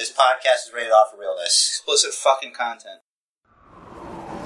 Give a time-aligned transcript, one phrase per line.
[0.00, 1.68] This podcast is rated off for realness.
[1.68, 3.00] Explicit fucking content.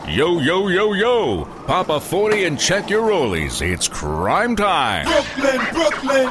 [0.08, 1.45] Yo, yo, yo, yo!
[1.69, 3.62] Pop a 40 and check your rollies.
[3.62, 5.06] It's crime time.
[5.06, 6.27] Brooklyn, Brooklyn.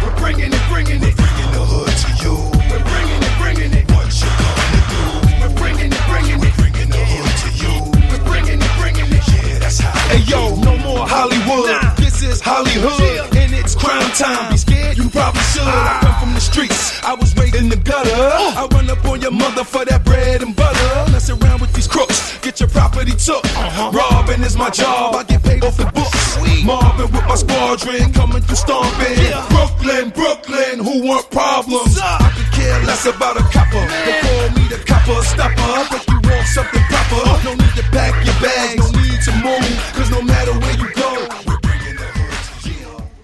[0.00, 2.36] We're bringing it, bringing it, bringing the hood to you.
[2.70, 3.90] We're bringing it, bringing it.
[3.90, 5.02] What you gonna do?
[5.42, 7.82] We're bringing it, bringing it, bringing the hood to you.
[8.14, 9.26] We're bringing it, bringing it.
[9.26, 9.90] Yeah, that's how.
[10.06, 11.99] Hey yo, no more Hollywood.
[12.20, 14.52] This is Hollywood, and it's crime time.
[14.52, 14.98] Be scared?
[14.98, 15.64] You probably should.
[15.64, 16.00] I ah.
[16.04, 17.00] come from the streets.
[17.00, 18.12] I was raised in the gutter.
[18.12, 18.60] Oh.
[18.60, 20.92] I run up on your mother for that bread and butter.
[21.12, 22.36] Mess around with these crooks.
[22.44, 23.40] Get your property took.
[23.56, 23.96] Uh-huh.
[23.96, 25.16] Robbing is my job.
[25.16, 26.36] I get paid off the books.
[26.60, 29.16] Marvin with my squadron coming through stomping.
[29.56, 31.96] Brooklyn, Brooklyn, who want problems?
[31.96, 33.80] I could care less about a copper.
[33.80, 35.88] They call me the copper stopper.
[35.88, 37.24] But you want something proper.
[37.24, 37.48] Uh-huh.
[37.48, 38.76] No need to pack your bags.
[38.76, 39.72] No need to move.
[39.96, 40.99] Cause no matter where you go,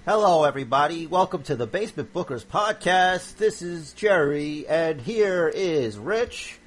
[0.08, 1.08] Hello, everybody.
[1.08, 3.38] Welcome to the Basement Bookers podcast.
[3.38, 6.60] This is Jerry, and here is Rich,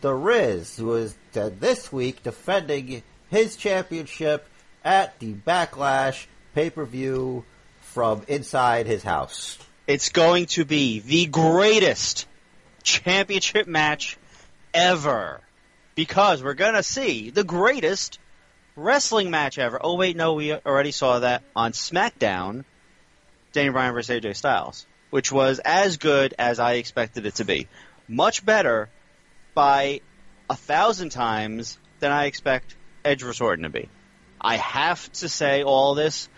[0.00, 4.48] the Riz, who is uh, this week defending his championship
[4.82, 6.24] at the Backlash
[6.54, 7.44] pay per view
[7.82, 9.58] from inside his house.
[9.86, 12.26] It's going to be the greatest
[12.82, 14.16] championship match
[14.72, 15.42] ever.
[15.96, 18.18] Because we're going to see the greatest
[18.74, 19.78] wrestling match ever.
[19.82, 22.64] Oh, wait, no, we already saw that on SmackDown
[23.52, 27.68] Daniel Bryan versus AJ Styles, which was as good as I expected it to be.
[28.08, 28.88] Much better
[29.54, 30.00] by
[30.48, 33.88] a thousand times than I expect Edge versus Orton to be.
[34.40, 36.28] I have to say all this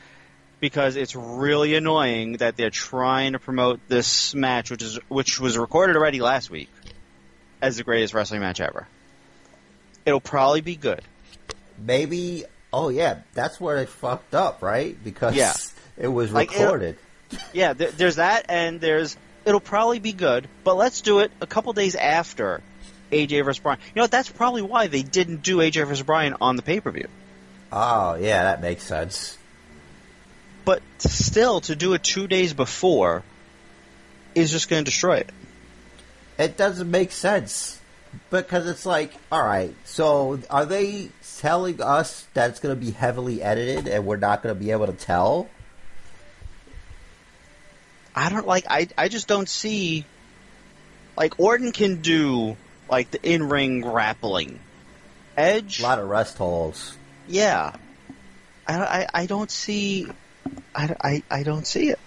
[0.61, 5.59] because it's really annoying that they're trying to promote this match, which is which was
[5.59, 6.71] recorded already last week,
[7.61, 8.87] as the greatest wrestling match ever.
[10.07, 11.03] It'll probably be good.
[11.79, 14.97] Maybe, oh yeah, that's where they fucked up, right?
[15.03, 15.53] Because Yeah.
[15.97, 16.97] It was Like, recorded.
[17.53, 21.47] Yeah, there, there's that, and there's it'll probably be good, but let's do it a
[21.47, 22.63] couple days after
[23.11, 23.79] AJ versus Bryan.
[23.95, 26.91] You know, that's probably why they didn't do AJ versus Bryan on the pay per
[26.91, 27.09] view.
[27.73, 29.39] oh, yeah, that makes sense.
[30.65, 33.23] But still, to do it two days before
[34.35, 35.31] is just going to destroy it.
[36.39, 37.81] it doesn't make sense
[38.31, 42.93] because it's like, all right, so are they telling us that it's going to be
[42.93, 45.49] heavily edited and we're not going to be able to tell?
[48.15, 48.65] I don't like.
[48.69, 50.05] I I just don't see.
[51.17, 52.57] Like Orton can do
[52.91, 54.59] like the in ring grappling.
[55.37, 56.97] Edge, A lot of rest holds.
[57.29, 57.75] yeah.
[58.67, 60.07] I, I I don't see.
[60.75, 61.99] I, I I don't see it.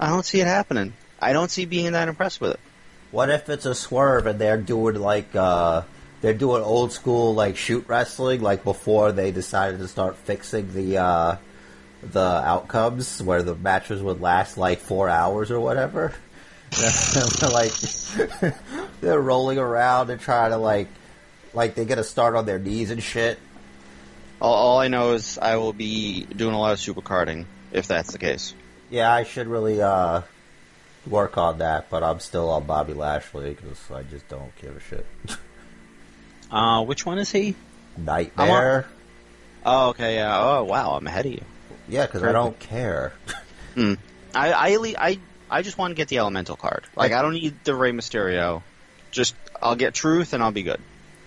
[0.00, 0.94] I don't see it happening.
[1.20, 2.60] I don't see being that impressed with it.
[3.10, 5.82] What if it's a swerve and they're doing like uh
[6.22, 10.98] they're doing old school like shoot wrestling like before they decided to start fixing the
[10.98, 11.36] uh
[12.02, 16.12] the outcomes where the matches would last like four hours or whatever.
[17.42, 17.72] like
[19.00, 20.88] they're rolling around and trying to like
[21.54, 23.38] like they get a start on their knees and shit.
[24.40, 28.12] All, all I know is I will be doing a lot of supercarding if that's
[28.12, 28.54] the case.
[28.90, 30.22] Yeah, I should really uh
[31.06, 34.80] work on that, but I'm still on Bobby Lashley because I just don't give a
[34.80, 35.06] shit.
[36.50, 37.54] Uh, which one is he?
[37.96, 38.86] Nightmare.
[39.64, 40.38] Oh, okay, yeah.
[40.38, 41.44] Oh, wow, I'm ahead of you.
[41.92, 43.12] Yeah, because I don't care.
[43.76, 43.96] I
[44.34, 45.18] I, I
[45.50, 46.84] I just want to get the elemental card.
[46.96, 48.62] Like I don't need the Rey Mysterio.
[49.10, 50.80] Just I'll get Truth and I'll be good.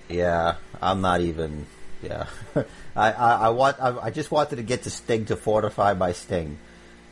[0.09, 1.67] Yeah, I'm not even.
[2.01, 2.25] Yeah,
[2.95, 3.77] I, I, I want.
[3.79, 6.57] I, I just wanted to get to Sting to fortify my Sting.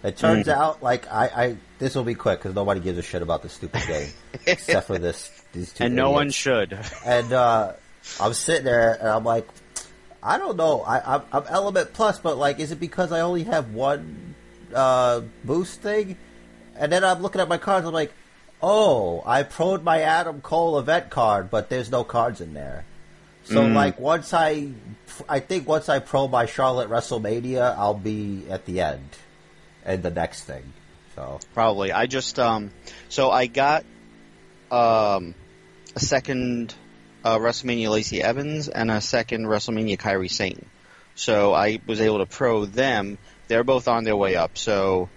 [0.04, 3.22] It turns out, like I, I this will be quick because nobody gives a shit
[3.22, 4.10] about this stupid game
[4.48, 5.30] except for this.
[5.54, 6.78] These two, And no one should.
[7.06, 7.74] And uh,
[8.20, 9.48] I'm sitting there and I'm like,
[10.24, 10.82] I don't know.
[10.82, 14.36] I, I'm, I'm Element Plus, but like, is it because I only have one
[14.74, 16.18] uh, boost thing?
[16.76, 17.86] And then I'm looking at my cards.
[17.86, 18.14] I'm like,
[18.62, 22.86] oh, I proed my Adam Cole event card, but there's no cards in there.
[23.46, 24.70] So like, once I,
[25.28, 29.10] I think once I pro my Charlotte WrestleMania, I'll be at the end,
[29.84, 30.64] and the next thing.
[31.16, 31.92] So Probably.
[31.92, 32.72] I just um
[33.10, 33.84] so I got
[34.72, 35.36] um
[35.96, 36.74] a second
[37.24, 40.66] uh, WrestleMania Lacey Evans and a second WrestleMania Kairi Sane.
[41.16, 43.18] So I was able to pro them.
[43.48, 44.58] They're both on their way up.
[44.58, 45.10] So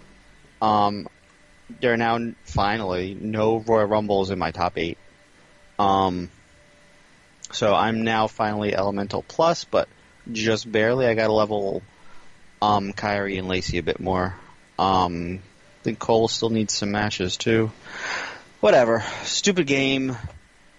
[0.60, 1.08] um
[1.80, 4.98] there are now finally no Royal Rumbles in my top eight.
[5.78, 6.30] Um
[7.52, 9.88] so I'm now finally Elemental Plus, but
[10.30, 11.06] just barely.
[11.06, 11.82] I got to level
[12.60, 14.34] um Kairi and Lacey a bit more.
[14.78, 15.40] Um
[15.80, 17.70] I think Cole still needs some matches too.
[18.60, 19.04] Whatever.
[19.22, 20.16] Stupid game.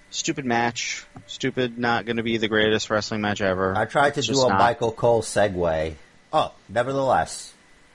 [0.09, 1.05] Stupid match.
[1.27, 3.75] Stupid not going to be the greatest wrestling match ever.
[3.77, 4.57] I tried to It's do a not.
[4.59, 5.95] Michael Cole segue.
[6.31, 7.53] Oh, nevertheless,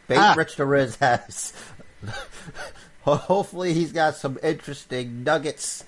[0.08, 0.34] Bait Ah.
[0.36, 1.52] Rich the Riz has.
[3.02, 5.84] Hopefully, he's got some interesting nuggets,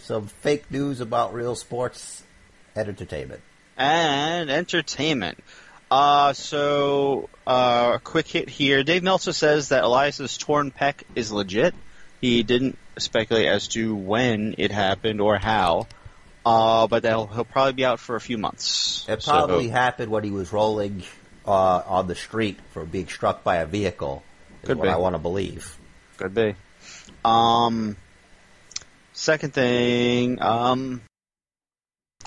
[0.00, 2.22] some fake news about real sports
[2.76, 3.40] and entertainment.
[3.76, 5.38] and entertainment.
[5.90, 8.82] Uh, so, uh, a quick hit here.
[8.84, 11.74] Dave Meltzer says that Elias's torn pec is legit.
[12.20, 15.86] He didn't speculate as to when it happened or how,
[16.44, 19.06] uh, but that he'll, he'll probably be out for a few months.
[19.08, 21.02] It So- probably happened when he was rolling
[21.46, 24.22] uh, on the street for being struck by a vehicle.
[24.62, 24.90] Is Could what be.
[24.90, 25.76] I want to believe.
[26.16, 26.54] Could be.
[27.24, 27.96] Um,
[29.12, 31.00] second thing, um,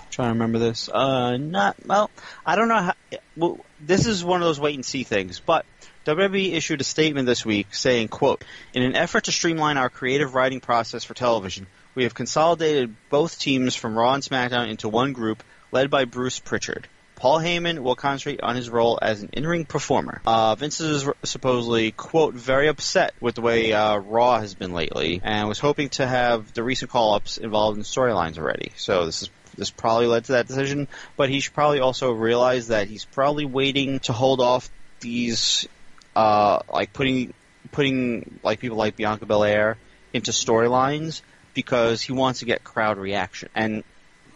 [0.10, 0.90] trying to remember this.
[0.90, 2.10] Uh, not well.
[2.46, 2.94] I don't know how.
[3.36, 5.40] Well, this is one of those wait and see things.
[5.40, 5.66] But
[6.06, 8.44] WWE issued a statement this week saying, "quote
[8.74, 13.40] In an effort to streamline our creative writing process for television, we have consolidated both
[13.40, 17.96] teams from Raw and SmackDown into one group, led by Bruce Pritchard." Paul Heyman will
[17.96, 20.24] concentrate on his role as an in-ring performer.
[20.26, 25.22] Uh, Vince is supposedly, quote, very upset with the way uh, Raw has been lately,
[25.24, 28.72] and was hoping to have the recent call-ups involved in storylines already.
[28.76, 30.88] So this is this probably led to that decision,
[31.18, 34.70] but he should probably also realize that he's probably waiting to hold off
[35.02, 35.68] these,
[36.16, 37.34] uh, like putting
[37.72, 39.78] putting like people like Bianca Belair
[40.14, 41.22] into storylines
[41.54, 43.84] because he wants to get crowd reaction, and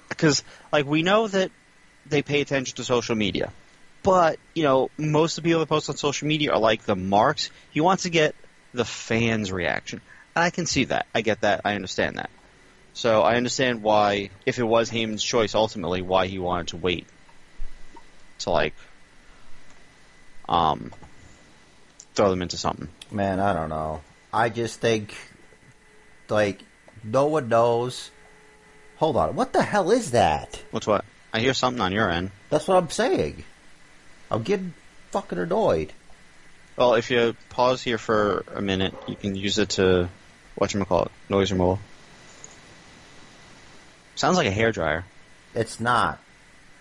[0.09, 1.51] because like we know that
[2.05, 3.51] they pay attention to social media.
[4.03, 6.95] But, you know, most of the people that post on social media are like the
[6.95, 7.49] marks.
[7.71, 8.35] He wants to get
[8.71, 9.99] the fans' reaction.
[10.35, 11.07] And I can see that.
[11.15, 11.61] I get that.
[11.65, 12.29] I understand that.
[12.93, 17.07] So I understand why, if it was Heyman's choice ultimately, why he wanted to wait
[18.39, 18.75] to, like,
[20.47, 20.91] um,
[22.15, 22.89] throw them into something.
[23.11, 24.01] Man, I don't know.
[24.33, 25.15] I just think,
[26.29, 26.61] like,
[27.03, 28.11] no one knows.
[28.97, 29.35] Hold on.
[29.35, 30.61] What the hell is that?
[30.71, 31.05] What's what?
[31.33, 32.31] I hear something on your end.
[32.49, 33.43] That's what I'm saying.
[34.31, 34.73] I'm getting
[35.11, 35.91] fucking annoyed.
[36.77, 40.09] Well, if you pause here for a minute, you can use it to,
[40.59, 41.79] whatchamacallit, noise removal.
[44.15, 45.03] Sounds like a hairdryer.
[45.53, 46.19] It's not.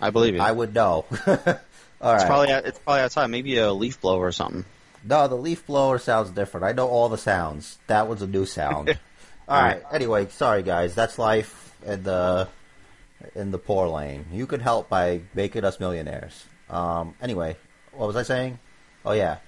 [0.01, 0.41] I believe you.
[0.41, 1.05] I would know.
[1.27, 2.17] All right.
[2.17, 3.27] It's probably it's probably outside.
[3.29, 4.65] Maybe a leaf blower or something.
[5.05, 6.65] No, the leaf blower sounds different.
[6.65, 7.79] I know all the sounds.
[7.87, 8.99] That was a new sound.
[9.49, 9.83] all right.
[9.93, 10.95] Anyway, sorry guys.
[10.95, 12.49] That's life in the
[13.35, 14.25] in the poor lane.
[14.33, 16.45] You could help by making us millionaires.
[16.71, 17.15] Um.
[17.21, 17.57] Anyway,
[17.93, 18.59] what was I saying?
[19.05, 19.39] Oh yeah.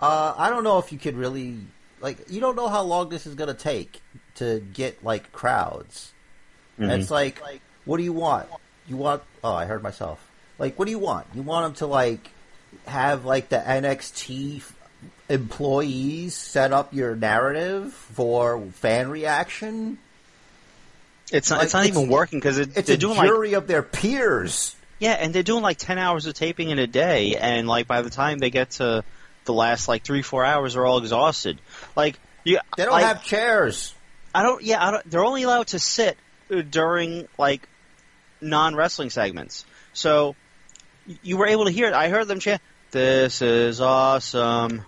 [0.00, 1.58] Uh, I don't know if you could really
[2.00, 2.18] like.
[2.28, 4.02] You don't know how long this is gonna take
[4.36, 6.12] to get like crowds.
[6.78, 7.40] And it's like,
[7.86, 8.48] what do you want?
[8.86, 9.22] You want?
[9.42, 10.22] Oh, I heard myself.
[10.58, 11.26] Like, what do you want?
[11.34, 12.30] You want them to like
[12.86, 14.62] have like the NXT
[15.28, 19.98] employees set up your narrative for fan reaction?
[21.32, 23.28] It's not, Like, it's not it's- even working because it, It's they're a doing like
[23.28, 24.74] jury of their peers.
[24.98, 28.02] yeah, and they're doing like ten hours of taping in a day, and like by
[28.02, 29.02] the time they get to
[29.44, 31.58] the last like three four hours, they're all exhausted.
[31.96, 33.92] Like you, They don't like, have chairs.
[34.34, 34.62] I don't.
[34.62, 36.16] Yeah, I don't, they're only allowed to sit
[36.70, 37.68] during like
[38.40, 39.64] non wrestling segments.
[39.94, 40.36] So
[41.22, 41.92] you were able to hear it.
[41.94, 42.62] I heard them chant,
[42.92, 44.84] "This is awesome."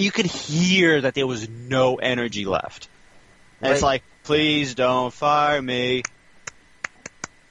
[0.00, 2.88] You could hear that there was no energy left.
[3.60, 6.02] And it's like, please don't fire me.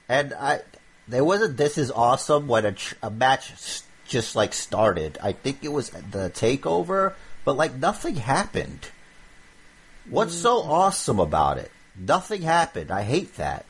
[0.08, 0.62] And I,
[1.08, 3.52] there wasn't this is awesome when a, a match
[4.08, 5.18] just like started.
[5.22, 7.14] I think it was the takeover,
[7.46, 8.88] but like nothing happened.
[10.10, 10.68] What's so mm.
[10.68, 11.72] awesome about it?
[11.96, 12.92] Nothing happened.
[12.92, 13.66] I hate that.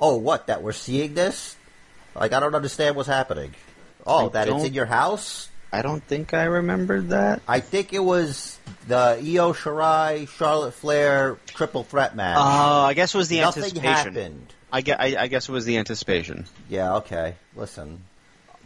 [0.00, 0.46] Oh, what?
[0.46, 1.56] That we're seeing this?
[2.14, 3.54] Like I don't understand what's happening.
[4.06, 5.48] Oh, I that it's in your house?
[5.76, 7.42] I don't think I remembered that.
[7.46, 12.38] I think it was the Io Shirai Charlotte Flair triple threat match.
[12.40, 14.14] Oh, I guess it was the Nothing anticipation.
[14.14, 14.52] happened.
[14.72, 16.44] I, get, I, I guess it was the anticipation.
[16.68, 17.34] Yeah, okay.
[17.54, 18.02] Listen,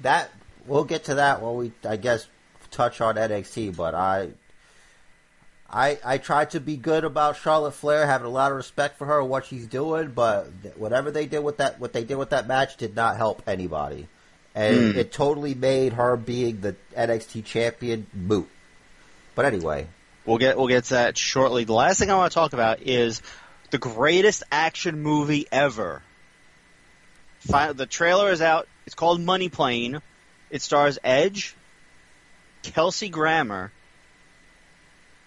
[0.02, 0.30] that
[0.66, 2.26] we'll get to that when we, I guess,
[2.70, 3.76] touch on NXT.
[3.76, 4.30] But I,
[5.68, 9.06] I, I tried to be good about Charlotte Flair, having a lot of respect for
[9.06, 10.08] her and what she's doing.
[10.10, 13.16] But th- whatever they did with that, what they did with that match, did not
[13.16, 14.08] help anybody,
[14.54, 14.98] and hmm.
[14.98, 18.48] it totally made her being the NXT champion moot.
[19.34, 19.86] But anyway,
[20.26, 21.64] We'll get we'll get to that shortly.
[21.64, 23.22] The last thing I want to talk about is
[23.70, 26.02] the greatest action movie ever.
[27.40, 28.68] Fi- The trailer is out.
[28.86, 30.02] It's called Money Plane.
[30.50, 31.56] It stars Edge,
[32.62, 33.72] Kelsey Grammer,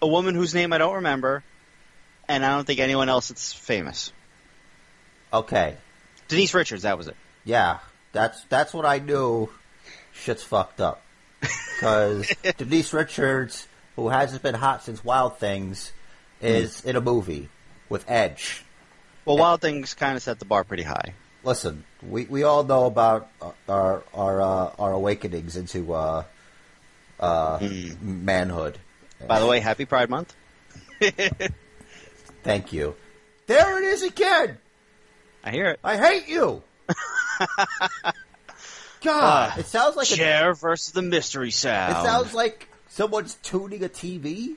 [0.01, 1.44] a woman whose name I don't remember,
[2.27, 4.12] and I don't think anyone else that's famous.
[5.34, 5.75] okay,
[6.27, 7.15] Denise Richards, that was it.
[7.46, 7.80] yeah,
[8.13, 9.50] that's that's what I knew.
[10.13, 11.01] Shit's fucked up
[11.41, 13.67] because Denise Richards,
[13.98, 15.91] who hasn't been hot since Wild Things,
[16.41, 17.50] is in a movie
[17.89, 18.63] with Edge.
[19.25, 21.15] Well, Wild Things kind of set the bar pretty high.
[21.43, 26.24] Listen, we, we all know about uh, our our uh, our awakenings into uh,
[27.20, 27.60] uh,
[28.01, 28.77] manhood.
[29.27, 30.36] By the way, Happy Pride Month.
[32.43, 32.96] Thank you.
[33.48, 34.58] There it is again.
[35.43, 35.79] I hear it.
[35.84, 36.63] I hate you.
[39.04, 41.98] God, it sounds like a, Chair versus the mystery sound.
[41.98, 44.56] It sounds like someone's tuning a TV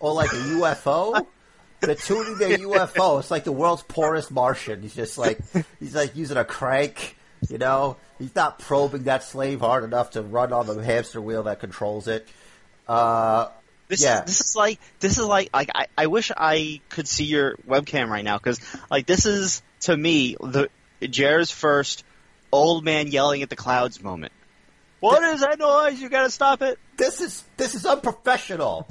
[0.00, 1.26] or like a UFO.
[1.80, 3.20] They're tuning their UFO.
[3.20, 4.82] It's like the world's poorest Martian.
[4.82, 5.38] He's just like
[5.78, 7.16] he's like using a crank.
[7.48, 11.44] You know, he's not probing that slave hard enough to run on the hamster wheel
[11.44, 12.26] that controls it.
[12.88, 13.48] Uh,
[13.86, 14.22] This, Yeah.
[14.22, 18.08] this is like this is like like I, I wish I could see your webcam
[18.08, 18.58] right now because
[18.90, 20.68] like this is to me the
[21.02, 22.04] Jer's first
[22.52, 24.32] old man yelling at the clouds moment.
[25.00, 26.00] What is that noise?
[26.00, 26.78] You gotta stop it.
[26.96, 28.86] this is this is unprofessional.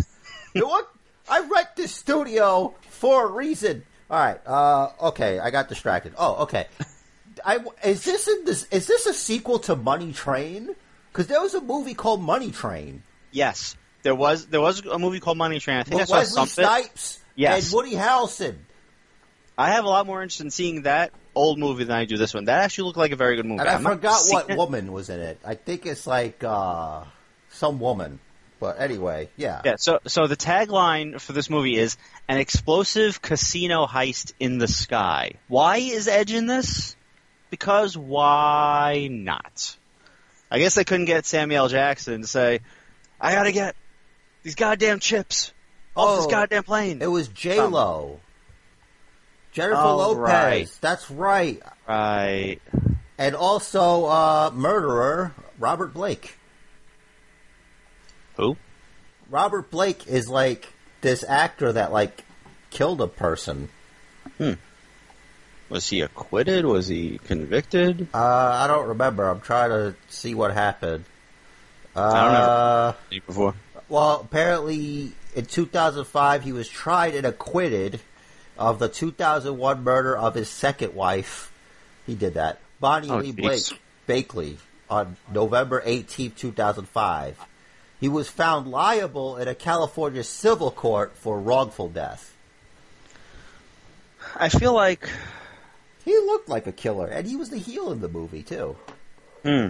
[0.53, 0.89] you know what?
[1.29, 3.83] I rent this studio for a reason.
[4.09, 4.39] All right.
[4.47, 6.13] Uh, okay, I got distracted.
[6.17, 6.67] Oh, okay.
[7.45, 10.69] I is this in this is this a sequel to Money Train?
[11.11, 13.03] Because there was a movie called Money Train.
[13.31, 15.77] Yes, there was there was a movie called Money Train.
[15.77, 16.63] I think I With saw Wesley something.
[16.65, 17.65] Snipes Yes.
[17.67, 18.55] and Woody Harrelson.
[19.57, 22.33] I have a lot more interest in seeing that old movie than I do this
[22.33, 22.45] one.
[22.45, 23.59] That actually looked like a very good movie.
[23.61, 24.57] And I I'm forgot what it.
[24.57, 25.39] woman was in it.
[25.45, 27.03] I think it's like uh,
[27.51, 28.19] some woman.
[28.59, 29.61] But anyway, yeah.
[29.63, 31.95] Yeah, so so the tagline for this movie is
[32.27, 35.33] an explosive casino heist in the sky.
[35.47, 36.95] Why is Edge in this?
[37.51, 39.77] Because why not?
[40.49, 42.61] I guess they couldn't get Samuel Jackson to say,
[43.21, 43.75] "I gotta get
[44.43, 45.53] these goddamn chips
[45.95, 48.19] off Oh, this goddamn plane." It was J Lo.
[49.57, 50.19] Jennifer Oh, Lopez.
[50.19, 50.69] right.
[50.81, 51.59] That's right.
[51.87, 52.59] right.
[53.17, 56.37] And also uh, murderer Robert Blake.
[58.35, 58.55] Who?
[59.31, 60.71] Robert Blake is like
[61.01, 62.23] this actor that like
[62.69, 63.69] killed a person.
[64.37, 64.53] Hmm.
[65.69, 66.63] Was he acquitted?
[66.63, 68.09] Was he convicted?
[68.13, 68.17] Uh,
[68.63, 69.27] I don't remember.
[69.27, 71.03] I'm trying to see what happened.
[71.95, 72.31] Uh, don't
[73.11, 73.21] know.
[73.25, 73.55] Before.
[73.89, 77.99] Well, apparently in 2005 he was tried and acquitted
[78.57, 81.51] of the 2001 murder of his second wife.
[82.05, 82.59] He did that.
[82.79, 83.73] Bonnie Oh, Lee jeez.
[84.07, 84.57] Blake Bakley
[84.89, 87.37] on November 18, 2005.
[87.99, 92.35] He was found liable in a California civil court for wrongful death.
[94.35, 95.09] I feel like
[96.05, 98.77] He looked like a killer, and he was the heel in the movie too.
[99.43, 99.67] Hmm.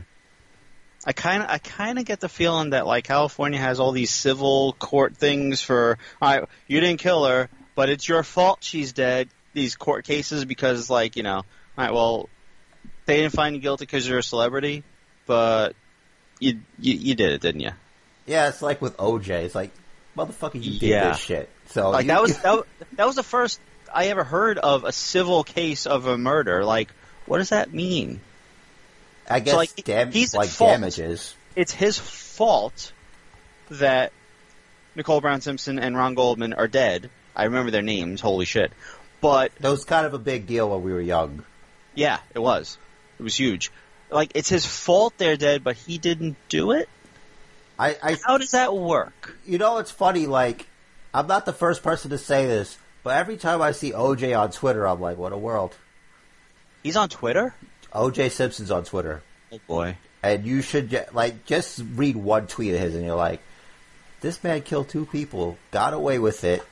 [1.06, 4.12] I kind of, I kind of get the feeling that like California has all these
[4.12, 8.92] civil court things for, all right, you didn't kill her, but it's your fault she's
[8.92, 9.30] dead.
[9.54, 11.44] These court cases because like you know, all
[11.78, 12.28] right, well,
[13.06, 14.84] they didn't find you guilty because you're a celebrity,
[15.28, 15.76] but
[16.40, 17.72] you, you you did it, didn't you?
[18.26, 19.30] Yeah, it's like with OJ.
[19.30, 19.72] It's like,
[20.18, 21.10] motherfucker, you did Yeah.
[21.10, 21.50] this shit.
[21.70, 23.60] So Like you- that was that, that was the first
[23.94, 26.66] I ever heard of a civil case of a murder.
[26.66, 26.90] Like,
[27.26, 28.20] what does that mean?
[29.30, 31.36] I guess like, dam- he's like damages.
[31.56, 32.92] it's his fault
[33.70, 34.12] that
[34.96, 37.10] Nicole Brown Simpson and Ron Goldman are dead.
[37.38, 38.74] I remember their names, holy shit.
[39.22, 41.44] But That was kind of a big deal when we were young.
[41.96, 42.78] yeah, it was.
[43.20, 43.72] It was huge.
[44.10, 46.90] Like it's his fault they're dead, but he didn't do it?
[47.80, 49.38] I, I How does that work?
[49.46, 50.26] you know, it's funny.
[50.28, 50.68] Like,
[51.14, 54.52] I'm not the first person to say this, but every time I see OJ on
[54.52, 55.76] Twitter, I'm like, what a world.
[56.84, 57.54] He's on Twitter?
[57.94, 59.98] OJ Simpson's on Twitter, Oh boy.
[60.24, 63.42] and you should like just read one tweet of his, and you're like,
[64.22, 66.64] this man killed two people, got away with it,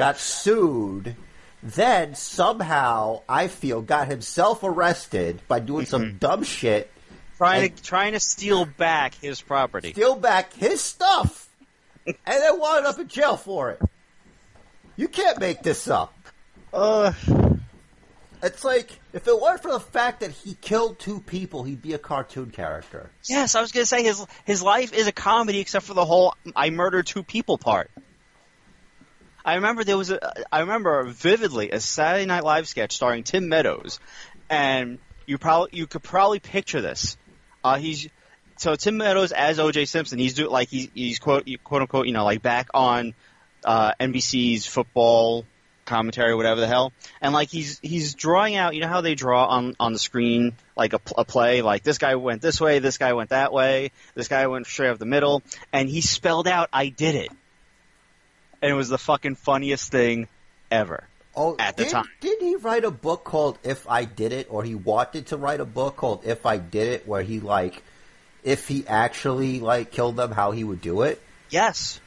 [0.00, 1.14] got sued.
[1.62, 6.90] Then somehow, I feel, got himself arrested by doing some dumb shit
[7.36, 9.92] Trying to trying to steal back his property.
[9.92, 11.48] steal back his stuff,
[12.06, 13.80] and then wound up in jail for it.
[14.96, 16.14] You can't make this up.
[16.72, 17.12] Uh,
[18.42, 21.92] It's like if it weren't for the fact that he killed two people, he'd be
[21.92, 23.10] a cartoon character.
[23.28, 26.34] yes, I was gonna say his his life is a comedy except for the whole
[26.56, 27.90] I murdered two people part.
[29.44, 33.48] I remember there was a I remember vividly a Saturday Night Live sketch starring Tim
[33.48, 34.00] Meadows,
[34.48, 37.16] and you probably you could probably picture this.
[37.62, 38.08] Uh, he's
[38.56, 39.86] so Tim Meadows as O.J.
[39.86, 40.18] Simpson.
[40.18, 43.14] He's do like he's he's quote quote unquote you know like back on
[43.64, 45.44] uh, NBC's football
[45.86, 48.74] commentary, whatever the hell, and like he's he's drawing out.
[48.74, 51.98] You know how they draw on on the screen like a, a play, like this
[51.98, 55.06] guy went this way, this guy went that way, this guy went straight up the
[55.06, 55.42] middle,
[55.72, 57.30] and he spelled out "I did it,"
[58.62, 60.28] and it was the fucking funniest thing
[60.70, 61.04] ever.
[61.36, 62.08] Oh, At the did, time.
[62.20, 65.60] did he write a book called "If I Did It," or he wanted to write
[65.60, 67.82] a book called "If I Did It," where he like,
[68.42, 71.22] if he actually like killed them, how he would do it?
[71.48, 72.00] Yes.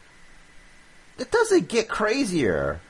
[1.17, 2.81] It doesn't get crazier.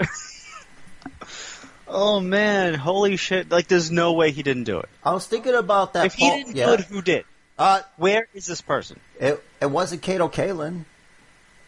[1.88, 3.52] Oh man, holy shit!
[3.52, 4.90] Like, there's no way he didn't do it.
[5.04, 6.06] I was thinking about that.
[6.08, 6.66] if he didn't yeah.
[6.68, 7.26] do it, who did?
[7.60, 9.00] uh, Where is this person?
[9.20, 10.86] it it wasn't Kato Kaelin.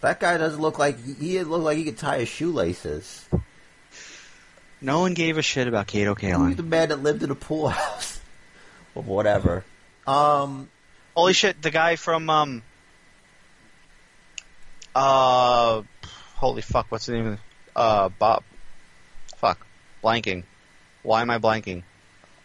[0.01, 3.25] That guy doesn't look like he, look like he could tie his shoelaces.
[4.81, 6.55] No one gave a shit about Kato Who's Kaelin.
[6.57, 8.19] the man that lived in a pool house?
[8.95, 9.63] or whatever.
[10.05, 10.69] Um,
[11.15, 12.61] Holy shit, the guy from um
[14.93, 15.81] uh
[16.35, 18.43] holy fuck, what's the name of the uh Bob
[19.37, 19.65] fuck.
[20.03, 20.43] Blanking.
[21.03, 21.83] Why am I blanking?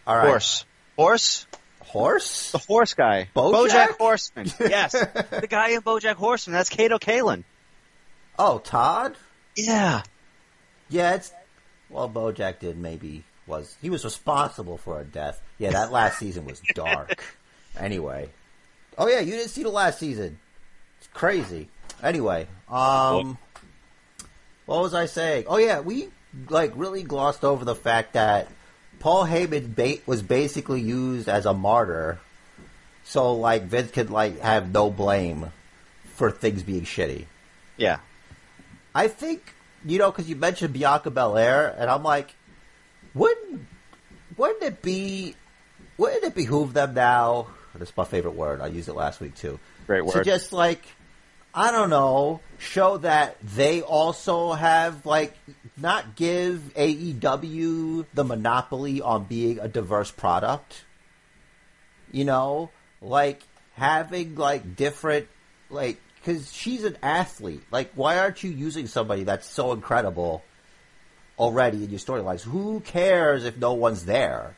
[0.07, 0.27] all right.
[0.27, 0.65] Horse.
[0.97, 1.45] Horse?
[1.91, 2.51] Horse?
[2.53, 3.27] The horse guy.
[3.35, 3.97] Bojack?
[3.97, 4.49] Horseman.
[4.59, 4.93] Yes.
[4.93, 6.53] the guy in Bojack Horseman.
[6.53, 7.43] That's Kato Kaelin.
[8.39, 9.17] Oh, Todd?
[9.57, 10.03] Yeah.
[10.89, 11.33] Yeah, it's
[11.89, 15.41] well, BoJack did maybe was he was responsible for a death.
[15.57, 17.23] Yeah, that last season was dark.
[17.79, 18.29] Anyway,
[18.97, 20.37] oh yeah, you didn't see the last season.
[20.97, 21.69] It's crazy.
[22.03, 23.37] Anyway, um,
[24.65, 25.45] what was I saying?
[25.47, 26.09] Oh yeah, we
[26.49, 28.49] like really glossed over the fact that
[29.01, 32.19] Paul Heyman ba- was basically used as a martyr,
[33.03, 35.51] so like Vince could like have no blame
[36.15, 37.25] for things being shitty.
[37.77, 37.99] Yeah.
[38.95, 39.53] I think
[39.85, 42.33] you know because you mentioned Bianca Belair, and I'm like,
[43.13, 43.65] wouldn't
[44.37, 45.35] wouldn't it be
[45.97, 47.47] wouldn't it behoove them now?
[47.75, 48.61] That's my favorite word.
[48.61, 49.59] I used it last week too.
[49.87, 50.25] Great To word.
[50.25, 50.85] just like
[51.53, 55.33] I don't know, show that they also have like
[55.77, 60.83] not give AEW the monopoly on being a diverse product.
[62.11, 62.69] You know,
[63.01, 63.41] like
[63.73, 65.27] having like different
[65.69, 67.63] like because she's an athlete.
[67.71, 70.43] Like, why aren't you using somebody that's so incredible
[71.37, 72.41] already in your storylines?
[72.41, 74.55] Who cares if no one's there?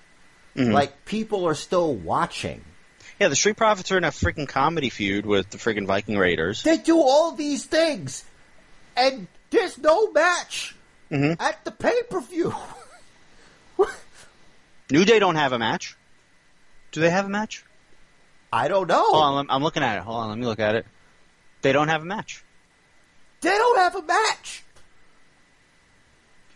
[0.56, 0.72] Mm-hmm.
[0.72, 2.64] Like, people are still watching.
[3.20, 6.64] Yeah, the Street Profits are in a freaking comedy feud with the freaking Viking Raiders.
[6.64, 8.24] They do all these things,
[8.96, 10.76] and there's no match
[11.12, 11.42] mm-hmm.
[11.42, 12.54] at the pay per view.
[14.92, 15.96] New Day don't have a match.
[16.92, 17.64] Do they have a match?
[18.52, 19.04] I don't know.
[19.04, 20.04] Hold on, I'm- I'm looking at it.
[20.04, 20.86] Hold on, let me look at it.
[21.62, 22.44] They don't have a match.
[23.42, 24.64] They don't have a match.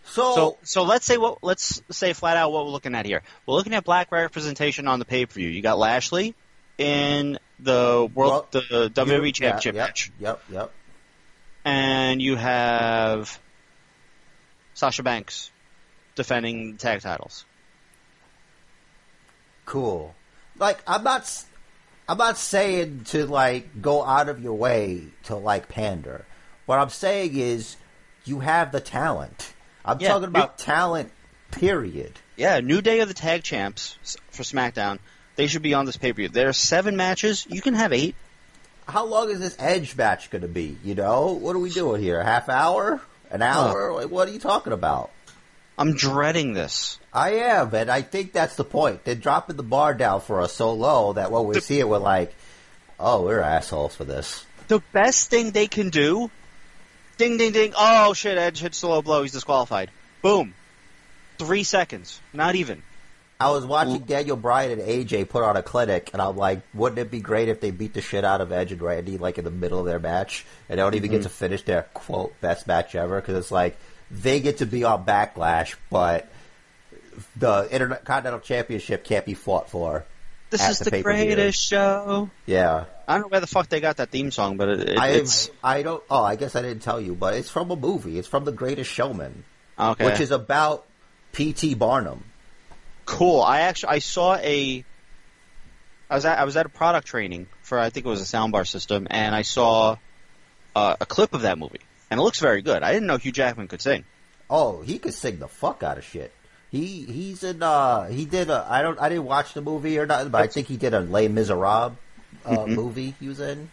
[0.05, 3.23] So, So, so let's say what let's say flat out what we're looking at here.
[3.45, 5.49] We're looking at black representation on the pay per view.
[5.49, 6.35] You got Lashley
[6.77, 10.71] in the world, Well, the WWE you- Championship yeah, match, Yep, yep.
[11.65, 13.39] and you have
[14.73, 15.49] Sasha Banks
[16.15, 17.45] defending the tag titles.
[19.65, 20.15] cool.
[20.57, 21.43] Like I'm not,
[22.07, 26.25] I'm not saying to like go out of your way to like pander.
[26.65, 27.75] What I'm saying is
[28.25, 29.53] you have the talent.
[29.85, 31.11] I'm Yeah, talking about talent.
[31.51, 32.11] Period.
[32.35, 33.97] Yeah, New Day of the tag champs
[34.31, 34.99] for SmackDown.
[35.37, 36.29] They should be on this pay per view.
[36.29, 37.47] There are seven matches.
[37.49, 38.15] You can have eight.
[38.87, 40.77] How long is this Edge match going to be?
[40.83, 42.19] You know, what are we doing here?
[42.19, 42.99] A half hour?
[43.29, 43.93] An hour?
[43.93, 45.11] Like, what are you talking about?
[45.77, 46.97] I'm dreading this.
[47.13, 49.03] I am, and I think that's the point.
[49.03, 51.99] They're dropping the bar down for us so low that when we see it, we're
[51.99, 52.33] like,
[52.99, 56.31] "Oh, we're assholes for this." The best thing they can do,
[57.17, 57.73] ding, ding, ding.
[57.77, 58.39] Oh shit!
[58.39, 59.21] Edge hits the low blow.
[59.21, 59.91] He's disqualified.
[60.23, 60.55] Boom.
[61.37, 62.19] Three seconds.
[62.33, 62.81] Not even.
[63.39, 66.97] I was watching Daniel Bryan and AJ put on a clinic, and I'm like, wouldn't
[66.97, 69.45] it be great if they beat the shit out of Edge and Randy like in
[69.45, 71.23] the middle of their match, and they don't even get mm-hmm.
[71.23, 73.21] to finish their quote best match ever?
[73.21, 73.77] Because it's like
[74.09, 76.31] they get to be on Backlash, but
[77.35, 80.05] the Intercontinental Championship can't be fought for.
[80.49, 82.29] This is the the greatest show.
[82.45, 84.97] Yeah, I don't know where the fuck they got that theme song, but it, it,
[84.97, 86.01] I it's I don't.
[86.09, 88.17] Oh, I guess I didn't tell you, but it's from a movie.
[88.17, 89.43] It's from The Greatest Showman,
[89.77, 90.05] okay.
[90.05, 90.85] which is about
[91.33, 91.75] P.T.
[91.75, 92.23] Barnum.
[93.07, 93.41] Cool.
[93.41, 94.83] I actually I saw a.
[96.09, 98.25] I was at I was at a product training for I think it was a
[98.37, 99.97] soundbar system, and I saw
[100.75, 102.83] uh, a clip of that movie, and it looks very good.
[102.83, 104.05] I didn't know Hugh Jackman could sing.
[104.49, 106.31] Oh, he could sing the fuck out of shit.
[106.71, 110.05] He he's in uh he did a I don't I didn't watch the movie or
[110.05, 111.93] nothing, but I think he did a Les Miserables
[112.45, 112.75] uh, Mm-hmm.
[112.75, 113.69] movie he was in.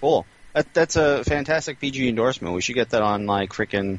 [0.00, 0.26] Cool.
[0.54, 2.54] That, that's a fantastic PG endorsement.
[2.54, 3.98] We should get that on like freaking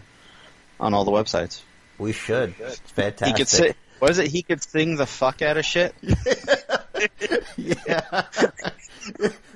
[0.79, 1.61] on all the websites.
[1.97, 2.53] We should.
[2.59, 3.35] It's He fantastic.
[3.37, 3.73] could sing.
[4.03, 4.27] What is it?
[4.27, 5.95] He could sing the fuck out of shit.
[7.55, 8.23] yeah.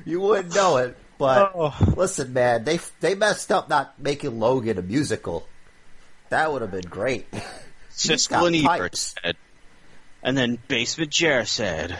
[0.05, 1.75] you wouldn't know it, but Oh.
[1.97, 5.45] listen, man, they they messed up not making Logan a musical.
[6.29, 7.29] That would have been great.
[7.91, 9.36] Siskel and Ebert said,
[10.23, 11.97] and then Basement Jer said,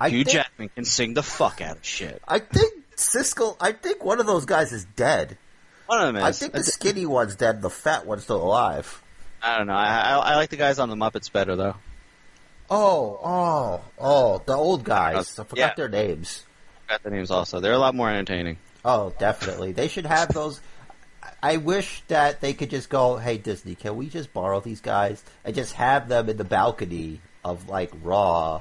[0.00, 2.22] I Hugh think, Jackman can sing the fuck out of shit.
[2.26, 3.58] I think Siskel.
[3.60, 5.36] I think one of those guys is dead.
[5.84, 6.22] One of them is.
[6.22, 7.60] I think the skinny one's dead.
[7.60, 9.02] The fat one's still alive.
[9.42, 9.74] I don't know.
[9.74, 11.76] I, I, I like the guys on the Muppets better though.
[12.70, 15.38] Oh, oh, oh, the old guys.
[15.38, 15.74] Uh, I forgot Yeah.
[15.76, 16.44] their names.
[16.88, 17.60] Got the names also.
[17.60, 18.58] They're a lot more entertaining.
[18.84, 19.72] Oh, definitely.
[19.72, 20.60] They should have those.
[21.42, 25.22] I wish that they could just go, hey, Disney, can we just borrow these guys
[25.44, 28.60] and just have them in the balcony of, like, Raw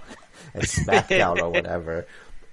[0.53, 2.05] and SmackDown or whatever?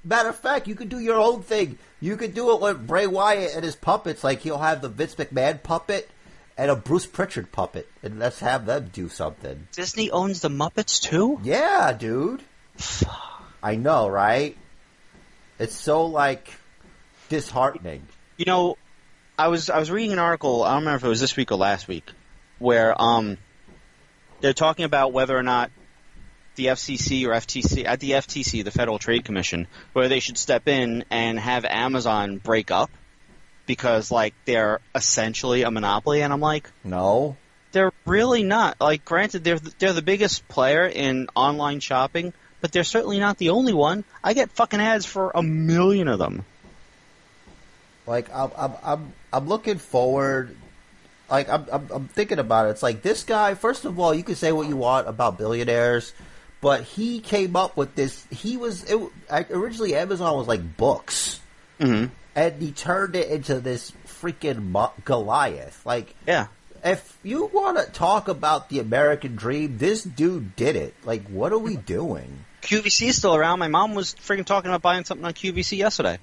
[0.05, 1.79] Matter of fact, you could do your own thing.
[2.01, 4.23] You could do it with Bray Wyatt and his puppets.
[4.25, 6.09] Like, he'll have the Vince McMahon puppet,
[6.57, 9.69] and a Bruce Pritchard puppet, and let's have them do something.
[9.73, 11.40] Disney owns the Muppets too.
[11.43, 12.43] Yeah, dude.
[13.62, 14.57] I know, right?
[15.59, 16.53] It's so like
[17.29, 18.07] disheartening.
[18.37, 18.77] You know,
[19.38, 20.62] I was I was reading an article.
[20.62, 22.11] I don't remember if it was this week or last week,
[22.59, 23.38] where um
[24.40, 25.71] they're talking about whether or not
[26.57, 30.69] the FCC or FTC at the FTC, the Federal Trade Commission, whether they should step
[30.69, 32.90] in and have Amazon break up
[33.66, 36.22] because like they're essentially a monopoly.
[36.22, 37.37] And I'm like, No,
[37.72, 38.81] they're really not.
[38.81, 43.50] Like, granted, they're they're the biggest player in online shopping, but they're certainly not the
[43.50, 44.05] only one.
[44.22, 46.44] I get fucking ads for a million of them.
[48.07, 50.57] like I'm, I'm, I'm, I'm looking forward.
[51.31, 52.70] Like I'm, I'm, I'm thinking about it.
[52.70, 53.55] It's like this guy.
[53.55, 56.12] First of all, you can say what you want about billionaires,
[56.61, 58.27] but he came up with this.
[58.31, 59.00] He was it,
[59.50, 61.40] originally Amazon was like books,
[61.81, 62.12] Mm-hmm.
[62.37, 65.85] And he turned it into this freaking Goliath.
[65.85, 66.47] Like Yeah.
[66.85, 70.94] if you want to talk about the American dream, this dude did it.
[71.05, 72.44] Like, what are we doing?
[72.62, 73.59] QVC is still around.
[73.59, 76.18] My mom was freaking talking about buying something on QVC yesterday.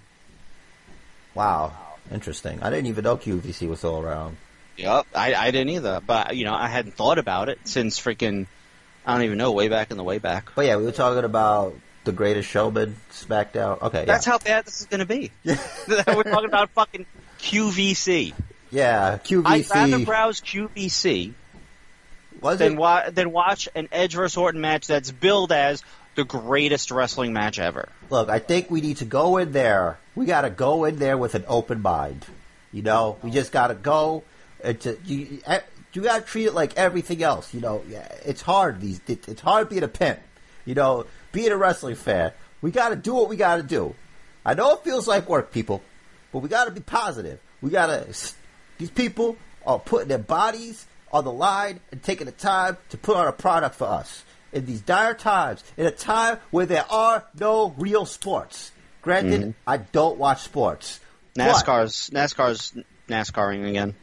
[1.34, 1.74] Wow,
[2.12, 2.62] interesting.
[2.62, 4.38] I didn't even know QVC was still around.
[4.78, 5.06] Yep.
[5.13, 8.47] I, I didn't either, but you know I hadn't thought about it since freaking
[9.06, 10.52] I don't even know way back in the way back.
[10.56, 13.82] But yeah, we were talking about the Greatest Showman SmackDown.
[13.82, 14.32] Okay, That's yeah.
[14.34, 15.32] how bad this is going to be.
[15.46, 17.06] We're talking about fucking
[17.40, 18.34] QVC.
[18.72, 19.44] yeah, QVC.
[19.46, 21.34] I'd rather browse QVC
[22.42, 22.78] Was than it?
[22.78, 25.84] wa- than watch an Edge vs Orton match that's billed as
[26.16, 27.88] the greatest wrestling match ever.
[28.10, 29.98] Look, I think we need to go in there.
[30.16, 32.26] We got to go in there with an open mind.
[32.74, 34.24] You know, we just got to go.
[35.06, 35.40] You,
[35.94, 37.54] you got to treat it like everything else.
[37.54, 37.84] You know,
[38.26, 38.82] it's hard.
[38.82, 40.20] These it, it's hard being a pimp.
[40.66, 42.32] You know, being a wrestling fan.
[42.62, 43.96] We got to do what we got to do.
[44.46, 45.82] I know it feels like work, people,
[46.32, 47.39] but we got to be positive.
[47.62, 48.06] We got to.
[48.78, 53.15] These people are putting their bodies on the line and taking the time to put
[53.15, 57.24] on a product for us in these dire times, in a time where there are
[57.39, 58.72] no real sports.
[59.02, 59.52] Granted, mm-hmm.
[59.65, 61.00] I don't watch sports.
[61.36, 62.74] NASCAR's NASCAR's
[63.08, 63.96] NASCARing again.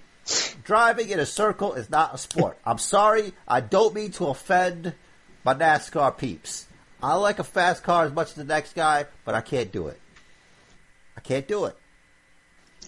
[0.65, 2.59] driving in a circle is not a sport.
[2.65, 4.95] I'm sorry, I don't mean to offend
[5.45, 6.67] my NASCAR peeps.
[7.03, 9.89] I like a fast car as much as the next guy, but I can't do
[9.89, 10.01] it.
[11.17, 11.77] I can't do it.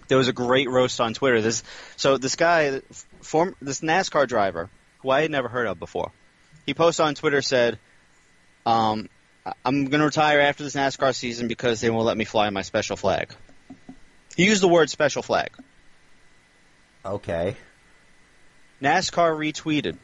[0.09, 1.40] There was a great roast on Twitter.
[1.40, 1.62] This
[1.96, 2.81] so this guy,
[3.20, 4.68] form this NASCAR driver
[4.99, 6.11] who I had never heard of before.
[6.66, 7.79] He posted on Twitter said,
[8.66, 9.09] um,
[9.64, 12.62] "I'm going to retire after this NASCAR season because they won't let me fly my
[12.62, 13.35] special flag."
[14.37, 15.51] He used the word special flag.
[17.05, 17.57] Okay.
[18.83, 19.96] NASCAR retweeted.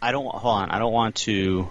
[0.00, 0.70] I don't hold on.
[0.70, 1.68] I don't want to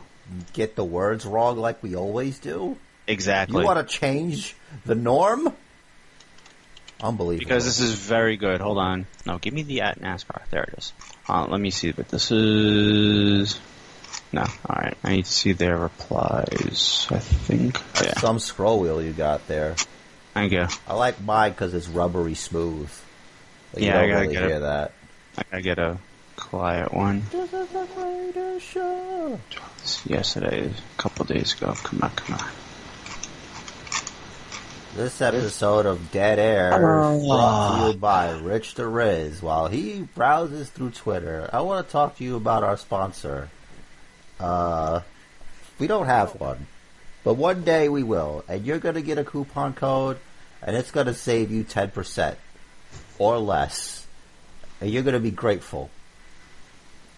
[0.53, 2.77] Get the words wrong like we always do?
[3.07, 5.53] exactly You want to change the norm?
[7.01, 7.45] Unbelievable.
[7.47, 8.59] because this is very good.
[8.59, 9.05] Hold on.
[9.25, 10.41] No, give me the at NASCAR.
[10.49, 10.93] There it is.
[11.29, 13.59] Uh, let me see But this is.
[14.33, 14.97] No, all right.
[15.03, 17.07] I need to see their replies.
[17.09, 17.79] I think.
[17.79, 18.19] Oh, yeah.
[18.19, 19.75] some scroll wheel you got there.
[20.33, 20.67] Thank you.
[20.87, 22.89] I like mine because it's rubbery smooth.
[23.75, 24.91] You Yeah, I don't gotta really get hear that.
[25.37, 25.97] I gotta get a
[26.47, 27.23] quiet one.
[27.29, 29.38] This is the greatest show.
[30.05, 31.73] Yesterday, a couple days ago.
[31.83, 32.49] Come on, come on.
[34.95, 39.41] This episode of Dead Air is brought to you by Rich the Riz.
[39.41, 43.49] While he browses through Twitter, I want to talk to you about our sponsor.
[44.39, 45.01] Uh,
[45.79, 46.65] we don't have one,
[47.25, 50.17] but one day we will, and you're going to get a coupon code,
[50.63, 52.36] and it's going to save you 10%
[53.19, 54.07] or less,
[54.79, 55.89] and you're going to be grateful.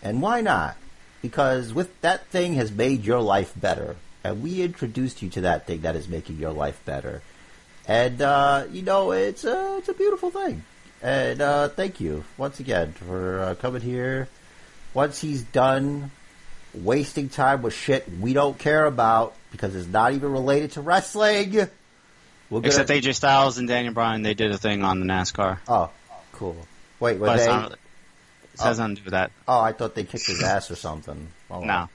[0.02, 0.76] And why not?
[1.22, 5.68] Because with that thing has made your life better, and we introduced you to that
[5.68, 7.22] thing that is making your life better.
[7.88, 10.64] And uh, you know, it's a it's a beautiful thing.
[11.02, 14.28] And uh, thank you once again for uh, coming here.
[14.94, 16.12] Once he's done
[16.74, 21.52] wasting time with shit we don't care about because it's not even related to wrestling.
[21.52, 25.60] Gonna, Except AJ Styles and Daniel Bryan, they did a thing on the NASCAR.
[25.68, 25.90] Oh,
[26.34, 26.58] cool.
[27.00, 27.48] Wait, were But they?
[27.48, 27.80] not,
[28.60, 29.32] it has nothing to do with that.
[29.48, 31.28] Oh, I thought they kicked his ass or something.
[31.50, 31.90] Oh, No.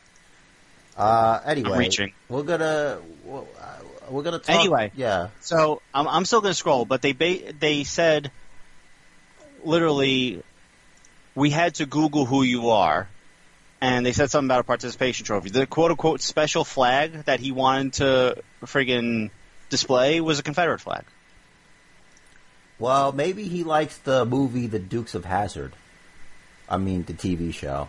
[0.96, 2.12] Uh, anyway, reaching.
[2.28, 3.44] we're gonna we're, uh,
[4.10, 4.54] we're gonna talk.
[4.54, 4.92] Anyway.
[4.94, 5.28] yeah.
[5.40, 8.30] So I'm, I'm still going to scroll, but they ba- they said
[9.64, 10.42] literally
[11.34, 13.08] we had to Google who you are,
[13.80, 15.50] and they said something about a participation trophy.
[15.50, 19.30] The quote unquote special flag that he wanted to friggin'
[19.70, 21.02] display was a Confederate flag.
[22.78, 25.72] Well, maybe he likes the movie The Dukes of Hazzard.
[26.68, 27.88] I mean, the TV show.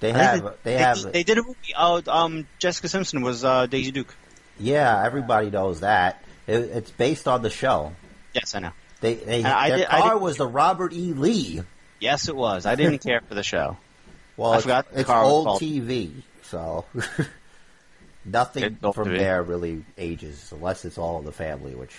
[0.00, 0.42] They have.
[0.42, 1.12] that- They have.
[1.12, 1.56] They did a movie.
[1.76, 4.14] Oh, um, Jessica Simpson was uh, Daisy Duke.
[4.58, 6.22] Yeah, everybody knows that.
[6.46, 7.92] It, it's based on the show.
[8.34, 8.72] Yes, I know.
[9.00, 11.12] They, they their did- car was the Robert E.
[11.12, 11.62] Lee.
[12.00, 12.66] Yes, it was.
[12.66, 13.76] I didn't care for the show.
[14.34, 16.10] Well, I it's, forgot it's old TV,
[16.44, 16.86] so
[18.24, 19.18] nothing from TV.
[19.18, 21.74] there really ages, unless it's all in the family.
[21.74, 21.94] Which,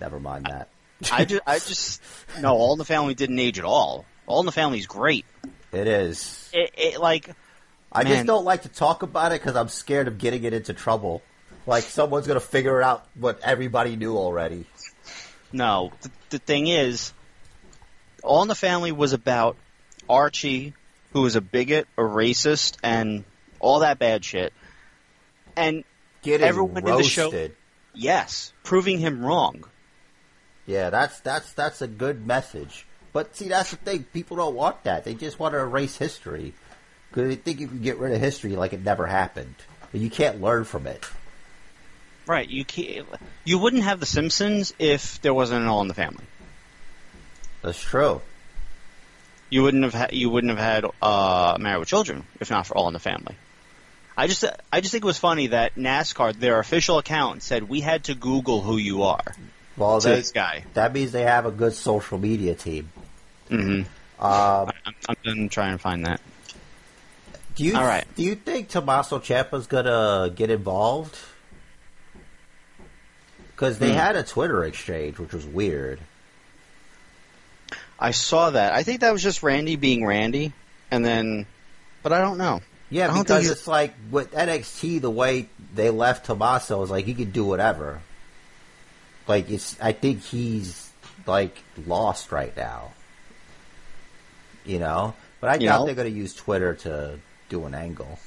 [0.00, 0.68] never mind that.
[1.10, 2.02] I just, I just,
[2.40, 4.04] no, All in the Family didn't age at all.
[4.26, 5.24] All in the Family is great.
[5.72, 6.50] It is.
[6.52, 7.30] It, it like,
[7.90, 8.12] I Man.
[8.12, 11.22] just don't like to talk about it because I'm scared of getting it into trouble.
[11.66, 14.66] Like someone's gonna figure out what everybody knew already.
[15.52, 15.92] no.
[16.02, 17.12] The, the thing is,
[18.22, 19.56] All in the Family was about
[20.08, 20.74] Archie,
[21.12, 23.24] who was a bigot, a racist, and
[23.60, 24.52] all that bad shit.
[25.56, 25.84] And
[26.22, 27.10] Getting Everyone in the roasted.
[27.12, 27.50] show-
[27.94, 29.64] yes, proving him wrong.
[30.66, 32.86] Yeah, that's that's that's a good message.
[33.12, 34.04] But see, that's the thing.
[34.04, 35.04] People don't want that.
[35.04, 36.54] They just want to erase history
[37.10, 39.54] because they think you can get rid of history like it never happened.
[39.90, 41.04] But you can't learn from it.
[42.26, 42.48] Right.
[42.48, 43.06] You can't,
[43.44, 46.24] you wouldn't have The Simpsons if there wasn't an All in the Family.
[47.60, 48.22] That's true.
[49.50, 52.76] You wouldn't have ha- you wouldn't have had uh, Married with Children if not for
[52.76, 53.36] All in the Family.
[54.16, 57.80] I just I just think it was funny that NASCAR their official account said we
[57.80, 59.34] had to Google who you are
[59.76, 60.64] Well, to they, this guy.
[60.74, 62.90] that means they have a good social media team.
[63.50, 63.80] Mm-hmm.
[64.24, 66.20] Um, I'm, I'm gonna try and find that.
[67.56, 68.04] do you All right.
[68.16, 71.16] do you think Tommaso Ciampa's gonna get involved?
[73.50, 73.96] Because they Hmm.
[73.98, 76.00] had a Twitter exchange, which was weird.
[77.98, 78.72] I saw that.
[78.72, 80.52] I think that was just Randy being Randy,
[80.90, 81.46] and then,
[82.02, 82.60] but I don't know.
[82.90, 87.04] Yeah, I don't because it's like with NXT, the way they left Tommaso is like
[87.06, 88.00] he could do whatever.
[89.28, 90.90] Like it's, I think he's
[91.26, 91.56] like
[91.86, 92.92] lost right now.
[94.64, 95.86] You know, but I You doubt know?
[95.86, 98.18] they're going to use Twitter to do an angle.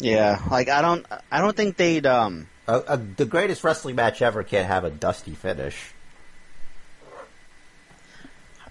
[0.00, 4.22] Yeah, like I don't I don't think they'd um Uh, uh, the greatest wrestling match
[4.22, 5.76] ever can't have a dusty finish.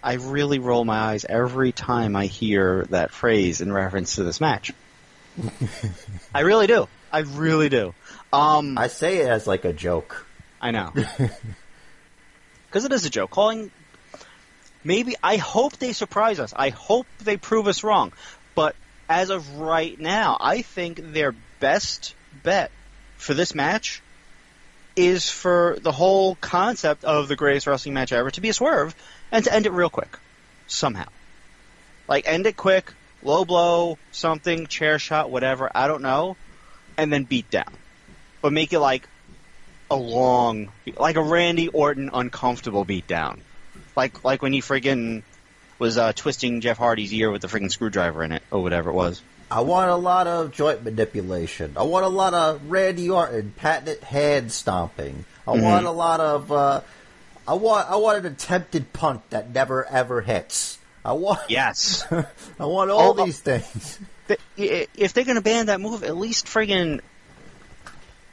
[0.01, 4.39] I really roll my eyes every time I hear that phrase in reference to this
[4.41, 4.71] match.
[6.33, 6.87] I really do.
[7.11, 7.93] I really do.
[8.31, 10.25] Um, I say it as like a joke.
[10.61, 10.93] I know.
[12.69, 13.31] Because it is a joke.
[13.31, 13.71] Calling.
[14.83, 15.15] Maybe.
[15.23, 16.53] I hope they surprise us.
[16.55, 18.13] I hope they prove us wrong.
[18.53, 18.75] But
[19.09, 22.13] as of right now, I think their best
[22.43, 22.71] bet
[23.17, 24.03] for this match
[24.95, 28.95] is for the whole concept of the greatest wrestling match ever to be a swerve
[29.31, 30.19] and to end it real quick.
[30.67, 31.07] Somehow.
[32.07, 36.37] Like, end it quick, low blow, something, chair shot, whatever, I don't know,
[36.97, 37.71] and then beat down.
[38.41, 39.07] But make it like
[39.91, 43.39] a long, like a Randy Orton uncomfortable beatdown,
[43.95, 45.23] like like when he friggin'
[45.77, 48.93] was uh, twisting Jeff Hardy's ear with the friggin' screwdriver in it or whatever it
[48.93, 49.21] was.
[49.51, 51.73] I want a lot of joint manipulation.
[51.75, 55.25] I want a lot of Randy Orton patented hand stomping.
[55.47, 55.61] I Mhm.
[55.63, 56.51] want a lot of.
[56.51, 56.81] Uh,
[57.47, 57.89] I want.
[57.89, 60.77] I want an attempted punt that never ever hits.
[61.03, 61.39] I want.
[61.49, 62.05] Yes,
[62.59, 63.97] I want all Oh, these things.
[64.55, 67.01] If they're gonna ban that move, at least friggin',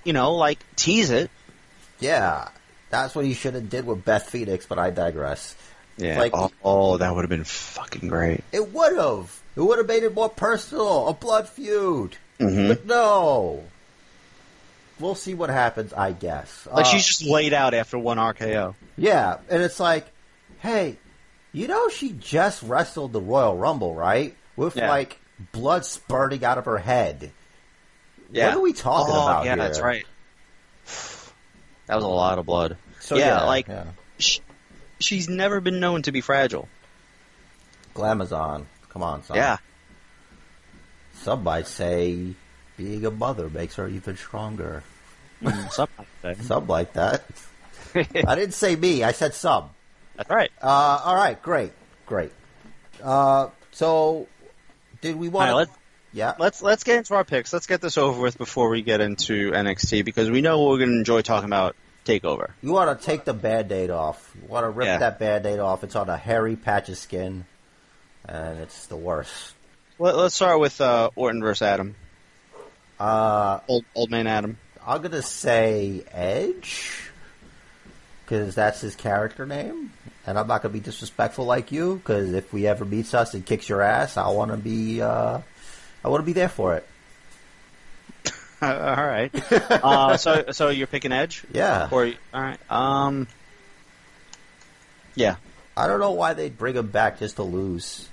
[0.06, 1.30] you know, like tease it.
[2.00, 2.48] Yeah,
[2.90, 4.64] that's what he should have did with Beth Phoenix.
[4.66, 5.54] But I digress.
[5.98, 6.18] Yeah.
[6.18, 8.44] Like- oh, oh, that would have been fucking great.
[8.52, 9.40] It would have.
[9.56, 11.08] It would have made it more personal.
[11.08, 12.16] A blood feud.
[12.38, 12.68] Mhm.
[12.68, 13.64] But no.
[15.00, 15.92] We'll see what happens.
[15.92, 16.66] I guess.
[16.70, 18.74] Like Uh, she's just laid out after one RKO.
[18.96, 20.06] Yeah, and it's like,
[20.60, 20.96] hey,
[21.52, 24.34] you know she just wrestled the Royal Rumble, right?
[24.56, 24.88] With Yeah.
[24.90, 25.18] like
[25.52, 27.30] blood spurting out of her head.
[28.30, 28.48] Yeah.
[28.48, 29.64] What are we talking oh, about yeah, here?
[29.64, 30.04] that's right.
[31.86, 32.78] That was a lot of blood.
[32.98, 33.84] So yeah, like yeah.
[34.18, 34.40] sh-
[34.98, 36.68] she's never been known to be fragile.
[37.94, 38.64] Glamazon.
[38.88, 39.36] Come on, son.
[39.36, 39.58] Yeah.
[41.14, 42.34] Some might say
[42.76, 44.82] being a mother makes her even stronger.
[45.42, 46.44] Mm, something like that.
[46.44, 47.24] Some like that.
[47.94, 49.02] I didn't say me.
[49.02, 49.70] I said some.
[50.16, 50.50] That's right.
[50.62, 51.72] Uh, all right, great,
[52.06, 52.32] great.
[53.02, 54.26] Uh, so,
[55.00, 55.48] did we want?
[55.48, 55.72] right, let's
[56.12, 56.34] yeah.
[56.38, 57.52] let's let's get into our picks.
[57.52, 60.90] Let's get this over with before we get into NXT because we know we're going
[60.90, 62.50] to enjoy talking about Takeover.
[62.62, 64.32] You want to take the band-aid off.
[64.40, 64.98] You want to rip Yeah.
[64.98, 65.82] that band-aid off.
[65.84, 67.44] It's on a hairy patch of skin,
[68.24, 69.54] and it's the worst.
[69.98, 71.94] Let, let's start with uh, Orton versus Adam.
[72.98, 74.56] Uh, Old old man Adam.
[74.86, 77.10] I'm gonna say Edge,
[78.24, 79.92] because that's his character name,
[80.26, 81.96] and I'm not gonna be disrespectful like you.
[81.96, 85.40] Because if we ever meets us and kicks your ass, I want to be, uh,
[86.06, 86.86] I want to be there for it.
[88.62, 89.30] all right.
[89.52, 91.88] uh, so so you're picking Edge, Yeah.
[91.90, 92.58] or all right?
[92.70, 93.26] Um.
[95.16, 95.36] Yeah.
[95.76, 98.08] I don't know why they'd bring him back just to lose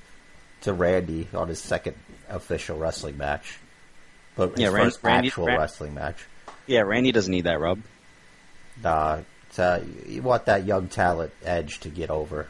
[0.62, 1.96] to Randy on his second
[2.30, 3.60] official wrestling match,
[4.36, 6.18] but his Yeah, first Randy- actual Ran- wrestling match.
[6.66, 6.82] Yeah.
[6.82, 7.80] Randy doesn't need that rub.
[8.82, 9.20] Nah,
[9.60, 12.48] uh, you want that young talent Edge to get over.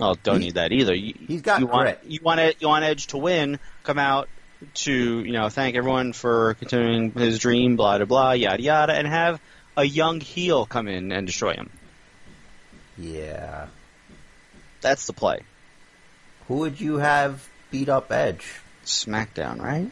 [0.00, 0.94] Oh, don't He- need that either.
[0.94, 2.00] You, he's got you want, grit.
[2.06, 3.58] You want it, you want Edge to win.
[3.82, 4.28] Come out
[4.74, 7.76] to you know thank everyone for continuing his dream.
[7.76, 8.32] Blah blah blah.
[8.32, 9.40] Yada yada, and have
[9.76, 11.70] a young heel come in and destroy him.
[12.98, 13.66] Yeah.
[14.80, 15.40] That's the play.
[16.48, 18.60] Who would you have beat up Edge?
[18.84, 19.90] SmackDown, right?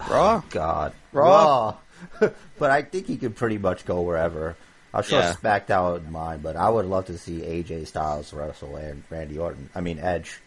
[0.00, 0.42] Oh, Raw.
[0.50, 0.92] God.
[1.12, 1.76] Raw.
[2.20, 2.30] Raw.
[2.58, 4.56] but I think he could pretty much go wherever.
[4.92, 5.34] I'm sure Yeah.
[5.34, 9.70] SmackDown would mind, but I would love to see AJ Styles wrestle and Randy Orton.
[9.74, 10.40] I mean Edge.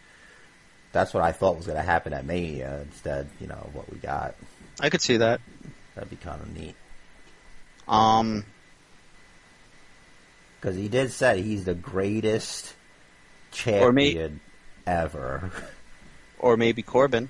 [0.92, 2.80] That's what I thought was going to happen at Mania.
[2.82, 4.34] Instead, you know what we got.
[4.80, 5.40] I could see that.
[5.94, 6.74] That'd be kind of neat
[7.88, 8.44] Um,
[10.60, 12.74] because he did say he's the greatest
[13.66, 14.40] Or may- champion
[14.86, 15.50] ever.
[16.38, 17.28] or maybe Corbin.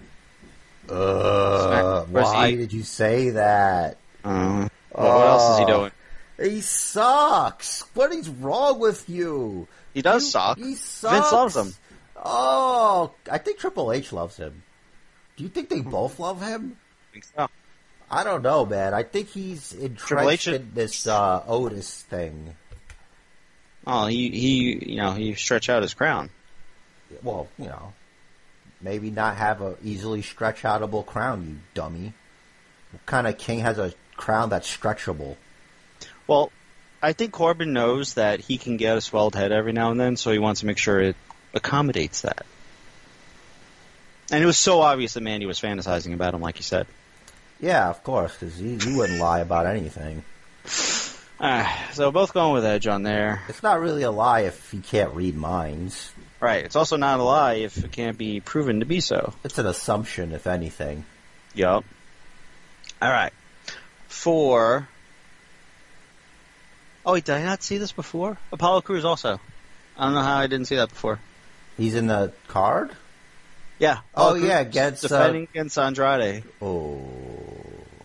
[0.89, 2.57] Uh, why he?
[2.57, 3.97] did you say that?
[4.23, 5.91] Uh, what, what else is he doing?
[6.41, 7.83] He sucks.
[7.95, 9.69] What is wrong with you?
[9.93, 10.59] He does You- suck.
[10.59, 11.15] He sucks.
[11.15, 11.75] Vince loves him.
[12.17, 14.63] Oh, I think Triple H loves him.
[15.37, 16.77] Do you think they both love him?
[17.11, 17.49] I think so.
[18.11, 18.95] I don't know, man.
[18.95, 22.55] I think he's entrenched in this uh, Otis thing.
[23.87, 26.31] Oh, he he you know he stretched out his crown.
[27.23, 27.93] Well, you know,
[28.81, 32.13] maybe not have a easily stretch outable crown, you dummy.
[32.93, 35.37] What kind of king has a crown that's stretchable?
[36.27, 36.51] Well,
[37.03, 40.17] I think Corbin knows that he can get a swelled head every now and then,
[40.17, 41.17] so he wants to make sure it
[41.53, 42.47] accommodates that.
[44.31, 46.87] And it was so obvious that Mandy was fantasizing about him, like you said.
[47.61, 50.25] Yeah, of course, because he, he wouldn't lie about anything.
[51.41, 53.43] Ah, so both going with Edge on there.
[53.49, 56.13] It's not really a lie if he can't read minds.
[56.39, 56.65] Right.
[56.65, 59.35] It's also not a lie if it can't be proven to be so.
[59.43, 61.05] It's an assumption, if anything.
[61.55, 61.85] Yup.
[63.03, 63.33] All right.
[64.09, 64.89] For.
[67.07, 68.39] Oh wait, did I not see this before?
[68.53, 69.41] Apollo Crews also.
[69.97, 71.19] I don't know how I didn't see that before.
[71.77, 72.91] He's in the card?
[73.79, 73.99] Yeah.
[74.15, 76.45] Oh, Apollo Crews yeah, against, uh, defending against Andrade.
[76.63, 77.03] Oh,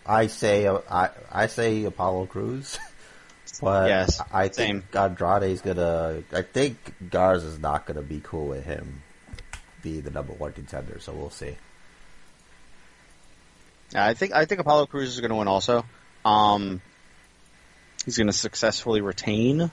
[0.06, 2.78] I say uh, I I say Apollo Cruz,
[3.62, 4.82] but Yes, I same.
[4.82, 6.22] think Andrade's gonna.
[6.32, 6.76] I think
[7.10, 9.02] Garza's not gonna be cool with him
[9.82, 10.98] be the number one contender.
[11.00, 11.56] So we'll see.
[13.92, 15.84] Yeah, I think I think Apollo Crews is going to win also.
[16.24, 16.80] Um,
[18.04, 19.70] he's going to successfully retain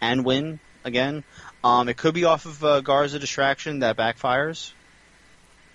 [0.00, 1.24] and win again.
[1.62, 4.72] Um, it could be off of uh, Garza distraction that backfires.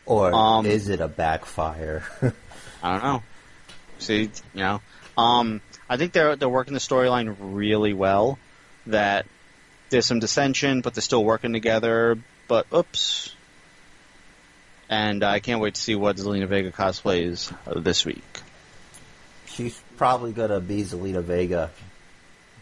[0.05, 2.03] Or Um, is it a backfire?
[2.83, 3.23] I don't know.
[3.99, 4.81] See, you know,
[5.17, 8.37] um, I think they're they're working the storyline really well.
[8.85, 9.25] That
[9.89, 12.17] there's some dissension, but they're still working together.
[12.47, 13.33] But oops.
[14.89, 18.23] And I can't wait to see what Zelina Vega cosplays this week.
[19.47, 21.69] She's probably gonna be Zelina Vega.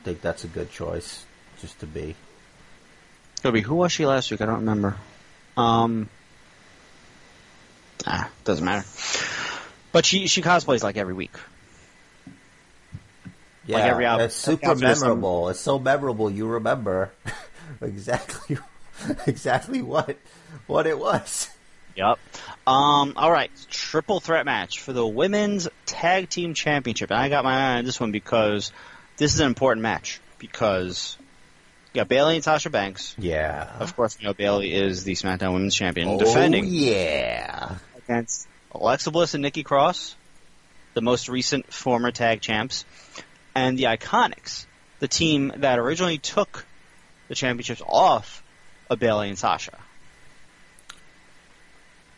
[0.01, 1.23] I think that's a good choice,
[1.61, 2.15] just to be.
[3.43, 4.41] It'll who was she last week?
[4.41, 4.95] I don't remember.
[5.57, 6.09] Um,
[8.07, 8.85] ah, doesn't matter.
[9.91, 11.35] But she she cosplays like every week.
[13.67, 15.49] Yeah, Like every album- it's super every outfit is memorable.
[15.49, 16.29] It's so memorable.
[16.29, 17.11] You remember
[17.81, 18.57] exactly
[19.27, 20.17] exactly what
[20.67, 21.49] what it was.
[21.95, 22.19] Yep.
[22.67, 23.13] Um.
[23.15, 23.51] All right.
[23.69, 27.09] Triple threat match for the women's tag team championship.
[27.11, 28.71] And I got my eye on this one because
[29.17, 31.17] this is an important match because
[31.93, 33.15] you got Bayley and Sasha Banks.
[33.17, 33.71] Yeah.
[33.79, 37.75] Of course, you know Bayley is the SmackDown Women's Champion, Oh, defending yeah.
[37.97, 40.15] against Alexa Bliss and Nikki Cross,
[40.95, 42.83] the most recent former tag champs,
[43.55, 44.65] and the Iconics,
[44.99, 46.65] the team that originally took
[47.29, 48.43] the championships off
[48.89, 49.77] of Bayley and Sasha.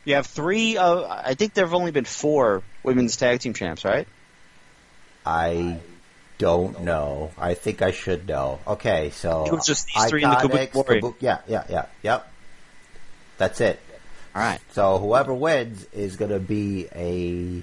[0.07, 0.77] You have three.
[0.77, 4.07] Uh, I think there have only been four women's tag team champs, right?
[5.25, 5.79] I
[6.37, 7.31] don't know.
[7.37, 8.61] I think I should know.
[8.65, 11.01] Okay, so It was just these three in the Kabuki Iconics, Warrior.
[11.01, 12.31] Kabuki- yeah, yeah, yeah, yep.
[13.37, 13.81] That's it.
[14.33, 14.61] All right.
[14.71, 17.61] So whoever wins is going to be a.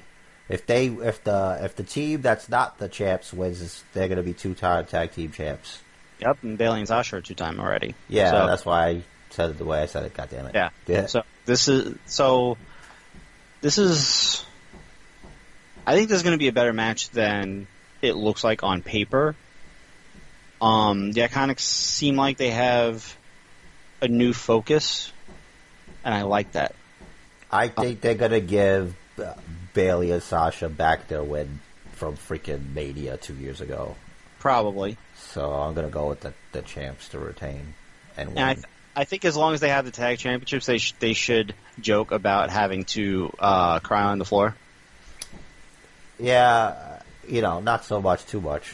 [0.52, 4.22] If they if the if the team that's not the champs wins, they're going to
[4.22, 5.80] be two time tag team champs.
[6.20, 6.42] Yep.
[6.42, 7.94] And Bayley and Sasha are two time already.
[8.06, 9.02] Yeah, So- that's why
[9.34, 10.14] said it the way I said it.
[10.14, 10.54] God damn it.
[10.54, 10.70] Yeah.
[10.86, 11.06] Yeah.
[11.06, 12.56] So this is so.
[13.60, 14.44] This is.
[15.86, 17.66] I think this is going to be a better match than
[18.00, 19.34] it looks like on paper.
[20.60, 23.14] Um, the Iconics seem like they have
[24.00, 25.12] a new focus,
[26.04, 26.74] and I like that.
[27.50, 29.34] I think they're going to give uh,
[29.74, 31.60] Bayley and Sasha back their win
[31.92, 33.94] from freaking Mania two years ago.
[34.38, 37.74] Probably, So I'm going to go with the, the champs to retain
[38.16, 38.38] and win.
[38.38, 38.66] and I, th-
[38.96, 42.12] I think as long as they have the tag championships, they sh- they should joke
[42.12, 44.54] about having to uh, cry on the floor.
[46.18, 48.72] yeah, you know, not so much, too much.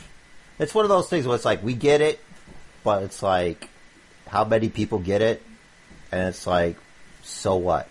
[0.58, 2.20] it's one of those things where it's like we get it,
[2.84, 3.68] but it's like
[4.28, 5.42] how many people get it,
[6.12, 6.76] and it's like
[7.22, 7.88] so what?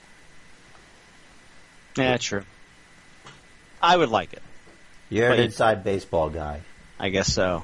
[1.98, 2.44] Yeah, true.
[3.82, 4.44] I would like it.
[5.10, 6.62] You're But an inside baseball guy.
[7.00, 7.64] I guess so.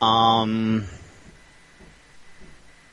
[0.00, 0.86] Um,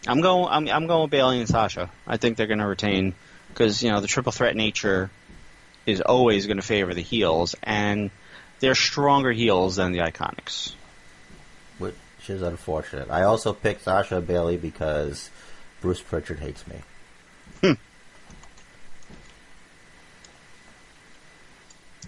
[0.10, 0.48] I'm going.
[0.50, 1.92] I'm, I'm going with Bayley and Sasha.
[2.08, 3.14] I think they're going to retain
[3.50, 5.12] because you know the triple threat nature
[5.86, 8.10] is always going to favor the heels, and
[8.60, 10.74] they're stronger heels than the Iconics.
[11.78, 11.96] which
[12.28, 13.10] is unfortunate.
[13.10, 15.30] I also picked Sasha Bayley because
[15.82, 16.76] Bruce Pritchard hates me.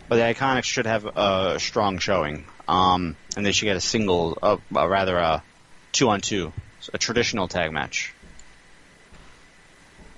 [0.10, 4.38] But the Iconics should have a strong showing, um, and they should get a single,
[4.44, 5.42] uh, uh, rather a
[5.94, 6.52] two on two,
[6.94, 8.14] a traditional tag match.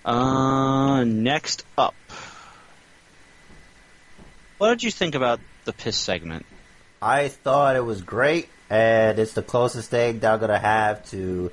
[0.05, 1.95] Uh, next up,
[4.57, 6.45] what did you think about the piss segment?
[7.01, 11.51] I thought it was great, and it's the closest thing that I'm gonna have to.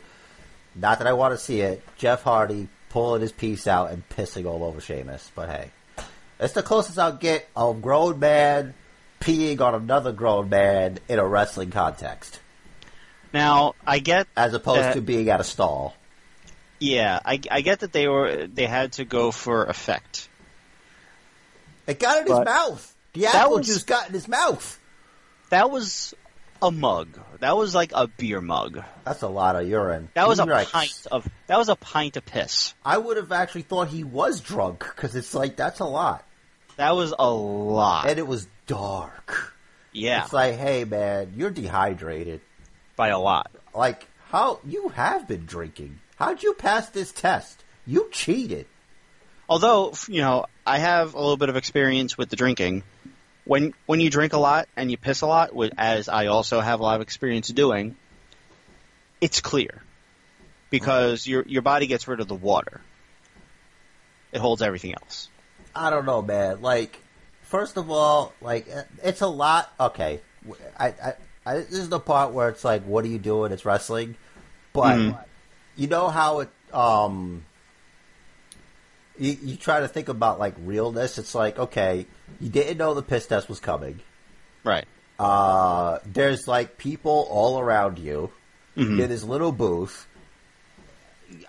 [0.75, 1.83] Not that I want to see it.
[1.97, 5.71] Jeff Hardy pulling his piece out and pissing all over Sheamus, but hey,
[6.39, 8.75] it's the closest I'll get a grown man
[9.21, 12.41] peeing on another grown man in a wrestling context,
[13.33, 15.95] Now, I get, as opposed Uh, to being at a stall.
[16.79, 20.29] yeah, I, I get that they were they had to go for effect.
[21.87, 22.95] It got in his mouth.
[23.13, 24.79] The apple was- juice got in his mouth.
[25.51, 26.15] That was
[26.63, 27.09] a mug.
[27.41, 28.83] That was like a beer mug.
[29.05, 30.11] That's a lot of urine.
[30.15, 32.75] That was a pint of that was a pint of piss.
[32.85, 36.25] I would have actually thought he was drunk because it's like that's a lot,
[36.77, 38.09] That was a lot.
[38.09, 39.55] and it was dark.
[39.93, 42.43] yeah, It's like, hey man, you're dehydrated.
[43.01, 43.51] By a lot.
[43.75, 46.01] Like, how you have been drinking?
[46.17, 47.65] How'd you pass this test?
[47.87, 48.67] You cheated.
[49.49, 52.83] Although you know, I have a little bit of experience with the drinking.
[53.47, 55.49] When when you drink a lot and you piss a lot,
[55.79, 57.97] as I also have a lot of experience doing,
[59.23, 59.83] it's clear
[60.69, 62.83] because your your body gets rid of the water.
[64.31, 65.31] It holds everything else.
[65.75, 66.61] I don't know, man.
[66.61, 67.01] Like,
[67.45, 68.69] first of all, like
[69.03, 69.73] it's a lot.
[69.81, 70.21] Okay,
[70.79, 71.15] I, I,
[71.51, 73.53] I this is the part where it's like, what are you doing?
[73.53, 74.17] It's wrestling,
[74.73, 75.19] but Mhm.
[75.77, 76.49] you know how it.
[76.73, 77.45] um
[79.19, 81.19] you, you try to think about like realness.
[81.19, 82.07] It's like, okay,
[82.41, 84.01] you didn't know the piss test was coming.
[84.65, 84.87] Right.
[85.19, 88.31] Uh, there's like people all around you
[88.77, 88.99] Mhm.
[89.01, 90.07] in this little booth.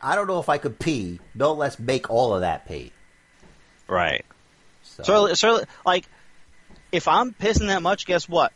[0.02, 1.20] I don't know if I could pee.
[1.34, 2.91] No less make all of that pee.
[3.88, 4.26] Right.
[4.84, 6.06] So, So, so like,
[6.91, 8.52] if I'm pissing that much, guess what?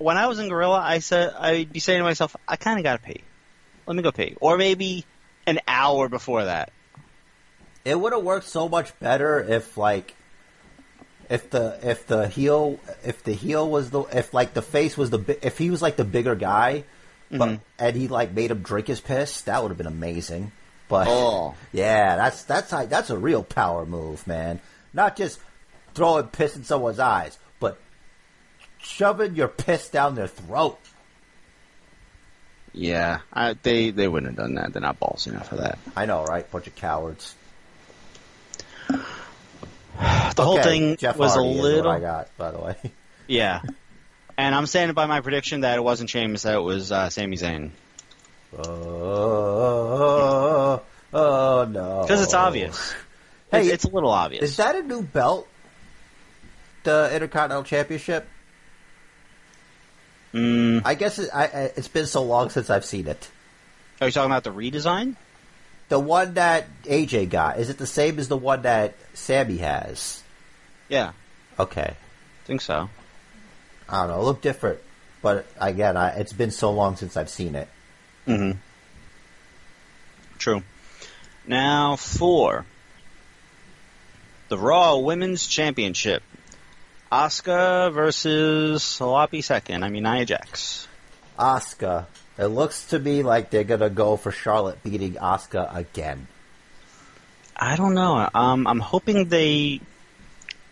[0.00, 2.84] When I was in Gorilla, I said I'd be saying to myself, I kind of
[2.84, 3.20] gotta pee.
[3.86, 5.04] Let me go pee, or maybe
[5.46, 6.72] an hour before that.
[7.84, 10.14] it would have worked so much better if like
[11.28, 15.10] if the if the heel if the heel was the if like the face was
[15.10, 16.84] the if he was like the bigger guy,
[17.30, 17.60] but Mhm.
[17.78, 19.42] and he like made him drink his piss.
[19.42, 20.52] That would have been amazing.
[20.88, 21.54] But Oh.
[21.72, 24.60] yeah, that's that's how, that's a real power move, man.
[24.92, 25.38] Not just
[25.94, 27.49] throwing piss in someone's eyes, but
[28.82, 30.78] shoving your piss down their throat.
[32.72, 34.72] Yeah, I, they they wouldn't have done that.
[34.72, 35.78] They're not ballsy enough for that.
[35.96, 36.48] I know, right?
[36.50, 37.34] Bunch of cowards.
[40.34, 42.76] The whole thing Jeff was Hardy a is what little, I got, by the way.
[43.26, 43.60] yeah.
[44.38, 47.36] And I'm standing by my prediction that it wasn't Sheamus, that it was uh, Sami
[47.36, 47.72] Zayn.
[48.56, 48.80] Oh,
[51.12, 52.02] oh no!
[52.02, 52.94] Because it's obvious.
[53.50, 54.42] Hey, it's, it's a little obvious.
[54.42, 55.46] Is that a new belt?
[56.84, 58.26] The Intercontinental Championship?
[60.34, 61.44] Mm, I guess it, I,
[61.76, 63.28] it's been so long since I've seen it.
[64.00, 65.16] are you talking about the redesign?
[65.88, 70.22] The one that AJ got is it the same as the one that Sami has?
[70.88, 71.12] Yeah,
[71.60, 72.88] Okay, I think so.
[73.86, 74.20] I don't know.
[74.20, 74.78] It looked different,
[75.20, 77.68] but again, I, it's been so long since I've seen it.
[78.26, 78.58] Mm-hmm.
[80.38, 80.62] True.
[81.46, 82.64] Now for
[84.48, 86.22] the Raw Women's Championship,
[87.10, 89.84] Asuka versus Sloppy Second.
[89.84, 90.86] I mean Nia Jax.
[91.38, 92.06] Asuka.
[92.38, 96.28] It looks to me like they're gonna go for Charlotte beating Asuka again.
[97.56, 98.28] I don't know.
[98.32, 99.80] Um, I'm hoping they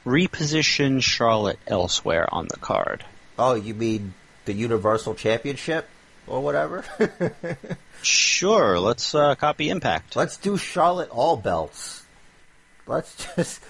[0.06, 3.04] reposition Charlotte elsewhere on the card.
[3.38, 4.14] Oh, you mean
[4.46, 5.88] the Universal Championship
[6.26, 6.84] or whatever?
[8.02, 10.14] Sure, let's uh, copy Impact.
[10.14, 12.04] Let's do Charlotte all belts.
[12.86, 13.60] Let's just.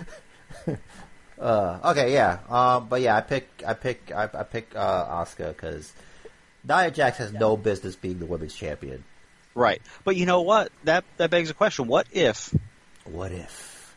[1.41, 2.39] Uh, okay, yeah.
[2.49, 5.93] Um, but yeah, I pick, I pick, I, I pick uh, Oscar because
[6.69, 9.05] Nia Jax has no business being the women's champion.
[9.55, 10.71] Right, but you know what?
[10.85, 11.87] That that begs a question.
[11.89, 12.55] What if
[13.05, 13.97] What if?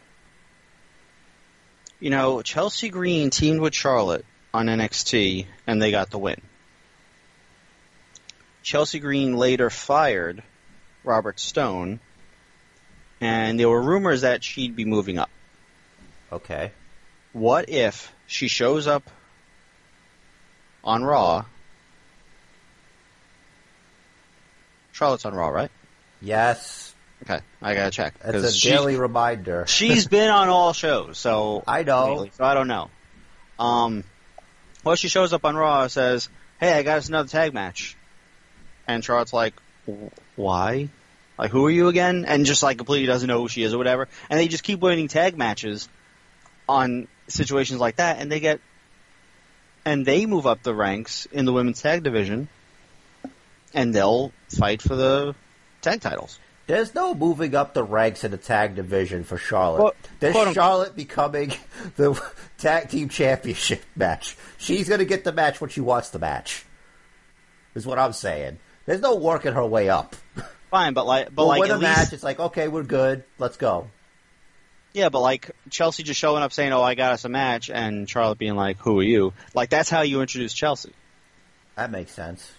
[1.99, 6.41] you know Chelsea Green teamed with Charlotte on NXT, and they got the win.
[8.63, 10.41] Chelsea Green later fired
[11.03, 11.99] Robert Stone,
[13.19, 15.29] and there were rumors that she'd be moving up.
[16.31, 16.71] Okay.
[17.33, 19.03] What if she shows up
[20.83, 21.45] on Raw?
[24.91, 25.71] Charlotte's on Raw, right?
[26.21, 26.93] Yes.
[27.23, 28.15] Okay, I gotta check.
[28.23, 29.65] It's a she- daily reminder.
[29.67, 32.27] She's been on all shows, so I know.
[32.33, 32.89] so I don't know.
[33.59, 34.03] Um,
[34.83, 36.29] well, she shows up on Raw and says,
[36.59, 37.95] "Hey, I got us another tag match,"
[38.87, 39.53] and Charlotte's like,
[40.35, 40.89] "Why?
[41.37, 43.77] Like, who are you again?" And just like completely doesn't know who she is or
[43.77, 44.07] whatever.
[44.29, 45.87] And they just keep winning tag matches
[46.67, 48.59] on situations like that, and they get
[49.85, 52.47] and they move up the ranks in the women's tag division,
[53.73, 55.35] and they'll fight for the
[55.81, 56.39] tag titles.
[56.67, 59.83] There's no moving up the ranks in the tag division for Charlotte.
[59.83, 60.53] Well, There's.
[60.53, 61.53] Charlotte becoming
[61.97, 62.21] the
[62.57, 64.37] tag team championship match.
[64.57, 66.65] She's going to get the match when she wants the match.
[67.75, 68.59] Is what I'm saying.
[68.85, 70.15] There's no working her way up.
[70.69, 72.13] Fine, but like, but We'll like win a least, match.
[72.13, 73.23] It's like okay, we're good.
[73.37, 73.87] Let's go.
[74.93, 78.09] Yeah, but like Chelsea just showing up saying, "Oh, I got us a match," and
[78.09, 80.93] Charlotte being like, "Who are you?" Like that's how you introduce Chelsea.
[81.75, 82.51] That makes sense.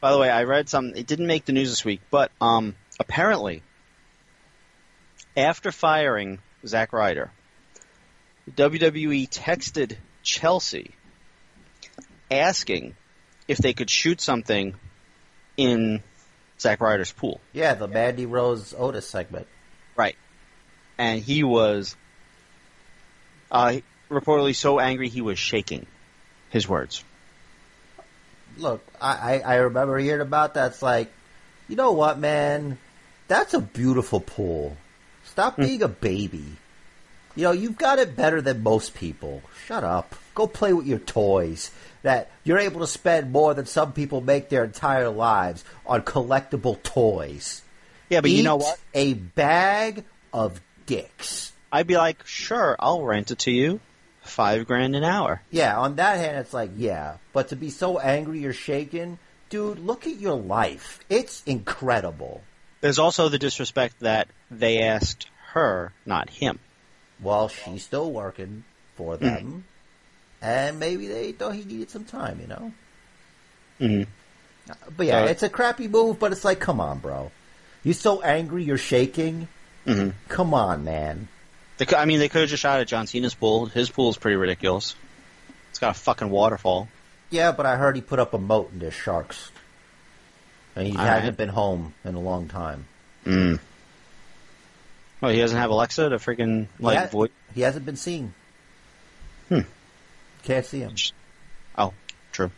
[0.00, 0.92] By the way, I read some.
[0.94, 3.62] It didn't make the news this week, but um, apparently,
[5.36, 7.32] after firing Zack Ryder,
[8.50, 10.94] WWE texted Chelsea
[12.30, 12.94] asking
[13.48, 14.74] if they could shoot something
[15.56, 16.02] in
[16.60, 17.40] Zack Ryder's pool.
[17.52, 19.46] Yeah, the Mandy Rose Otis segment.
[20.98, 21.96] And he was
[23.50, 23.78] uh,
[24.10, 25.86] reportedly so angry he was shaking.
[26.50, 27.02] His words.
[28.58, 30.72] Look, I, I, remember hearing about that.
[30.72, 31.12] It's like,
[31.68, 32.78] you know what, man?
[33.26, 34.76] That's a beautiful pool.
[35.24, 36.44] Stop being a baby.
[37.34, 39.42] You know, you've got it better than most people.
[39.66, 40.14] Shut up.
[40.36, 41.72] Go play with your toys.
[42.02, 46.80] That you're able to spend more than some people make their entire lives on collectible
[46.82, 47.62] toys.
[48.10, 48.78] Yeah, but you know what?
[48.92, 51.52] A bag of dicks.
[51.72, 53.80] I'd be like, sure, I'll rent it to you.
[54.22, 55.42] Five grand an hour.
[55.50, 57.16] Yeah, on that hand, it's like, yeah.
[57.32, 59.18] But to be so angry you're shaking,
[59.50, 61.00] dude, look at your life.
[61.10, 62.42] It's incredible.
[62.80, 66.58] There's also the disrespect that they asked her, not him.
[67.20, 68.64] Well, she's still working
[68.96, 69.64] for them,
[70.42, 72.72] and maybe they thought he needed some time, you know.
[73.80, 74.06] Mhm.
[74.96, 76.18] But yeah, So- it's a crappy move.
[76.18, 77.30] But it's like, come on, bro.
[77.82, 79.48] You're so angry, you're shaking.
[79.86, 80.14] Mhm.
[80.28, 81.28] Come on, man.
[81.76, 83.66] They I mean, they could have just shot at John Cena's pool.
[83.66, 84.94] His pool is pretty ridiculous.
[85.70, 86.88] It's got a fucking waterfall.
[87.30, 89.50] Yeah, but I heard he put up a moat and there's sharks,
[90.76, 91.36] and he All hasn't right.
[91.36, 92.86] been home in a long time.
[93.26, 93.58] Mm.
[95.20, 97.06] Well, he doesn't have Alexa to freaking like Yeah.
[97.08, 97.30] voice.
[97.54, 98.34] He hasn't been seen.
[99.48, 99.60] Hmm.
[100.44, 100.94] Can't see him.
[101.76, 101.92] Oh,
[102.32, 102.50] true.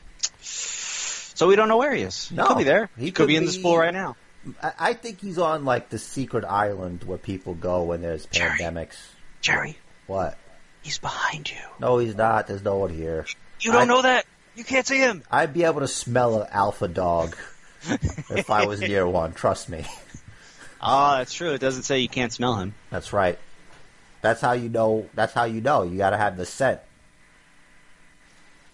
[0.42, 2.30] So we don't know where he is.
[2.30, 2.90] No, he could be there.
[2.96, 4.16] he He, could could be in this pool right now.
[4.62, 8.58] I, I think he's on like the secret island where people go when there's Jerry.
[8.58, 8.96] pandemics.
[9.40, 9.76] Jerry,
[10.06, 10.36] What?
[10.82, 11.56] he's behind you.
[11.80, 12.46] No, he's not.
[12.46, 13.26] There's no one here.
[13.60, 14.26] You don't I- know that.
[14.54, 15.22] You can't see him.
[15.30, 17.36] I'd be able to smell an alpha dog
[18.30, 19.32] if I was near one.
[19.34, 19.84] Trust me.
[20.80, 21.52] Oh, that's true.
[21.52, 22.74] It doesn't say you can't smell him.
[22.90, 23.38] That's right.
[24.22, 25.08] That's how you know.
[25.14, 25.82] That's how you know.
[25.82, 26.80] You got to have the scent.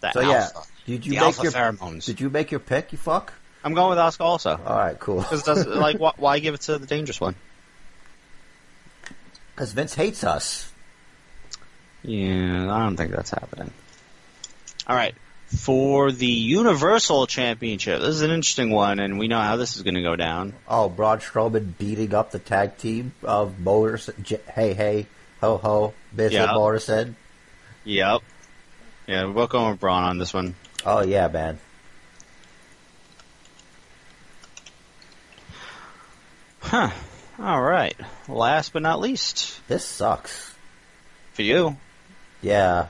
[0.00, 0.68] That So yeah, alpha.
[0.86, 2.04] did you The make alpha your pheromones.
[2.04, 2.92] Did you make your pick?
[2.92, 3.32] You fuck.
[3.64, 4.50] I'm going with Oscar also.
[4.64, 5.20] All right, cool.
[5.30, 7.34] Because like why, why give it to the dangerous one?
[9.54, 10.70] Because Vince hates us.
[12.02, 13.70] Yeah, I don't think that's happening.
[14.88, 15.14] All right,
[15.46, 19.82] for the Universal Championship, this is an interesting one, and we know how this is
[19.82, 20.54] going to go down.
[20.66, 24.14] Oh, Braun Strowman beating up the tag team of Morrison.
[24.22, 25.06] J- hey, hey,
[25.40, 26.44] ho, ho, Yeah.
[26.44, 27.16] and Morrison.
[27.84, 28.22] Yep.
[29.06, 30.54] Yeah, we're both going with Braun on this one.
[30.84, 31.58] Oh yeah, man.
[36.62, 36.90] Huh.
[37.38, 37.96] All right.
[38.28, 40.54] Last but not least, This sucks.
[41.34, 41.76] for you,
[42.40, 42.86] Yeah.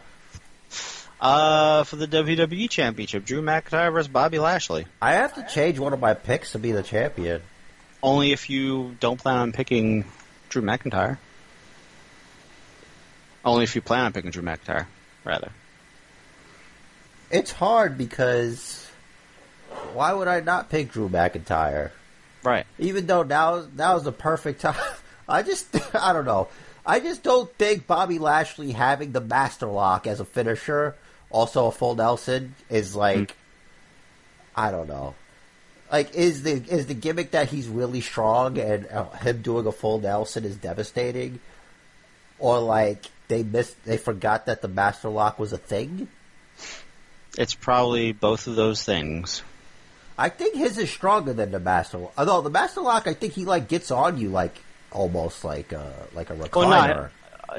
[1.21, 4.87] uh, for the WWE Championship, Drew McIntyre versus Bobby Lashley.
[5.01, 7.43] I have to change one of my picks to be the champion.
[8.03, 10.05] Only if you don't plan on picking
[10.49, 11.19] Drew McIntyre.
[13.45, 14.87] Only if you plan on picking Drew McIntyre,
[15.25, 15.51] rather.
[17.31, 18.89] It's hard because
[19.95, 21.91] why would I not pick Drew McIntyre?
[22.43, 22.67] Right.
[22.79, 24.77] Even though now now is the perfect time.
[25.29, 26.49] I just I don't know.
[26.85, 30.97] I just don't think Bobby Lashley having the master lock as a finisher,
[31.31, 33.37] also a full Nelson, is like
[34.57, 35.15] I don't know.
[35.91, 39.73] Like is the is the gimmick that he's really strong and uh, him doing a
[39.73, 41.39] full Nelson is devastating,
[42.39, 46.09] or like they missed they forgot that the master lock was a thing.
[47.39, 49.43] It's probably both of those things.
[50.19, 51.99] I think his is stronger than the master.
[51.99, 52.13] Lock.
[52.19, 54.55] Although the master lock, I think he like gets on you like
[54.91, 57.09] almost like a like a recliner,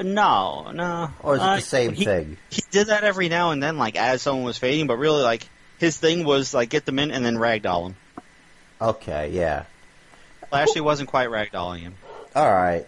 [0.00, 1.10] uh, no, no.
[1.22, 2.36] or is it Uh, the same he- thing?
[2.50, 5.46] He did that every now and then, like as someone was fading, but really, like
[5.78, 7.96] his thing was like get them in and then ragdoll him.
[8.80, 9.64] Okay, yeah,
[10.52, 11.94] Lashley wasn't quite ragdolling him.
[12.36, 12.86] all right.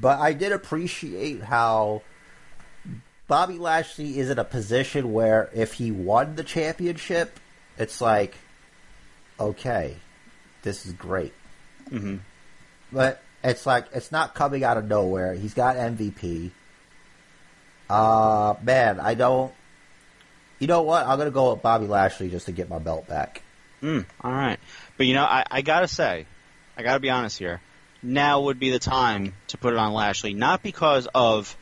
[0.00, 2.02] But I did appreciate how
[3.26, 7.38] Bobby Lashley is in a position where if he won the championship,
[7.76, 8.34] it's like,
[9.38, 9.96] okay,
[10.62, 11.32] this is great.
[11.88, 12.16] hmm
[12.90, 15.34] but it's like it's not coming out of nowhere.
[15.34, 16.50] He's got MVP.
[17.88, 19.52] Uh man, I don't.
[20.58, 21.06] You know what?
[21.06, 23.42] I'm gonna go with Bobby Lashley just to get my belt back.
[23.82, 24.58] Mm, all right,
[24.96, 26.26] but you know, I, I gotta say,
[26.76, 27.60] I gotta be honest here.
[28.02, 31.56] Now would be the time to put it on Lashley, not because of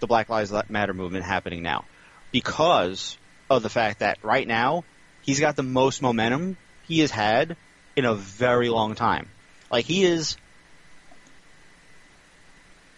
[0.00, 1.84] the Black Lives Matter movement happening now,
[2.32, 3.18] because
[3.50, 4.84] of the fact that right now
[5.22, 6.56] he's got the most momentum
[6.86, 7.56] he has had
[7.96, 9.28] in a very long time.
[9.70, 10.36] Like he is,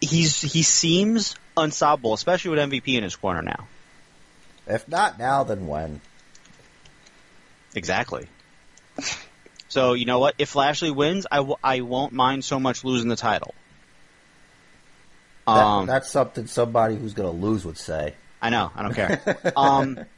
[0.01, 3.67] he's he seems unstoppable, especially with MVP in his corner now.
[4.67, 6.01] If not now, then when?
[7.75, 8.29] Exactly.
[9.69, 10.35] So you know what?
[10.39, 13.55] If Lashley wins, I w- I won't mind so much losing the title.
[15.47, 18.15] That, Um, that's something somebody who's gonna lose would say.
[18.41, 18.71] I know.
[18.75, 19.53] I don't care.
[19.57, 19.99] um,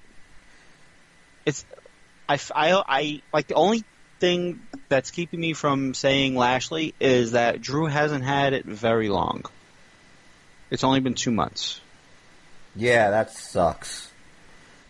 [2.31, 3.85] I, I- I- like the only
[4.21, 9.45] thing that's keeping me from saying Lashley is that Drew hasn't had it very long.
[10.71, 11.81] It's only been two months.
[12.77, 14.09] Yeah, that sucks.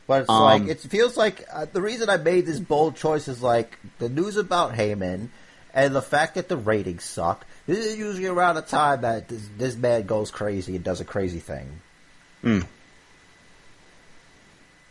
[0.07, 3.29] But it's Um, like it feels like uh, the reason I made this bold choice
[3.29, 5.29] is like the news about Heyman
[5.73, 7.47] and the fact that the ratings suck.
[7.67, 11.05] This is usually around the time that this, this man goes crazy and does a
[11.05, 11.81] crazy thing.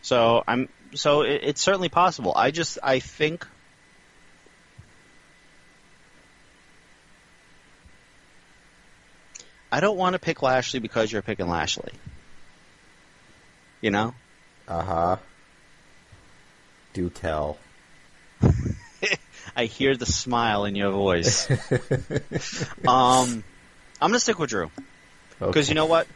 [0.02, 2.32] So I'm so it, it's certainly possible.
[2.34, 3.46] I just I think
[9.72, 11.92] I don't want to pick Lashley because you're picking Lashley.
[13.80, 14.14] You know?
[14.66, 15.16] Uh huh.
[16.92, 17.56] Do tell.
[19.56, 21.50] I hear the smile in your voice.
[22.86, 23.44] um
[24.00, 24.70] I'm gonna stick with Drew
[25.38, 26.06] because you know what?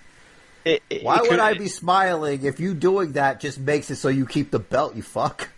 [0.64, 3.96] It, it- Why it would I be smiling if you doing that just makes it
[3.96, 4.94] so you keep the belt?
[4.96, 5.48] You fuck.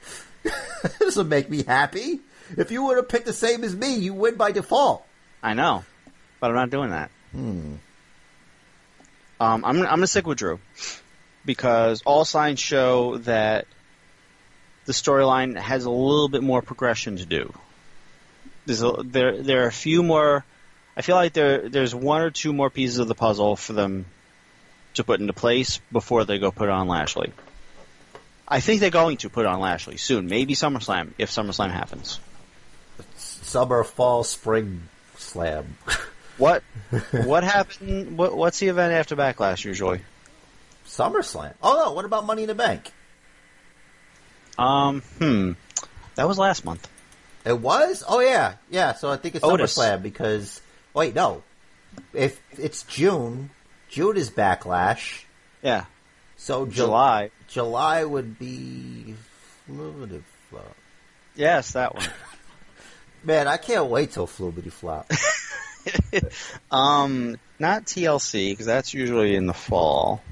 [0.98, 2.20] this would make me happy.
[2.56, 5.04] If you would have picked the same as me, you win by default.
[5.42, 5.84] I know,
[6.40, 7.10] but I'm not doing that.
[7.32, 7.74] Hmm.
[9.38, 10.60] Um, I'm I'm gonna stick with Drew
[11.44, 13.66] because all signs show that
[14.86, 17.52] the storyline has a little bit more progression to do.
[18.64, 20.44] There's a, there there are a few more.
[20.96, 24.06] I feel like there there's one or two more pieces of the puzzle for them
[24.96, 27.32] to put into place before they go put on Lashley.
[28.48, 32.20] I think they're going to put on Lashley soon, maybe SummerSlam if SummerSlam happens.
[33.16, 34.82] Summer, fall, spring
[35.16, 35.76] slam.
[36.38, 36.62] What
[37.12, 38.18] what happened?
[38.18, 40.02] What, what's the event after Backlash usually?
[40.86, 41.54] SummerSlam.
[41.62, 42.92] Oh no, what about Money in the Bank?
[44.58, 45.52] Um, hmm,
[46.14, 46.86] that was last month.
[47.44, 48.04] It was?
[48.06, 48.92] Oh yeah, yeah.
[48.92, 49.76] So I think it's Otis.
[49.76, 50.60] SummerSlam because
[50.92, 51.42] wait, no.
[52.12, 53.48] If it's June,
[53.88, 55.22] June is Backlash.
[55.62, 55.84] Yeah,
[56.36, 57.30] So July.
[57.48, 59.14] July would be.
[59.66, 60.76] Fluidity Flop.
[61.34, 62.06] Yes, that one.
[63.24, 65.10] Man, I can't wait till Fluidity Flop.
[66.70, 70.22] um, not TLC because that's usually in the fall.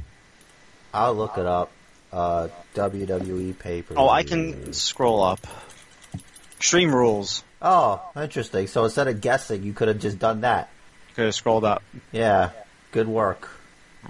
[0.92, 1.70] I'll look it up.
[2.12, 3.94] Uh, WWE paper.
[3.96, 5.44] Oh, I can scroll up.
[6.58, 7.42] Extreme Rules.
[7.60, 8.68] Oh, interesting.
[8.68, 10.68] So instead of guessing, you could have just done that.
[11.16, 11.82] Could have scrolled up.
[12.12, 12.50] Yeah,
[12.94, 13.50] good work.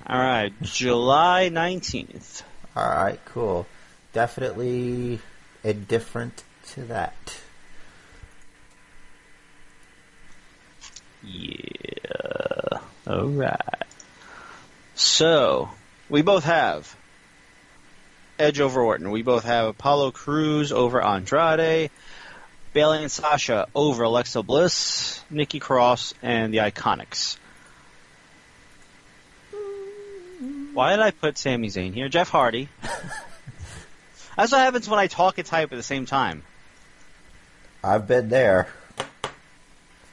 [0.06, 2.42] All right, July nineteenth.
[2.76, 3.66] All right, cool.
[4.12, 5.20] Definitely
[5.64, 7.40] indifferent to that.
[11.22, 12.78] Yeah.
[13.06, 13.58] All right.
[14.94, 15.70] So
[16.10, 16.94] we both have
[18.38, 19.10] Edge over Orton.
[19.10, 21.90] We both have Apollo Crews over Andrade.
[22.74, 27.38] Bayley and Sasha over Alexa Bliss, Nikki Cross, and the Iconics.
[30.74, 32.08] Why did I put Sami Zayn here?
[32.08, 32.68] Jeff Hardy.
[34.36, 36.42] That's what happens when I talk and type at the same time.
[37.82, 38.68] I've been there.
[38.98, 39.30] All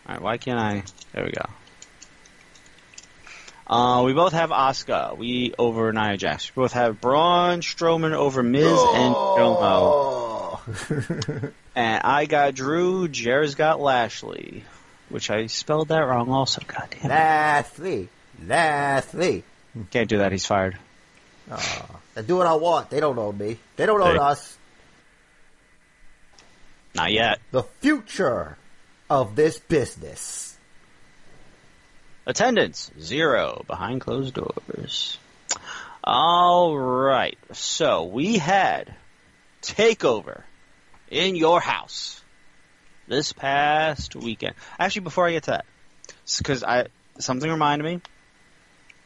[0.07, 0.83] right, why can't I?
[1.13, 1.49] There we go.
[3.65, 5.17] Uh, we both have Asuka.
[5.17, 6.55] We over Nia Jax.
[6.55, 9.57] We both have Braun Strowman over Miz and Jomo.
[9.61, 10.61] Oh.
[11.73, 13.07] And I got Drew.
[13.07, 14.65] Jer's got Lashley,
[15.07, 16.29] which I spelled that wrong.
[16.29, 17.09] Also, goddamn.
[17.09, 18.09] Lashley.
[18.45, 19.45] Lashley.
[19.91, 20.31] Can't do that.
[20.31, 20.77] He's fired.
[21.49, 22.89] I do what I want.
[22.89, 23.57] They don't own me.
[23.75, 24.21] They don't own Hey.
[24.21, 24.57] us.
[26.93, 27.39] Not yet.
[27.51, 28.57] The future
[29.09, 30.57] of this business.
[32.25, 35.17] Attendance zero behind closed doors.
[36.03, 37.37] All right.
[37.53, 38.93] So we had
[39.61, 40.43] takeover
[41.09, 42.21] in your house
[43.07, 44.55] this past weekend.
[44.79, 45.65] Actually, before I get to that,
[46.37, 46.87] because I
[47.19, 48.01] something reminded me,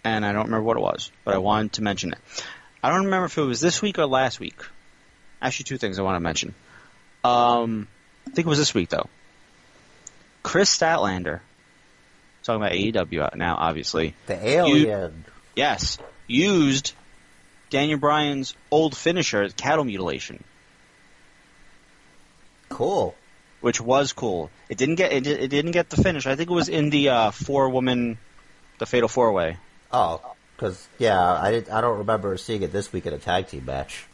[0.06, 2.20] and I don't remember what it was, but I wanted to mention it.
[2.82, 4.56] I don't remember if it was this week or last week.
[5.42, 6.54] Actually, two things I want to mention.
[7.24, 7.88] Um,
[8.28, 9.10] I think it was this week though.
[10.44, 11.40] Kris Statlander,
[12.44, 14.14] talking about AEW now, obviously.
[14.28, 15.26] The alien.
[15.56, 15.98] Yes,
[16.28, 16.94] used
[17.72, 20.44] Daniel Bryan's old finisher, cattle mutilation,
[22.70, 23.16] Cool.
[23.62, 24.52] which was cool.
[24.70, 26.28] It didn't get it, it didn't get the finish.
[26.28, 28.18] I think it was in the uh, four woman,
[28.78, 29.58] the Fatal Four Way.
[29.92, 30.22] Oh,
[30.56, 31.70] because yeah, I did.
[31.70, 34.06] I don't remember seeing it this week in a tag team match.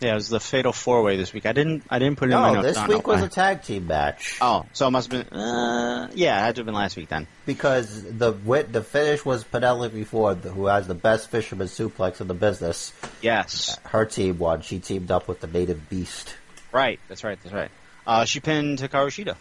[0.00, 1.44] Yeah, it was the Fatal Four Way this week.
[1.44, 2.78] I didn't I didn't put it in my No, notes.
[2.78, 5.36] this week was a tag team match Oh, so it must have been.
[5.36, 7.26] Uh, yeah, it had to have been last week then.
[7.46, 12.28] because the wit the finish was Penelope Ford, who has the best fisherman suplex in
[12.28, 12.92] the business.
[13.22, 14.60] Yes, Her team won.
[14.60, 16.32] She teamed up with the Native Beast.
[16.70, 17.00] right.
[17.08, 17.38] That's right.
[17.42, 17.70] That's right.
[18.06, 19.34] Uh, she pinned Hikaru Shida.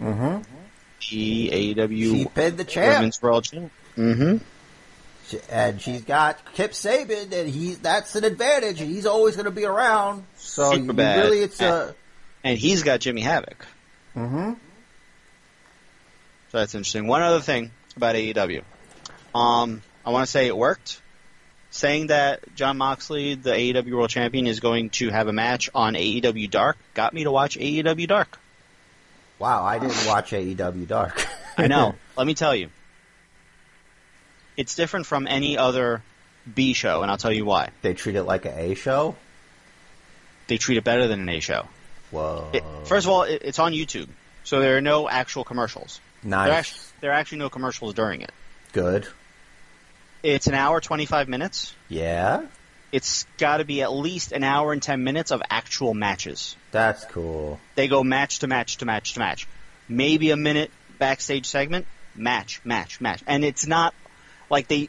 [0.00, 0.42] Mm-hmm.
[1.10, 3.70] The AEW She pinned the champ, Women's World Champ.
[3.98, 4.36] Mm-hmm.
[5.28, 8.80] She- and she's got Kip Sabian, and he's that's an advantage.
[8.80, 10.24] and He's always going to be around.
[10.36, 11.24] So Super you bad.
[11.24, 11.94] really, it's a.
[12.44, 13.66] And he's got Jimmy Havoc.
[14.16, 14.52] Mm-hmm.
[16.50, 17.06] So that's interesting.
[17.06, 18.62] One other thing about AEW.
[19.34, 21.02] Um, I want to say it worked.
[21.70, 25.92] Saying that Jon Moxley, the AEW World Champion, is going to have a match on
[25.94, 28.38] AEW Dark got me to watch AEW Dark.
[29.38, 31.22] Wow, I didn't watch AEW Dark.
[31.58, 31.94] I know.
[32.16, 32.70] Let me tell you.
[34.58, 36.02] It's different from any other
[36.52, 37.70] B show, and I'll tell you why.
[37.80, 39.14] they treat it like a A show.
[40.48, 41.68] They treat it better than an A show.
[42.10, 42.50] Whoa.
[42.52, 44.08] It, first of all, it, it's on YouTube,
[44.42, 46.00] so there are no actual commercials.
[46.24, 46.48] nice.
[46.48, 48.32] There, actually, there are actually no commercials during it.
[48.72, 49.06] Good.
[50.24, 51.72] It's an hour, 25 minutes.
[51.88, 52.46] Yeah,
[52.90, 56.56] it's got to be at least an hour and 10 minutes of actual matches.
[56.72, 57.60] that's cool.
[57.76, 59.46] They go match to match to match to match.
[59.88, 61.86] Maybe a minute backstage segment,
[62.16, 63.22] match, match, match.
[63.26, 63.94] And it's not
[64.50, 64.88] like they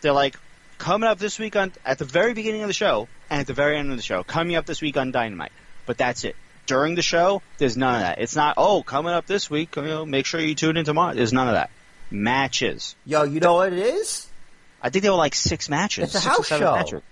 [0.00, 0.36] they're like
[0.78, 3.54] coming up this week on at the very beginning of the show and at the
[3.54, 5.52] very end of the show, coming up this week on Dynamite.
[5.86, 6.36] But that's it.
[6.66, 8.20] During the show, there's none of that.
[8.20, 11.14] It's not, oh, coming up this week, you know, make sure you tune in tomorrow.
[11.14, 11.70] There's none of that.
[12.10, 12.96] Matches.
[13.04, 14.28] Yo, you know what it is?
[14.82, 16.14] I think there were like six matches.
[16.14, 16.74] It's a house show.
[16.74, 17.02] matches.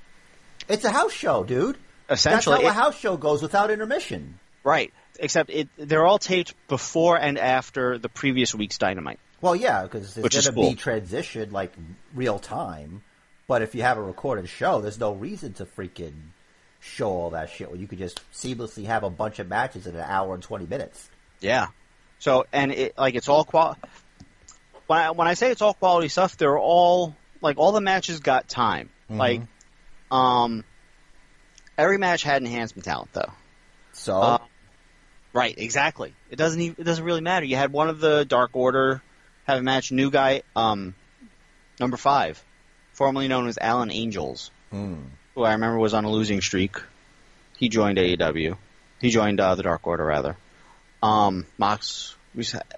[0.68, 1.76] It's a house show, dude.
[2.07, 4.39] That's Essentially, how a house show goes without intermission.
[4.64, 4.93] Right.
[5.18, 9.18] Except it, they're all taped before and after the previous week's Dynamite.
[9.41, 10.70] Well, yeah, because it's going to cool.
[10.70, 11.72] be transitioned like
[12.14, 13.03] real time.
[13.47, 16.12] But if you have a recorded show, there's no reason to freaking
[16.80, 19.95] show all that shit when you could just seamlessly have a bunch of matches in
[19.95, 21.09] an hour and 20 minutes.
[21.41, 21.68] Yeah.
[22.18, 23.76] So and it like it's all qual.
[24.86, 28.20] When I, when I say it's all quality stuff, they're all like all the matches
[28.20, 28.91] got time.
[29.11, 29.41] Like,
[30.11, 30.64] um,
[31.78, 33.32] every match had enhancement talent though.
[33.93, 34.39] So, Uh,
[35.32, 35.55] Right.
[35.57, 36.14] Exactly.
[36.30, 37.47] It doesn't even, it doesn't really matter.
[37.47, 39.03] You had one of the Dark Order
[39.49, 39.90] have a match.
[39.90, 40.94] New guy, um,
[41.80, 42.42] number five,
[42.92, 44.51] formerly known as Alan Angels.
[44.70, 44.96] hmm.
[45.34, 46.76] who I remember was on a losing streak.
[47.57, 48.57] He joined AEW.
[49.01, 50.36] He joined uh, the Dark Order rather.
[51.03, 52.14] Um, Mox.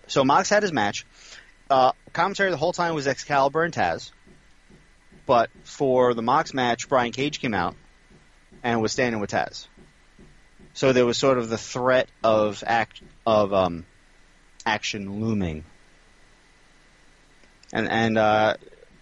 [0.07, 1.05] So Mox had his match.
[1.69, 4.11] Uh, commentary the whole time was Excalibur and Taz.
[5.27, 7.77] But for the Mox match, Brian Cage came out
[8.63, 9.67] and was standing with Taz.
[10.75, 13.85] So there was sort of the threat of act of um,
[14.65, 15.65] action looming.
[17.73, 18.55] And and uh,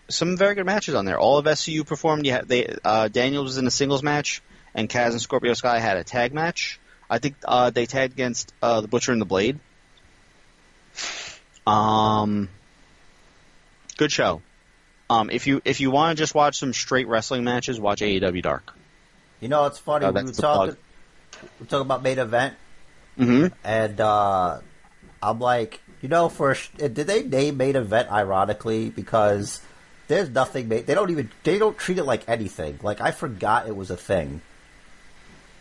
[0.08, 1.18] some very good matches on there.
[1.18, 2.26] All of SCU performed.
[2.26, 4.42] Had, they uh, Daniels was in a singles match,
[4.74, 6.78] and Kaz and Scorpio Sky had a tag match.
[7.10, 9.58] I think uh, they tagged against uh, the Butcher and the Blade.
[11.66, 12.48] Um,
[13.96, 14.42] good show.
[15.10, 18.42] Um, if you if you want to just watch some straight wrestling matches, watch AEW
[18.42, 18.74] Dark.
[19.40, 20.04] you know, it's funny.
[20.04, 20.76] Oh, we were talking,
[21.42, 22.54] we were talking about main event,
[23.18, 23.46] Mm-hmm.
[23.64, 24.58] and uh,
[25.22, 29.60] I'm like, you know, for sh- eh, did they name main event ironically because
[30.08, 30.68] there's nothing.
[30.68, 32.78] Ma- they don't even they don't treat it like anything.
[32.82, 34.40] Like I forgot it was a thing.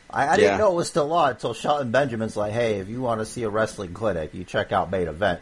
[0.10, 0.36] I, I Yeah.
[0.38, 3.26] didn't know it was still on until Shelton Benjamin's like, "Hey, if you want to
[3.26, 5.42] see a wrestling clinic, you check out main event."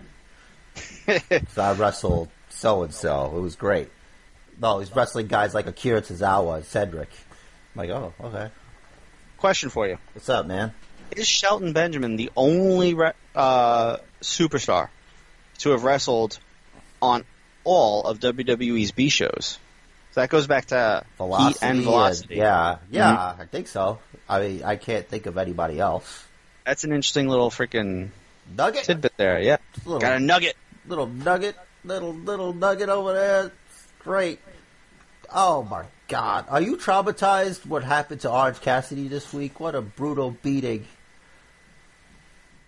[1.07, 3.33] so I wrestled so and so.
[3.35, 3.89] It was great.
[4.61, 7.09] No, he's wrestling guys like Akira Tozawa and Cedric.
[7.75, 8.49] I'm like, oh, okay.
[9.37, 10.73] Question for you: What's up, man?
[11.11, 14.89] Is Shelton Benjamin the only re- uh, superstar
[15.59, 16.39] to have wrestled
[17.01, 17.23] on
[17.63, 19.59] all of WWE's B shows?
[20.11, 22.35] So that goes back to Velocity heat and velocity.
[22.35, 23.99] yeah, yeah, I think so.
[24.29, 26.23] I mean, I can't think of anybody else.
[26.65, 28.09] That's an interesting little freaking
[28.55, 29.41] Nugget, tidbit there.
[29.41, 30.55] Yeah, little, got a nugget.
[30.87, 33.51] little nugget, little little nugget over there.
[33.99, 34.39] Great.
[35.33, 37.65] Oh my God, are you traumatized?
[37.65, 39.59] What happened to Orange Cassidy this week?
[39.59, 40.85] What a brutal beating.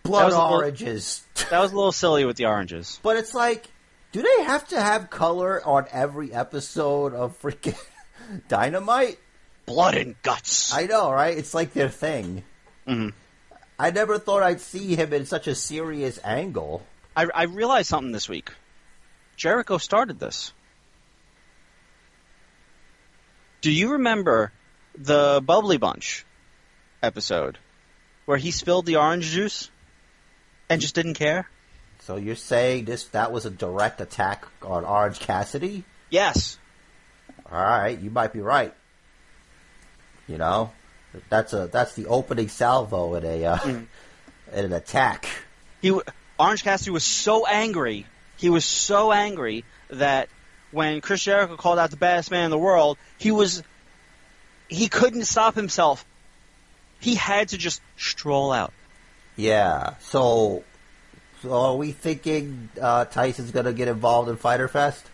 [0.08, 1.24] Blood was a little- oranges.
[1.50, 3.00] That was a little silly with the oranges.
[3.04, 3.66] But it's like,
[4.12, 7.78] do they have to have color on every episode of freaking
[8.50, 9.18] Dynamite?
[9.66, 10.74] Blood and guts.
[10.74, 11.38] I know, right?
[11.38, 12.44] It's like their thing.
[12.88, 13.14] Mhm.
[13.80, 16.86] I never thought I'd see him in such a serious angle.
[17.16, 18.52] I, I realized something this week.
[19.38, 20.52] Jericho started this.
[23.62, 24.52] Do you remember
[24.98, 26.26] the Bubbly Bunch
[27.04, 27.58] episode
[28.26, 29.70] where he spilled the orange juice
[30.70, 31.50] and just didn't care?
[32.02, 35.84] So you're saying this that was a direct attack on Orange Cassidy?
[36.10, 36.58] Yes.
[37.52, 38.74] All right, you might be right.
[40.28, 40.72] You know,
[41.30, 43.88] that's a that's the opening salvo in a uh, in
[44.54, 45.28] an attack.
[45.82, 45.98] He
[46.40, 48.06] Orange Cassidy was so angry.
[48.38, 50.30] He was so angry that
[50.72, 53.64] when Chris Jericho called out the baddest man in the world, he was
[54.68, 56.06] he couldn't stop himself.
[57.00, 58.74] He had to just stroll out.
[59.38, 59.94] Yeah.
[60.00, 60.64] So,
[61.42, 65.06] so are we thinking uh, Tyson's gonna get involved in Fyter Fest?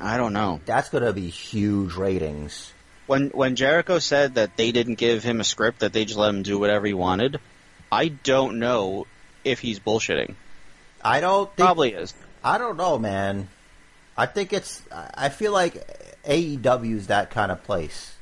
[0.00, 0.60] I don't know.
[0.64, 2.72] That's gonna be huge ratings.
[3.06, 6.30] When when Jericho said that they didn't give him a script, that they just let
[6.30, 7.38] him do whatever he wanted,
[7.92, 9.06] I don't know
[9.44, 10.34] if he's bullshitting.
[11.02, 12.14] I don't think, Probably is.
[12.42, 13.48] I don't know, man.
[14.16, 14.82] I think it's.
[14.92, 15.74] I feel like
[16.24, 18.14] AEW is that kind of place.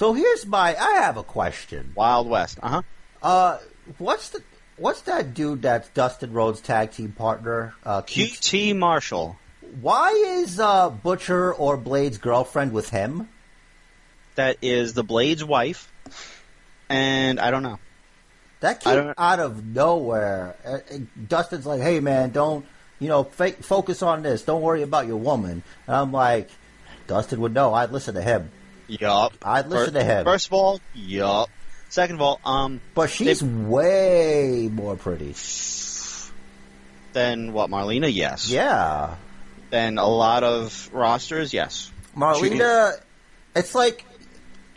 [0.00, 0.74] So here's my.
[0.74, 1.92] I have a question.
[1.94, 2.58] Wild West.
[2.62, 2.82] Uh huh.
[3.22, 3.58] Uh,
[3.98, 4.42] what's the
[4.78, 7.74] what's that dude that's Dustin Rhodes' tag team partner?
[7.84, 9.36] Uh, QT Marshall.
[9.82, 13.28] Why is uh, Butcher or Blade's girlfriend with him?
[14.36, 15.92] That is the Blade's wife.
[16.88, 17.78] And I don't know.
[18.60, 20.56] That came out of nowhere.
[20.64, 20.98] Uh, uh,
[21.28, 22.64] Dustin's like, "Hey, man, don't
[23.00, 23.24] you know?
[23.24, 24.44] Fa- focus on this.
[24.44, 26.48] Don't worry about your woman." And I'm like,
[27.06, 27.74] Dustin would know.
[27.74, 28.50] I'd listen to him.
[28.98, 29.32] Yup.
[29.42, 30.24] I'd listen Fir- to him.
[30.24, 31.48] First of all, yup.
[31.88, 35.34] Second of all, um, But she's way more pretty.
[37.12, 37.70] than what?
[37.70, 38.48] Marlena, yes.
[38.50, 39.16] Yeah,
[39.70, 41.90] Then a lot of rosters, yes.
[42.16, 43.00] Marlena.
[43.54, 44.04] It's like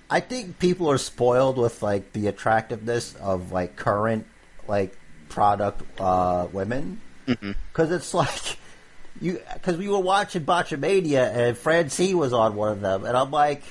[0.10, 4.26] I think people are spoiled with like the attractiveness of like current
[4.68, 4.98] like
[5.30, 8.58] product uh, women because it's like
[9.22, 13.30] you because we were watching Botchamania and Francine was on one of them and I'm
[13.32, 13.64] like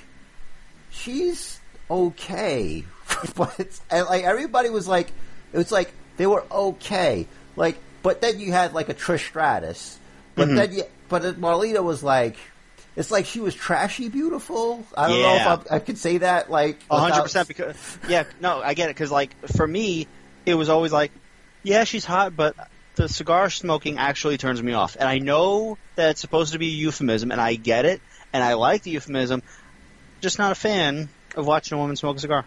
[0.92, 1.58] she's
[1.90, 2.84] okay
[3.36, 5.08] but like everybody was like
[5.52, 7.26] it was like they were okay.
[7.56, 9.98] Like but then you had like a Trish Stratus.
[10.34, 10.56] But mm-hmm.
[10.56, 12.36] then you but Marlena was like
[12.96, 14.84] it's like she was trashy beautiful.
[14.96, 18.24] I don't know if I, I could say that like A hundred percent because yeah,
[18.40, 20.06] no, I get it because like for me,
[20.44, 21.12] it was always like,
[21.62, 22.54] yeah, she's hot, but
[22.96, 26.66] the cigar smoking actually turns me off, and I know that it's supposed to be
[26.66, 29.42] a euphemism, and I get it, and I like the euphemism,
[30.22, 32.44] just not a fan of watching a woman smoke a cigar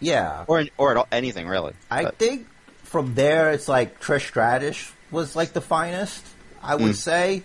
[0.00, 1.74] yeah or or at all, anything really.
[1.90, 2.46] I But- think
[2.84, 6.24] from there, it's like Trish Stratus was like the finest,
[6.62, 7.42] I would say.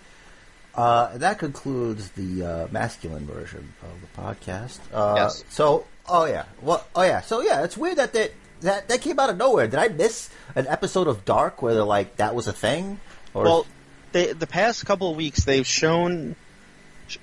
[0.74, 4.78] Uh, that concludes the uh, masculine version of the podcast.
[4.92, 5.44] Uh, Yes.
[5.50, 9.18] So, oh yeah, well, oh yeah, so yeah, it's weird that that that that came
[9.20, 9.66] out of nowhere.
[9.68, 12.98] Did I miss an episode of Dark where they're like that was a thing?
[13.34, 13.66] Or Well,
[14.12, 16.34] they, the past couple of weeks they've shown,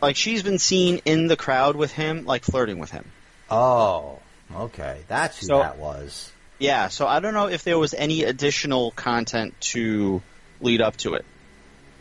[0.02, 3.06] like she's been seen in the crowd with him, like flirting with him.
[3.50, 4.20] oh,
[4.56, 6.32] okay, that's who So- that was.
[6.60, 10.22] Yeah, so I don't know if there was any additional content to
[10.60, 11.26] lead up to it.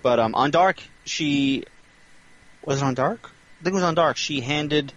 [0.03, 1.65] But um, on Dark, she
[2.63, 3.21] was it on Dark?
[3.25, 4.19] I think it was on Dark.
[4.19, 4.93] She handed,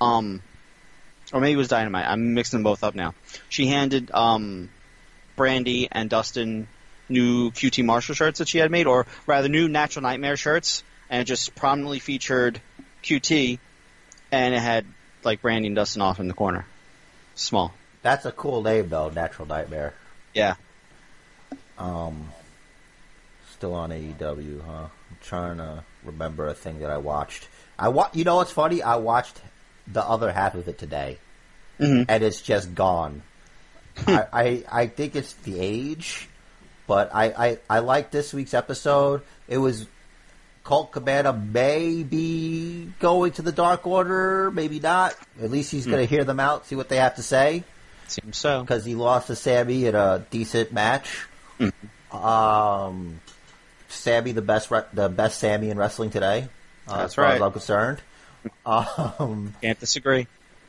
[0.00, 0.42] um,
[1.32, 2.06] or maybe it was Dynamite.
[2.08, 3.14] I'm mixing them both up now.
[3.48, 4.68] She handed um,
[5.36, 6.66] Brandi and Dustin
[7.08, 11.22] new QT Marshall shirts that she had made, or rather, new Natural Nightmare shirts, and
[11.22, 12.60] it just prominently featured
[13.02, 13.58] QT,
[14.32, 14.84] and it had
[15.24, 16.66] like Brandi and Dustin off in the corner,
[17.34, 17.72] small.
[18.02, 19.94] That's a cool name though, Natural Nightmare.
[20.34, 20.54] Yeah.
[21.78, 22.30] Um,
[23.52, 24.72] still on AEW, huh?
[25.10, 27.48] I'm trying to remember a thing that I watched.
[27.78, 28.82] I wa- You know what's funny?
[28.82, 29.40] I watched
[29.86, 31.18] the other half of it today,
[31.80, 32.06] Mhm.
[32.08, 33.22] and it's just gone.
[34.06, 36.28] I, I I think it's the age,
[36.86, 39.22] but I I, I like this week's episode.
[39.48, 39.86] It was
[40.68, 45.16] Colt Cabana may be going to the Dark Order, maybe not.
[45.42, 47.64] At least he's going to hear them out, see what they have to say
[48.06, 48.60] Seems so.
[48.60, 51.26] because he lost to Sammy in a decent match.
[52.12, 53.20] Um,
[53.88, 56.48] Sammy, the best, re- the best Sammy in wrestling today.
[56.86, 57.46] uh, That's as far as right.
[57.46, 58.00] I'm concerned.
[58.66, 60.26] Um, Can't disagree.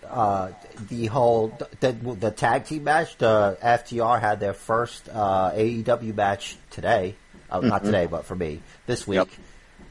[0.10, 0.52] uh,
[0.88, 6.56] the whole the, the tag team match, the FTR had their first uh, AEW match
[6.72, 7.16] today.
[7.52, 9.16] Uh, Not today, but for me this week.
[9.18, 9.28] Yep.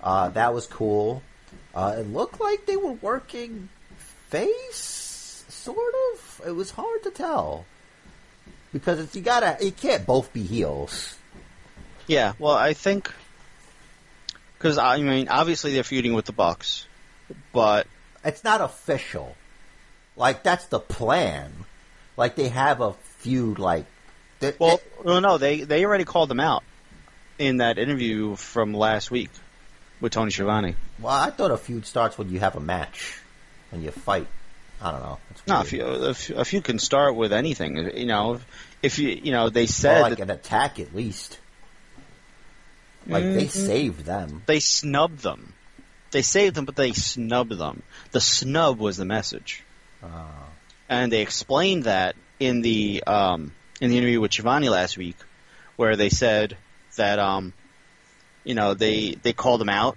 [0.02, 1.22] Uh, that was cool.
[1.74, 3.68] Uh, it looked like they were working
[4.28, 6.42] face, sort of.
[6.46, 7.64] It was hard to tell
[8.72, 11.16] because if you gotta, it can't both be heels.
[12.06, 13.12] Yeah, well, I think
[14.56, 16.86] because I mean, obviously they're feuding with the Bucks,
[17.52, 17.86] but
[18.24, 19.36] It's not official.
[20.16, 21.52] Like that's the plan.
[22.16, 23.58] Like they have a feud.
[23.58, 23.86] Like
[24.40, 26.64] they- well, no, no, they they already called them out
[27.38, 29.30] in that interview from last week
[30.00, 30.74] with Tony Schiavone.
[31.00, 33.20] Well, I thought a feud starts when you have a match,
[33.70, 34.26] when you fight.
[34.80, 35.18] I don't know.
[35.48, 38.40] No, if you if, if you can start with anything, you know,
[38.82, 41.38] if you you know they Or said like an attack at least.
[43.06, 43.66] Like they Mm-hmm.
[43.66, 44.42] saved them.
[44.46, 45.54] they snubbed them.
[46.10, 47.82] They saved them, but they snubbed them.
[48.12, 49.62] The snub was the message.
[50.02, 50.08] Oh.
[50.88, 55.16] and they explained that in the um, in the interview with Schiavone last week,
[55.76, 56.56] where they said
[56.96, 57.52] that um,
[58.44, 59.96] you know they they called them out,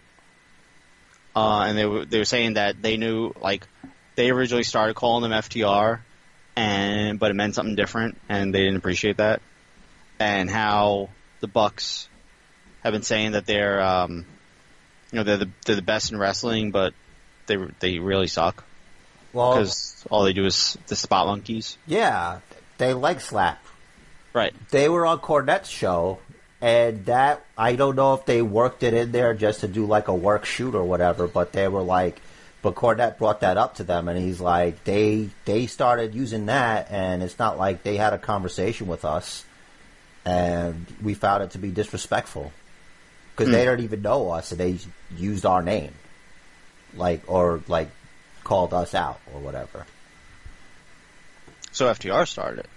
[1.35, 3.67] uh, and they were they were saying that they knew like
[4.15, 5.99] they originally started calling them FTR,
[6.55, 9.41] and but it meant something different, and they didn't appreciate that,
[10.19, 12.07] and how the Bucks
[12.83, 14.25] have been saying that they're um,
[15.11, 16.93] you know they're the they're the best in wrestling, but
[17.47, 18.63] they they really suck
[19.33, 21.77] Well, because all they do is the spot monkeys.
[21.87, 22.39] yeah,
[22.77, 23.63] they leg slap.
[24.33, 24.53] Right.
[24.69, 26.19] They were on Cornette's show,
[26.61, 30.07] and that I don't know if they worked it in there just to do like
[30.07, 32.21] a work shoot or whatever, but they were like,
[32.61, 36.91] but Cornette brought that up to them, and he's like, they they started using that,
[36.91, 39.43] and it's not like they had a conversation with us,
[40.23, 42.51] and we found it to be disrespectful
[43.35, 43.69] because they hmm.
[43.71, 44.77] don't even know us, and they
[45.17, 45.93] used our name,
[46.95, 47.89] like or like
[48.43, 49.87] called us out or whatever.
[51.71, 52.69] So FTR started it.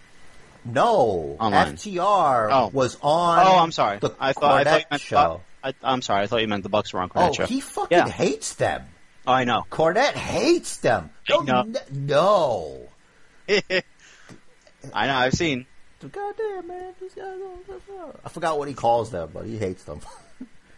[0.65, 1.75] No, Online.
[1.77, 2.71] FTR Oh.
[2.73, 3.47] was on.
[3.47, 3.99] Oh, I'm sorry.
[3.99, 5.41] The I thought I thought you Cornette meant show.
[5.63, 6.23] I, I'm sorry.
[6.23, 7.47] I thought you meant the Bucks were on Oh, show.
[7.47, 8.09] he fucking Yeah.
[8.09, 8.85] hates them.
[9.27, 9.65] Oh, I know.
[9.71, 11.11] Cornette hates them.
[11.31, 11.61] I know.
[11.61, 12.89] n- no.
[13.49, 15.15] I know.
[15.15, 15.67] I've seen.
[16.01, 16.95] Goddamn, man.
[17.01, 20.01] These guys are- I forgot what he calls them, but he hates them.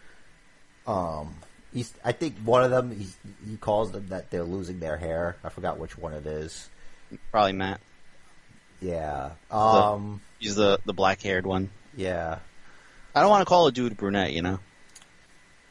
[0.87, 1.35] um,
[1.73, 1.93] he's.
[2.05, 2.91] I think one of them.
[2.97, 5.35] He's, he calls them that they're losing their hair.
[5.43, 6.69] I forgot which one it is.
[7.31, 7.81] Probably Matt.
[8.81, 9.31] Yeah.
[9.51, 10.21] Um.
[10.39, 11.69] He's the the black haired one.
[11.95, 12.39] Yeah.
[13.15, 14.33] I don't want to call a dude brunette.
[14.33, 14.59] You know.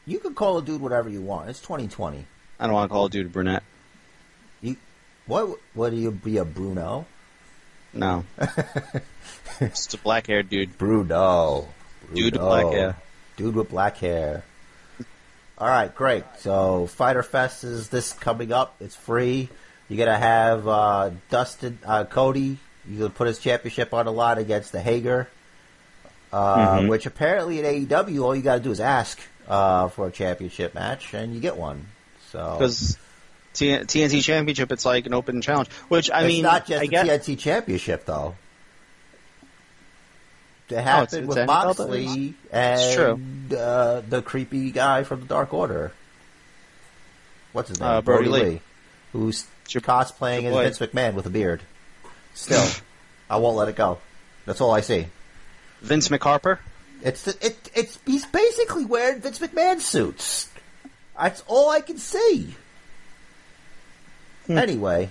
[0.05, 1.49] You can call a dude whatever you want.
[1.49, 2.25] It's 2020.
[2.59, 3.63] I don't want to call a dude brunette.
[4.61, 4.77] You.
[5.25, 5.59] What?
[5.73, 7.05] What do you be a Bruno?
[7.93, 8.25] No.
[9.59, 10.77] It's a black haired dude.
[10.77, 11.67] Bruno.
[12.13, 12.95] Dude with black hair.
[13.37, 14.43] Dude with black hair.
[15.57, 16.23] All right, great.
[16.39, 18.75] So Fyter Fest is this coming up.
[18.79, 19.49] It's free.
[19.89, 22.59] You're gonna have uh, Dustin uh, Cody.
[22.97, 25.27] Gonna put his championship on the line against the Hager,
[26.31, 26.89] uh, Mhm.
[26.89, 31.13] which apparently at AEW all you gotta do is ask uh, for a championship match
[31.13, 31.85] and you get one.
[32.31, 32.97] So Because
[33.53, 35.69] TNT Championship, it's like an open challenge.
[35.89, 37.05] Which I it's mean, not just I the get.
[37.07, 38.35] TNT Championship though.
[40.69, 41.47] It it's- happened it's with belt
[41.79, 45.93] Moxley and uh, the creepy guy from the Dark Order.
[47.53, 47.89] What's his name?
[47.89, 48.61] Uh, Brodie Lee.
[49.13, 50.77] who's Your- cosplaying your as.
[50.77, 51.61] Vince McMahon with a beard.
[52.37, 52.69] Still,
[53.31, 53.97] I won't let it go.
[54.45, 55.07] That's all I see.
[55.81, 56.59] Vince McHarper.
[57.01, 60.47] It's the, it it's he's basically wearing Vince McMahon suits.
[61.19, 62.55] That's all I can see.
[64.45, 64.57] Hmm.
[64.59, 65.09] Anyway,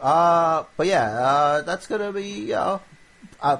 [0.00, 2.78] uh, but yeah, uh, that's gonna be uh,
[3.42, 3.58] uh,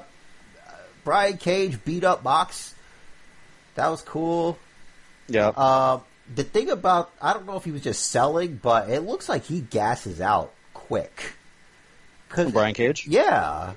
[1.03, 2.73] Brian Cage beat up Mox.
[3.75, 4.57] That was cool.
[5.27, 5.49] Yeah.
[5.49, 5.99] Uh,
[6.33, 9.43] the thing about I don't know if he was just selling, but it looks like
[9.43, 11.33] he gasses out quick.
[12.29, 13.07] Cause Brian Cage.
[13.07, 13.73] yeah,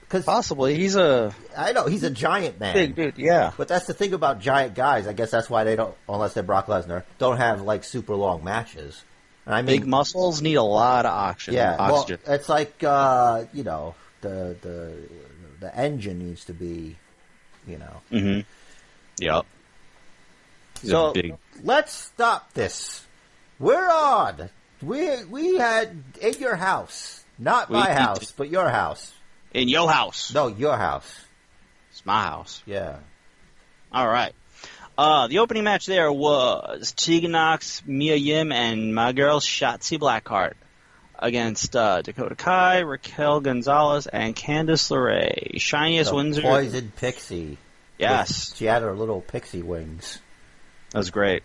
[0.00, 0.76] because Possibly.
[0.76, 2.74] He's a I know he's a giant man.
[2.74, 3.18] big dude.
[3.18, 3.52] Yeah.
[3.56, 5.06] But that's the thing about giant guys.
[5.06, 8.44] I guess that's why they don't, unless they're Brock Lesnar, don't have like super long
[8.44, 9.02] matches.
[9.46, 11.54] And I mean, Big muscles need a lot of oxygen.
[11.54, 11.76] yeah.
[11.76, 14.94] Well, it's like uh, you know the the
[15.60, 16.96] the engine needs to be,
[17.66, 18.00] you know.
[18.12, 18.40] mm-hmm.
[19.18, 19.46] Yep.
[20.80, 21.36] He's so big.
[21.62, 23.06] let's stop this.
[23.58, 24.50] We're on.
[24.82, 29.12] We we had in your house, not We- my house, but your house.
[29.52, 30.32] In your house.
[30.34, 31.20] No, your house.
[31.90, 32.62] It's my house.
[32.66, 32.96] Yeah.
[33.92, 34.34] All right.
[34.98, 40.54] Uh, the opening match there was Tegan Nox, Mia Yim, and my girl Shotzi Blackheart
[41.18, 45.58] against uh, Dakota Kai, Raquel Gonzalez, and Candice LeRae.
[45.60, 46.42] Shiniest The Windsor.
[46.42, 47.58] poison pixie.
[47.98, 50.18] Yes, She had her little pixie wings.
[50.90, 51.42] that was great.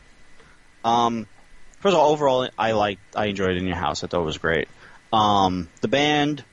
[0.83, 1.27] Um,
[1.79, 4.03] first of all, overall, I liked, I enjoyed it In Your House.
[4.03, 4.67] I thought it was great.
[5.11, 6.43] Um, the band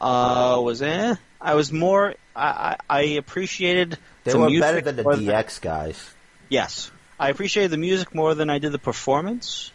[0.00, 1.14] uh, was eh.
[1.40, 2.14] I was more.
[2.34, 3.98] I, I, I appreciated.
[4.24, 6.14] They the were music better than the DX guys.
[6.48, 9.70] Yes, I appreciated the music more than I did the performance.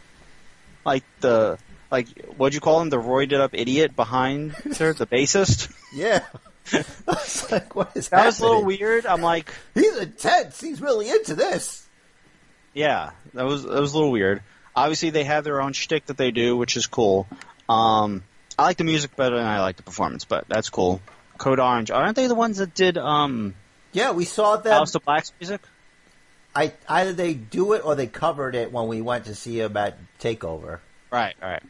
[0.86, 1.60] Like the
[1.92, 2.90] like, what'd you call him?
[2.90, 5.72] The roided up idiot behind her, the bassist.
[5.94, 6.24] Yeah.
[6.74, 9.06] I was like, what is That was a little weird.
[9.08, 10.62] I'm like, He's intense.
[10.62, 11.88] He's really into this.
[12.74, 14.42] yeah, that was that was a little weird.
[14.76, 17.28] Obviously, they have their own shtick that they do, which is cool.
[17.70, 18.24] Um,
[18.58, 21.02] I like the music better than I like the performance, but that's cool.
[21.38, 23.56] Code Orange, aren't they the ones that did um,
[23.94, 24.74] Yeah, we saw them.
[24.74, 25.62] Aleister Black's music?
[26.56, 29.78] I either they do it or they covered it when we went to see him
[29.78, 30.80] at Takeover.
[31.12, 31.64] Right, right.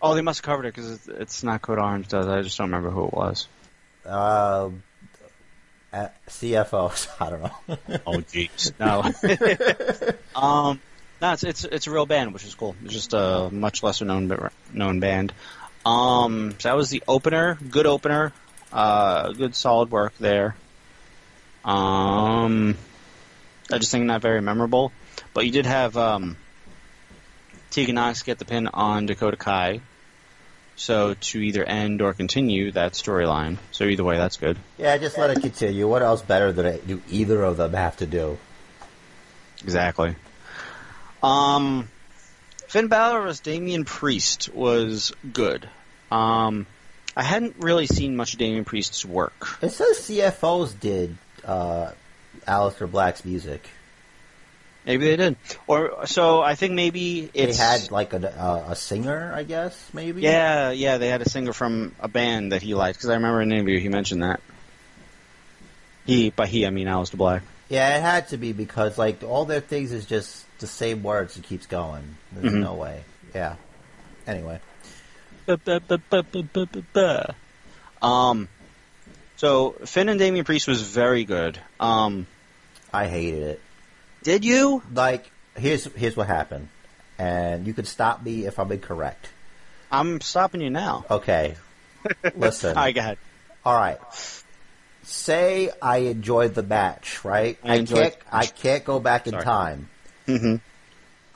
[0.00, 2.30] Oh, they must have covered it because it's, it's not Code Orange, does it?
[2.30, 3.46] I just don't remember who it was.
[4.04, 4.70] Uh,
[5.92, 7.08] at CFO$.
[7.20, 7.52] I don't know.
[8.06, 8.72] Oh, jeez.
[8.80, 9.02] No.
[10.40, 10.80] um,
[11.22, 12.74] no, it's, it's it's a real band, which is cool.
[12.84, 15.32] It's just a much lesser known known band.
[15.86, 17.56] Um, so that was the opener.
[17.70, 18.32] Good opener.
[18.72, 20.56] Uh, good solid work there.
[21.64, 22.76] Um,
[23.70, 24.92] I just think not very memorable,
[25.32, 26.36] but you did have um,
[27.70, 29.80] Tegan Nox get the pin on Dakota Kai.
[30.74, 33.58] So to either end or continue that storyline.
[33.70, 34.56] So either way, that's good.
[34.78, 35.86] yeah, just let it continue.
[35.86, 38.38] What else better than do either of them have to do?
[39.62, 40.16] Exactly.
[41.22, 41.88] Um,
[42.68, 45.68] Finn Balor as Damian Priest was good.
[46.10, 46.66] Um,
[47.16, 49.58] I hadn't really seen much of Damian Priest's work.
[49.62, 51.92] It says CFO$ did uh,
[52.46, 53.68] Aleister Black's music.
[54.84, 55.36] Maybe they did,
[55.68, 59.90] or so I think maybe it's they had like a, a, a singer, I guess,
[59.92, 60.22] maybe.
[60.22, 60.98] yeah, yeah.
[60.98, 63.58] They had a singer from a band that he liked because I remember in an
[63.58, 64.40] interview he mentioned that.
[66.04, 67.42] He, by he, I mean Alistair Black.
[67.72, 71.38] Yeah, it had to be because like all their things is just the same words.
[71.38, 72.16] It keeps going.
[72.32, 72.60] There's Mhm.
[72.60, 73.02] no way.
[73.34, 73.56] Yeah.
[74.26, 74.60] Anyway,
[78.02, 78.48] Um,
[79.36, 81.58] so Finn and Damian Priest was very good.
[81.80, 82.26] Um,
[82.92, 83.60] I hated it.
[84.22, 84.82] did you?
[84.92, 86.68] Like here's here's what happened,
[87.18, 89.30] and you could stop me if I'm incorrect.
[89.90, 91.06] I'm stopping you now.
[91.10, 91.56] Okay.
[92.36, 92.76] Listen.
[92.76, 93.18] All right, go ahead.
[93.64, 93.98] All right.
[95.02, 97.58] Say I enjoyed the match, right?
[97.64, 98.16] I enjoyed can't.
[98.30, 99.44] I can't go back in Sorry.
[99.44, 99.88] time.
[100.26, 100.56] hmm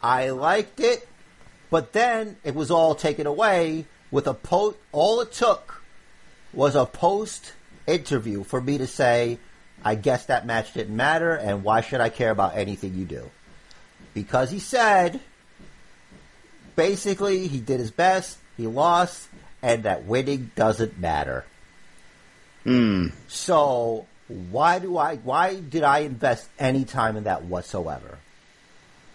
[0.02, 1.08] I liked it,
[1.70, 4.76] but then it was all taken away with a post.
[4.92, 5.82] All it took
[6.52, 7.54] was a post
[7.86, 9.38] interview for me to say,
[9.84, 13.30] "I guess that match didn't matter, and why should I care about anything you do?"
[14.14, 15.20] Because he said,
[16.76, 19.28] basically, he did his best, he lost,
[19.62, 21.44] and that winning doesn't matter.
[22.66, 23.08] Hmm.
[23.28, 25.16] So why do I?
[25.16, 28.18] Why did I invest any time in that whatsoever?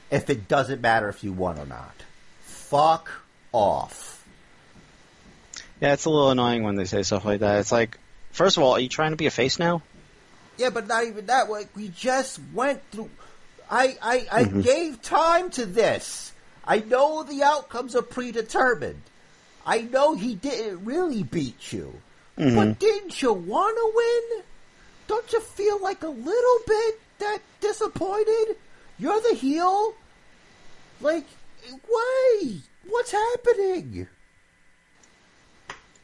[0.09, 1.93] If it doesn't matter if you won or not,
[2.43, 3.11] fuck
[3.51, 4.25] off.
[5.81, 7.59] Yeah, it's a little annoying when they say stuff like that.
[7.59, 7.97] It's like,
[8.31, 9.81] first of all, are you trying to be a face now?
[10.57, 11.49] Yeah, but not even that.
[11.49, 13.09] Like we just went through.
[13.69, 16.31] I I, I gave time to this.
[16.63, 19.01] I know the outcomes are predetermined.
[19.65, 21.93] I know he didn't really beat you,
[22.41, 22.71] but mm-hmm.
[22.71, 24.43] didn't you want to win?
[25.07, 28.55] Don't you feel like a little bit that disappointed?
[28.97, 29.93] You're the heel.
[31.01, 31.25] Like,
[31.87, 32.53] why?
[32.89, 34.07] What's happening?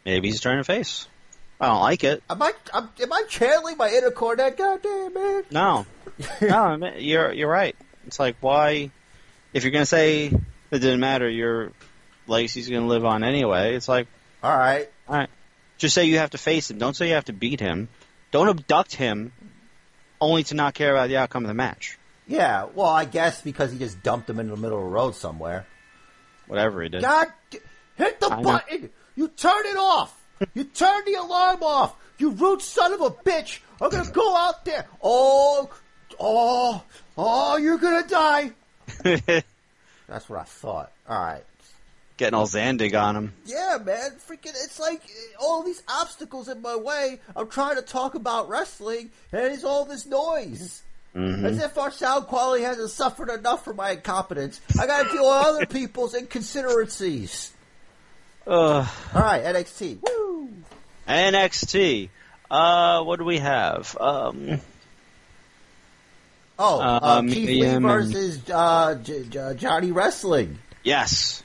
[0.05, 1.07] Maybe he's turning face.
[1.59, 2.21] I don't like it.
[2.29, 4.57] Am I am, am I channeling my inner Cornette?
[4.57, 5.43] Goddamn man!
[5.49, 5.85] No,
[6.39, 7.75] no, I mean, you're you're right.
[8.05, 8.91] It's like why,
[9.53, 10.39] if you're gonna say it
[10.69, 11.71] didn't matter, your
[12.27, 13.75] legacy's gonna live on anyway.
[13.75, 14.07] It's like,
[14.43, 15.29] All right, all right,
[15.77, 16.77] just say you have to face him.
[16.77, 17.89] Don't say you have to beat him.
[18.31, 19.31] Don't abduct him,
[20.19, 21.97] only to not care about the outcome of the match.
[22.27, 22.65] yeah.
[22.73, 25.65] Well, I guess because he just dumped him in the middle of the road somewhere.
[26.47, 27.01] Whatever he did.
[27.01, 27.27] God,
[27.95, 28.43] hit the I know.
[28.43, 28.89] button.
[29.15, 30.13] You turn it off.
[30.53, 31.95] You turn the alarm off.
[32.19, 33.59] You rude son of a bitch.
[33.81, 34.85] I'm gonna go out there.
[35.03, 35.69] Oh,
[36.19, 36.83] oh,
[37.17, 38.51] oh, you're gonna die.
[39.03, 40.91] That's what I thought.
[41.09, 41.43] All right.
[42.17, 43.33] Getting all Zandig on him.
[43.45, 44.11] Yeah, man.
[44.27, 47.19] Freaking, it's like uh, all these obstacles in my way.
[47.35, 50.81] I'm trying to talk about wrestling, and it's all this noise.
[51.15, 54.61] As if our sound quality hasn't suffered enough from my incompetence.
[54.79, 57.49] I gotta deal with other people's inconsideracies.
[58.45, 58.87] Ugh.
[59.15, 59.97] All right, NXT.
[60.03, 60.49] Woo!
[61.07, 62.09] NXT.
[62.51, 63.97] Uh, what do we have?
[63.99, 64.61] Um,
[66.59, 70.57] Oh, Uh, uh, Keith Lee versus uh, J- J- Johnny Wrestling.
[70.83, 71.43] yes,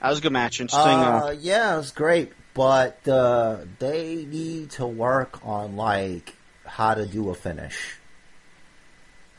[0.00, 0.60] that was a good match.
[0.60, 0.92] Interesting.
[0.92, 6.94] Uh, Uh, yeah, it was great, but uh, they need to work on like how
[6.94, 7.96] to do a finish.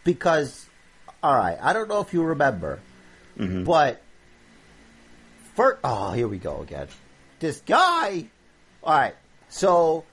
[0.03, 0.65] Because,
[1.21, 2.79] all right, I don't know if you remember,
[3.63, 4.01] But
[5.55, 6.87] first, oh, here we go again.
[7.39, 8.27] This guy.
[8.83, 9.15] All right,
[9.49, 10.05] so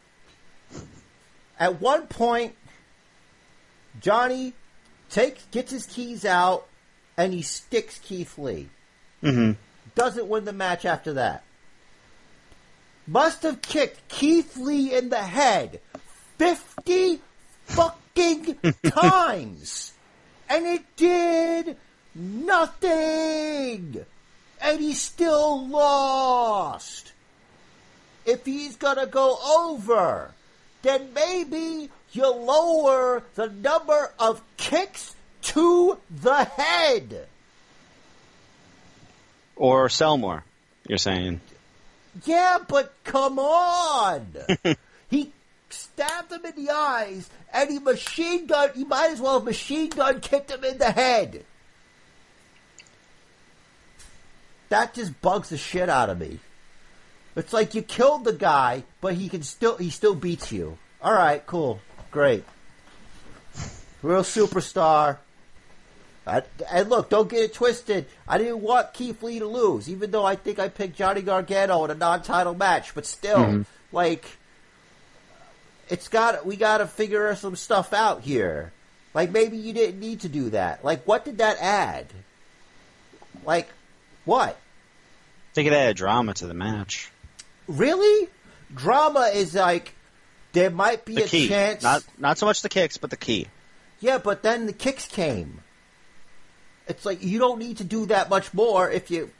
[1.58, 2.54] at one point,
[4.00, 4.52] Johnny
[5.10, 6.66] takes gets his keys out
[7.16, 8.68] and he sticks Keith Lee.
[9.22, 9.52] Mm-hmm.
[9.98, 11.42] Doesn't win the match after that.
[13.08, 15.80] Must have kicked Keith Lee in the head
[16.38, 17.20] fifty
[17.64, 19.92] fucking times,
[20.48, 21.76] and it did
[22.14, 24.04] nothing,
[24.60, 27.12] and he still lost.
[28.24, 30.30] If he's gonna go over,
[30.82, 37.26] then maybe you lower the number of kicks to the head.
[39.58, 40.44] Or sell more.
[40.86, 41.40] You're saying?
[42.24, 44.34] Yeah, but come on!
[45.10, 45.32] he
[45.68, 48.70] stabbed him in the eyes, and he machine gun.
[48.74, 51.44] He might as well have machine gun kicked him in the head.
[54.68, 56.38] That just bugs the shit out of me.
[57.34, 60.78] It's like you killed the guy, but he can still he still beats you.
[61.02, 61.80] All right, cool,
[62.10, 62.44] great,
[64.02, 65.18] real superstar.
[66.28, 68.06] I, and look, don't get it twisted.
[68.26, 71.84] I didn't want Keith Lee to lose, even though I think I picked Johnny Gargano
[71.84, 72.94] in a non-title match.
[72.94, 73.62] But still, mm-hmm.
[73.92, 74.24] like,
[75.88, 78.72] it's got we got to figure some stuff out here.
[79.14, 80.84] Like, maybe you didn't need to do that.
[80.84, 82.06] Like, what did that add?
[83.44, 83.68] Like,
[84.24, 84.50] what?
[84.50, 87.10] I think it added drama to the match.
[87.66, 88.28] Really?
[88.74, 89.94] Drama is like
[90.52, 91.48] there might be The a key.
[91.48, 91.82] chance.
[91.82, 93.46] Not not so much the kicks, but the key.
[94.00, 95.62] Yeah, but then the kicks came.
[96.88, 99.30] It's like you don't need to do that much more if you.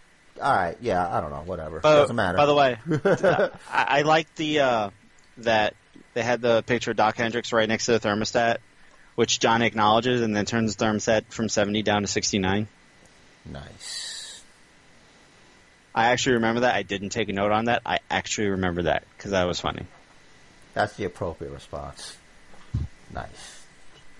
[0.40, 1.78] All right, yeah, I don't know, whatever.
[1.82, 2.36] Uh, Doesn't matter.
[2.36, 2.76] By the way,
[3.72, 4.90] I, I like the uh,
[5.38, 5.74] that
[6.14, 8.58] they had the picture of Doc Hendrix right next to the thermostat,
[9.16, 12.68] which John acknowledges, and then turns the thermostat from seventy down to sixty nine.
[13.44, 14.40] nice.
[15.94, 16.76] I actually remember that.
[16.76, 17.82] I didn't take a note on that.
[17.84, 19.84] I actually remember that because that was funny.
[20.74, 22.16] That's the appropriate response.
[23.12, 23.64] Nice.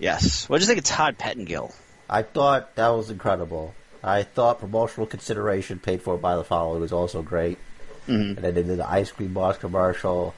[0.00, 0.48] Yes.
[0.48, 1.72] What did you think of Todd Pettengill?
[2.08, 3.74] I thought that was incredible.
[4.02, 7.58] I thought promotional consideration paid for by the following was also great.
[8.06, 8.36] Mhm.
[8.36, 10.34] And then they did the ice cream box commercial.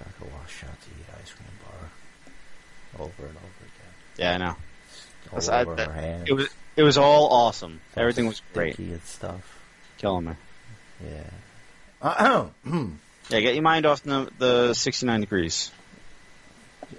[0.00, 3.92] I could wash out to eat ice cream bar over and over again.
[4.16, 4.56] Yeah, I know.
[5.32, 6.28] All I- over that- her hands.
[6.28, 7.80] It was it was all awesome.
[7.96, 8.78] Everything was great.
[8.78, 9.58] And stuff.
[9.98, 10.32] Killing me.
[11.04, 11.30] Yeah.
[12.02, 12.46] Uh,
[13.30, 15.70] yeah, get your mind off the, the 69 degrees.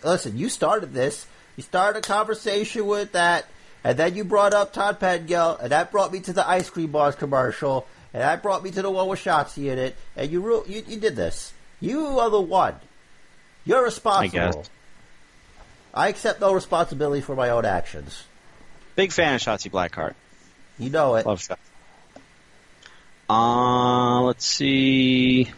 [0.04, 1.26] Listen, you started this.
[1.56, 3.45] You started a conversation with that,
[3.84, 6.91] and then you brought up Todd Pettengill, and that brought me to the ice cream
[6.91, 10.41] bars commercial, and that brought me to the one with Shotzi in it, and you
[10.41, 11.53] ru- you, you did this.
[11.80, 12.76] You are the one.
[13.65, 14.32] You're responsible.
[14.64, 14.69] guess.
[15.94, 18.26] I accept no responsibility for my own actions.
[18.95, 20.14] Big fan of Shotzi Blackheart.
[20.77, 21.26] You know it.
[21.26, 21.57] Love Shotzi.
[23.30, 25.52] Uh, let's see.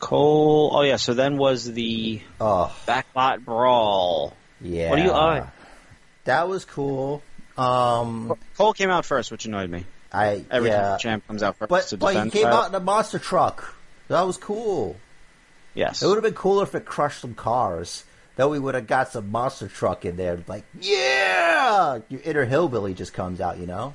[0.00, 0.70] Cole.
[0.72, 4.34] Oh, yeah, so then was the Oh, Backlot Brawl.
[4.64, 4.90] Yeah.
[4.90, 5.46] What do you- uh,
[6.24, 7.22] that was cool.
[7.56, 9.84] Um, Cole came out first, which annoyed me.
[10.12, 12.68] I Every time yeah, the champ comes out first but to but he came out
[12.68, 13.76] in a monster truck.
[14.08, 14.96] That was cool.
[15.74, 16.02] Yes.
[16.02, 18.04] It would have been cooler if it crushed some cars.
[18.36, 20.38] Then we would have got some monster truck in there.
[20.46, 22.00] Like, yeah!
[22.08, 23.94] Your inner hillbilly just comes out, you know?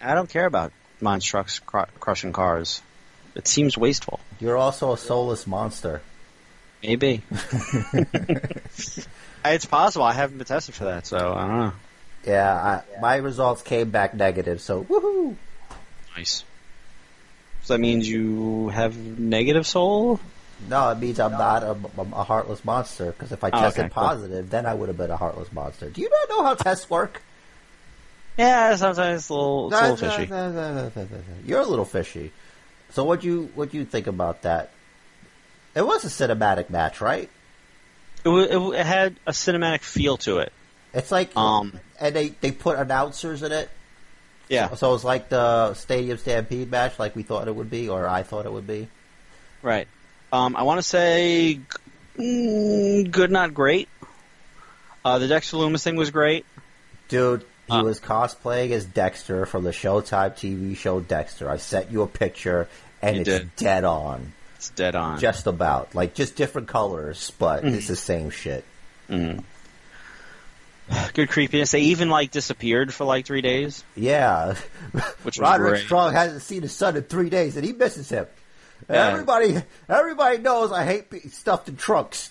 [0.00, 2.82] I don't care about monster trucks cr- crushing cars.
[3.34, 4.18] It seems wasteful.
[4.40, 6.00] You're also a soulless monster.
[6.82, 7.22] Maybe.
[9.44, 10.04] it's possible.
[10.04, 11.72] I haven't been tested for that, so I don't know.
[12.26, 15.36] Yeah, I, my results came back negative, so woohoo!
[16.16, 16.44] Nice.
[17.62, 20.20] So that means you have negative soul?
[20.68, 23.94] No, it means I'm not a, a heartless monster, because if I Oh, tested okay,
[23.94, 24.02] cool.
[24.02, 25.88] positive, then I would have been a heartless monster.
[25.88, 27.22] Do you not know how tests work?
[28.36, 31.48] Yeah, sometimes it's a little, it's a little fishy.
[31.48, 32.32] You're a little fishy.
[32.90, 34.70] So what you what you think about that?
[35.74, 37.30] It was a cinematic match, right?
[38.24, 40.52] It, it, had a cinematic feel to it.
[40.92, 43.70] It's like, Um, and they they put announcers in it,
[44.48, 48.08] Yeah, so it's like the Stadium Stampede match, like we thought it would be, or
[48.08, 48.88] I thought it would be.
[49.62, 49.86] right.
[50.32, 51.60] Um, I want to say
[52.18, 53.88] mm, good, not great.
[55.04, 56.44] Uh, the Dexter Lumis thing was great.
[57.08, 57.82] Dude, he Uh.
[57.82, 61.48] was cosplaying as Dexter from the Showtime TV show Dexter.
[61.50, 62.68] I sent you a picture,
[63.02, 63.56] and it's did.
[63.56, 64.32] dead on,
[64.76, 65.18] Dead on.
[65.20, 67.74] just about like just different colors, but Mm.
[67.74, 68.64] it's the same shit.
[69.08, 69.42] Mhm.
[71.14, 71.70] Good creepiness.
[71.70, 74.54] They even like disappeared for like three days, Yeah,
[75.22, 75.84] which Roderick great.
[75.84, 78.26] Strong hasn't seen his son in three days, and he misses him.
[78.88, 79.08] Yeah.
[79.08, 82.30] Everybody, everybody knows I hate stuffed in trunks.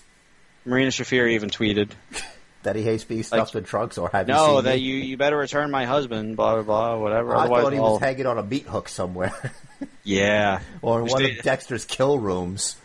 [0.66, 1.90] Marina Shafir even tweeted.
[2.62, 4.82] That he hates being stuffed in trunks, or have you No, seen that me?
[4.82, 6.36] you you better return my husband.
[6.36, 6.96] Blah blah blah.
[6.98, 7.34] Whatever.
[7.34, 9.32] I Otherwise, thought he I'll- was hanging on a meat hook somewhere,
[10.04, 10.60] yeah.
[10.82, 12.76] or one they- of Dexter's kill rooms.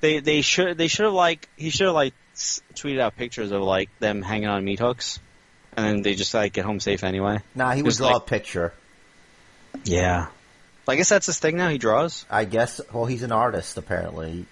[0.00, 3.62] They they should they should have like he should have like tweeted out pictures of
[3.62, 5.18] like them hanging on meat hooks,
[5.76, 7.40] and then they just like get home safe anyway.
[7.56, 8.72] Nah, he was draw like- a picture.
[9.84, 10.26] Yeah.
[10.86, 11.70] I guess that's his thing now.
[11.70, 12.24] He draws.
[12.30, 12.80] I guess.
[12.92, 14.44] Well, he's an artist apparently,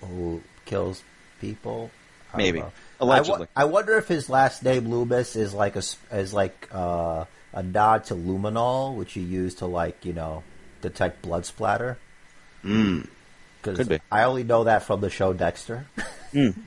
[0.00, 1.02] who kills
[1.40, 1.90] people.
[2.36, 2.60] Maybe.
[2.60, 2.72] know.
[3.00, 3.48] Allegedly.
[3.54, 5.82] I, wonder if his last name Lumis is like a
[6.12, 10.42] is like uh, a nod to luminol, which you use to like you know
[10.80, 11.98] detect blood splatter.
[12.64, 13.06] Mm.
[13.62, 14.00] Could be.
[14.10, 15.86] I only know that from the show Dexter.
[16.32, 16.56] Mm.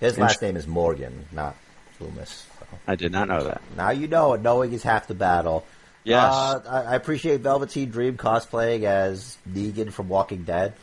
[0.00, 1.56] His last name is Morgan, not
[2.00, 2.28] Lumis.
[2.28, 2.46] So.
[2.86, 3.60] I did not know that.
[3.76, 4.42] Now you know it.
[4.42, 5.64] Knowing is half the battle.
[6.04, 6.32] Yes.
[6.32, 10.74] Uh, I, I appreciate Velveteen Dream cosplaying as Negan from Walking Dead.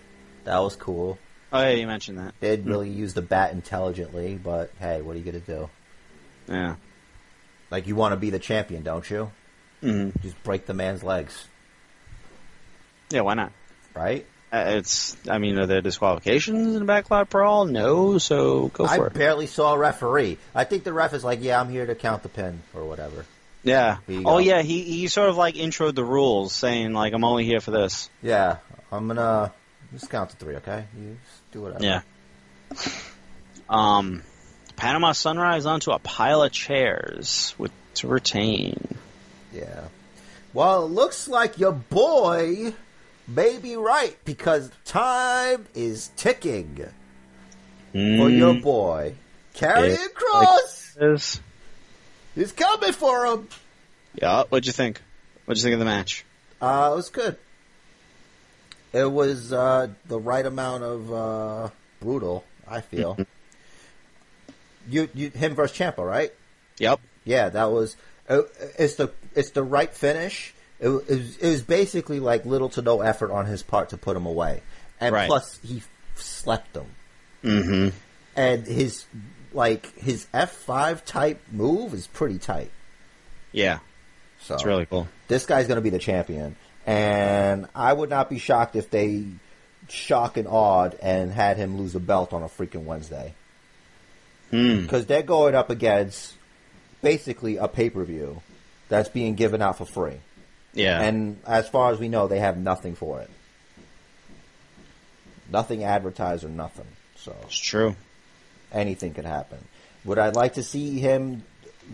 [0.43, 1.17] That was cool.
[1.55, 2.33] Oh yeah, you mentioned that.
[2.39, 5.69] They didn't really use the bat intelligently, but hey, what are you gonna do?
[6.47, 6.75] Yeah.
[7.71, 9.31] Like you want to be the champion, don't you?
[9.81, 11.45] hmm Just break the man's legs,
[13.09, 13.21] Yeah.
[13.21, 13.51] Why not?
[13.93, 14.25] right?
[14.51, 15.15] Uh, It's.
[15.29, 17.65] I mean, are there disqualifications in a backlot brawl?
[17.65, 18.17] No.
[18.19, 19.15] So go I for it.
[19.15, 20.37] I barely saw a referee.
[20.53, 23.25] I think the ref is like, "Yeah, I'm here to count the pin or whatever."
[23.63, 23.97] Yeah.
[24.25, 24.61] Oh yeah.
[24.61, 28.09] He he sort of like introed the rules, saying like I'm only here for this.
[28.21, 28.57] Yeah,
[28.91, 29.51] I'm gonna
[29.93, 30.85] just count to three, okay?
[30.97, 31.83] You just do whatever.
[31.83, 32.01] Yeah.
[33.69, 34.23] Um,
[34.75, 38.97] Panama Sunrise onto a pile of chairs with to retain.
[39.53, 39.85] Yeah.
[40.53, 42.73] Well, it looks like your boy
[43.27, 46.85] may be right because time is ticking
[47.91, 49.15] for your boy.
[49.55, 50.07] Karrion Yeah.
[50.13, 51.39] Kross Is
[52.35, 53.47] is coming for him.
[54.21, 54.43] yeah.
[54.49, 55.01] What'd you think?
[55.45, 56.25] What'd you think of the match?
[56.61, 57.37] Uh, it was good.
[58.95, 61.69] It was uh, the right amount of uh,
[61.99, 62.45] brutal.
[62.67, 63.17] I feel.
[64.89, 66.31] you, you, him versus Ciampa, right?
[66.79, 66.99] Yep.
[67.25, 67.95] Yeah, that was.
[68.29, 68.41] Uh,
[68.79, 70.53] it's the it's the right finish.
[70.79, 73.97] It, it, was, it was basically like little to no effort on his part to
[73.97, 74.61] put him away,
[74.99, 75.27] and Right.
[75.27, 75.83] plus he
[76.15, 76.85] slept him.
[77.43, 77.95] Mm-hmm.
[78.35, 79.05] And his
[79.53, 82.71] like his F five type move is pretty tight.
[83.51, 83.79] Yeah.
[84.41, 85.07] So It's really cool.
[85.27, 86.55] this guy's going to be the champion,
[86.85, 89.25] and I would not be shocked if they
[89.89, 93.33] shock and awed and had him lose a belt on a freaking Wednesday
[94.51, 94.81] Hmm.
[94.81, 96.33] because they're going up against
[97.01, 98.41] basically a pay per view
[98.89, 100.17] that's being given out for free.
[100.73, 101.01] Yeah.
[101.01, 103.29] And as far as we know, they have nothing for it.
[105.51, 106.87] Nothing advertised or nothing.
[107.15, 107.95] So it's true.
[108.71, 109.57] anything could happen.
[110.03, 111.43] Would I like to see him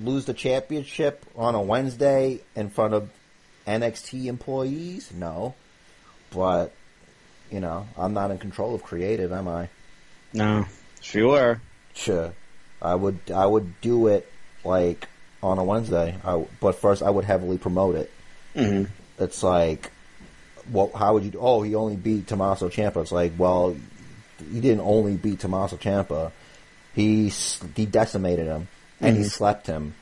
[0.03, 3.09] lose the championship on a Wednesday in front of
[3.67, 5.11] NXT employees?
[5.13, 5.55] No.
[6.31, 6.73] But,
[7.49, 9.69] you know, I'm not in control of creative, am I?
[10.33, 10.65] No.
[11.01, 11.59] If you were.
[11.93, 12.33] Sure.
[12.81, 14.31] I would I would do it
[14.63, 15.07] like
[15.43, 16.15] on a Wednesday.
[16.23, 18.11] I, but first I would heavily promote it.
[18.55, 18.91] Mm-hmm.
[19.23, 19.91] it's like,
[20.71, 21.33] well, how would you?
[21.39, 23.01] Oh, he only beat Tommaso Ciampa.
[23.01, 23.75] It's like, well,
[24.51, 26.31] he didn't only beat Tommaso Ciampa.
[26.93, 28.67] He he decimated him
[28.99, 29.95] and he slept him,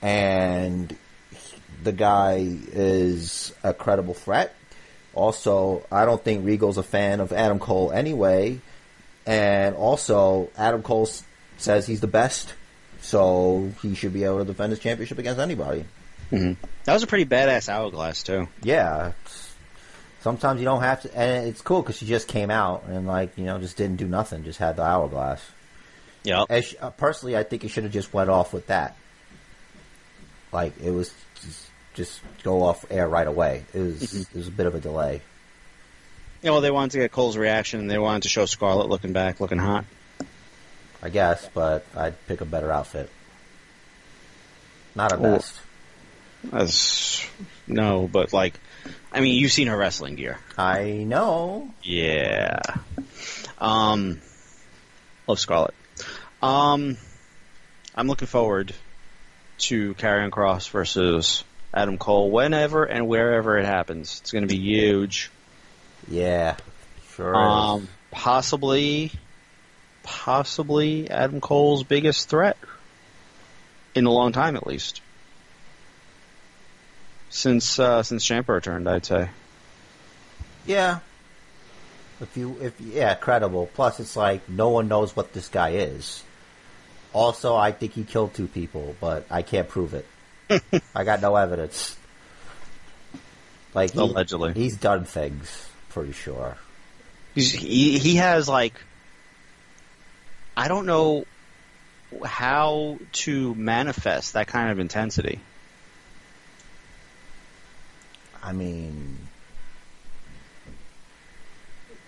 [0.00, 0.96] and
[1.82, 2.36] the guy
[2.72, 4.54] is a credible threat.
[5.14, 8.60] Also, I don't think Regal's a fan of Adam Cole anyway,
[9.26, 11.22] and also Adam Cole s-
[11.58, 12.54] says he's the best,
[13.00, 15.84] so he should be able to defend his championship against anybody.
[16.30, 16.64] Mm-hmm.
[16.84, 18.48] That was a pretty badass hourglass too.
[18.62, 19.12] yeah,
[20.22, 23.36] sometimes you don't have to, and it's cool because she just came out and like
[23.36, 25.42] you know just didn't do nothing, just had the hourglass.
[26.24, 26.44] Yeah.
[26.48, 28.96] Uh, personally, I think it should have just went off with that.
[30.52, 31.12] Like it was
[31.94, 33.64] just, go off air right away.
[33.74, 35.22] It was it was a bit of a delay.
[36.42, 39.12] Yeah, well, they wanted to get Cole's reaction, and they wanted to show Scarlett looking
[39.12, 39.84] back, looking hot.
[41.02, 43.10] I guess, but I'd pick a better outfit.
[44.94, 45.54] Not a Well- best.
[46.52, 47.24] As
[47.68, 48.54] no, but like,
[49.12, 50.38] I mean, you've seen her wrestling gear.
[50.58, 51.72] I know.
[51.84, 52.58] Yeah.
[53.58, 54.20] Um,
[55.28, 55.74] love Scarlett.
[56.42, 56.96] Um,
[57.94, 58.74] I'm looking forward
[59.58, 61.44] to Karrion Kross versus
[61.74, 64.20] Adam Cole whenever and wherever it happens.
[64.20, 65.30] It's going to be huge.
[66.08, 66.56] Yeah,
[67.14, 67.34] sure.
[67.34, 69.12] Um, possibly,
[70.02, 72.56] possibly Adam Cole's biggest threat
[73.94, 75.00] in a long time, at least.
[77.30, 79.30] Since uh, since Ciampa returned, I'd say.
[80.66, 81.00] Yeah.
[82.20, 83.68] If you, if yeah, credible.
[83.74, 86.22] Plus, it's like no one knows what this guy is.
[87.12, 90.06] Also, I think he killed two people, but I can't prove it.
[90.94, 91.96] I got no evidence.
[93.74, 94.52] Like he, Allegedly.
[94.54, 95.68] he's done things.
[95.90, 96.56] Pretty sure.
[97.34, 98.74] He's, he he has like
[100.56, 101.24] I don't know
[102.24, 105.40] how to manifest that kind of intensity.
[108.42, 109.16] I mean,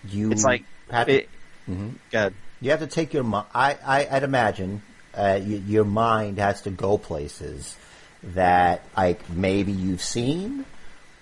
[0.07, 0.31] you.
[0.31, 1.29] It's like have it,
[1.69, 1.93] Mhm.
[2.11, 3.47] God, You have to take your mind.
[3.53, 4.81] I, I, I'd imagine
[5.15, 7.75] uh, y- your mind has to go places
[8.23, 10.65] that like maybe you've seen,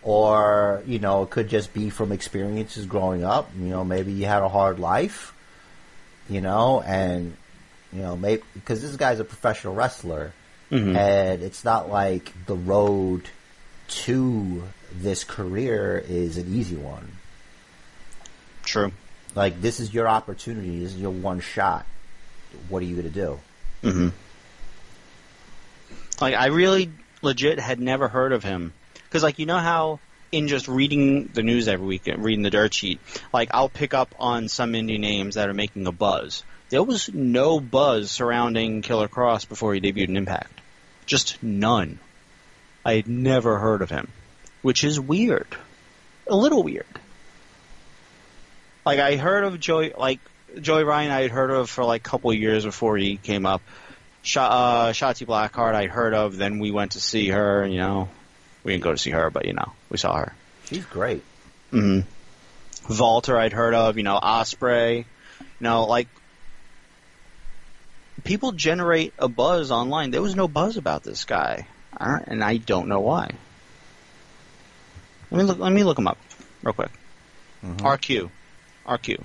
[0.02, 3.50] or you know, it could just be from experiences growing up.
[3.58, 5.34] You know, maybe you had a hard life.
[6.30, 7.36] You know, and
[7.92, 10.34] you know, maybe because this guy's a professional wrestler,
[10.72, 10.96] Mhm.
[10.96, 13.24] and it's not like the road
[13.90, 14.64] to
[14.94, 17.12] this career is an easy one.
[18.64, 18.92] true.
[19.36, 20.80] Like this is your opportunity.
[20.80, 21.86] This is your one shot.
[22.70, 23.40] What are you going to do?
[23.82, 24.10] hmm
[26.22, 26.92] Like I really
[27.22, 28.74] legit had never heard of him
[29.06, 30.00] because, like, you know how
[30.32, 33.00] in just reading the news every week, reading the dirt sheet,
[33.32, 36.44] like I'll pick up on some indie names that are making a buzz.
[36.70, 40.60] There was no buzz surrounding Killer Kross before he debuted in Impact.
[41.06, 42.00] Just none.
[42.84, 44.10] I had never heard of him,
[44.64, 45.56] which is weird.
[46.28, 46.88] A little weird.
[48.86, 50.20] Like I heard of Joey, like
[50.60, 53.46] Joey Ryan, I had heard of for like a couple of years before he came
[53.46, 53.62] up.
[54.24, 56.38] Sh- uh, Shotzi Blackheart, I'd heard of.
[56.38, 57.68] Then we went to see her.
[57.68, 58.10] You know,
[58.64, 60.34] we didn't go to see her, but you know, we saw her.
[60.66, 61.24] She's great.
[61.70, 62.00] hmm
[62.90, 63.98] Walter, I'd heard of.
[63.98, 65.00] You know, Ospreay.
[65.00, 65.06] You
[65.60, 66.08] know, like
[68.24, 70.12] people generate a buzz online.
[70.12, 71.68] There was no buzz about this guy,
[72.00, 73.30] and I don't know why.
[75.32, 75.60] Let me look.
[75.60, 76.18] Let me look him up
[76.62, 76.92] real quick.
[77.64, 78.30] RQ,
[78.86, 79.24] RQ.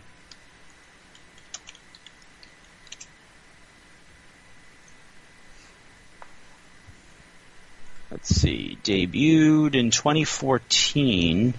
[8.11, 8.79] Let's see.
[8.83, 11.55] Debuted in 2014.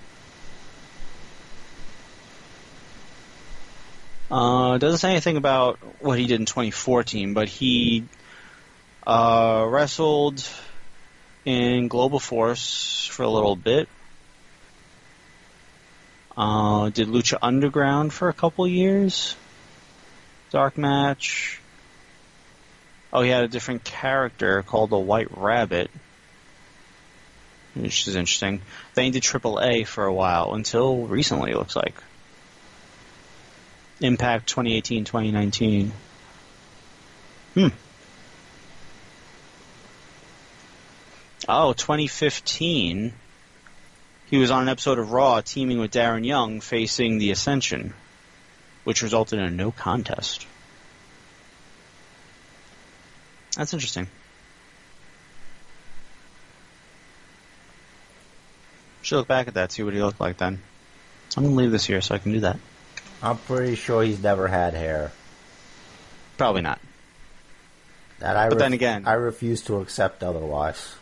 [4.31, 8.05] Uh, doesn't say anything about what he did in 2014, but he
[9.05, 10.47] uh, wrestled
[11.45, 13.89] in Global Force for a little bit.
[16.37, 19.35] Uh, did Lucha Underground for a couple years.
[20.51, 21.59] Dark match.
[23.11, 25.89] Oh, he had a different character called the White Rabbit,
[27.81, 28.61] which is interesting.
[28.93, 31.51] They he did Triple A for a while until recently.
[31.51, 31.95] It looks like.
[34.01, 35.91] Impact 2018 2019.
[37.53, 37.67] Hmm.
[41.47, 43.13] Oh, 2015.
[44.29, 47.93] He was on an episode of Raw teaming with Darren Young facing the Ascension,
[48.83, 50.45] which resulted in a no contest.
[53.57, 54.07] That's interesting.
[59.01, 60.61] Should look back at that, see what he looked like then.
[61.37, 62.57] I'm gonna leave this here so I can do that.
[63.21, 65.11] I'm pretty sure he's never had hair.
[66.37, 66.79] Probably not.
[68.19, 70.95] That I But then again- I refuse to accept otherwise.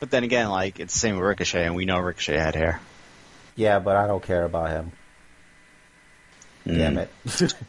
[0.00, 2.80] But then again, like it's the same with Ricochet, and we know Ricochet had hair.
[3.56, 4.92] Yeah, but I don't care about him.
[6.66, 7.08] Damn Mm.
[7.26, 7.54] it.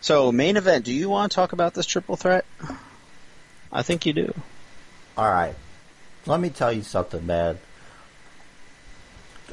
[0.00, 0.84] So, main event.
[0.84, 2.44] Do you want to talk about this triple threat?
[3.72, 4.34] I think you do.
[5.18, 5.54] All right.
[6.26, 7.58] Let me tell you something, man.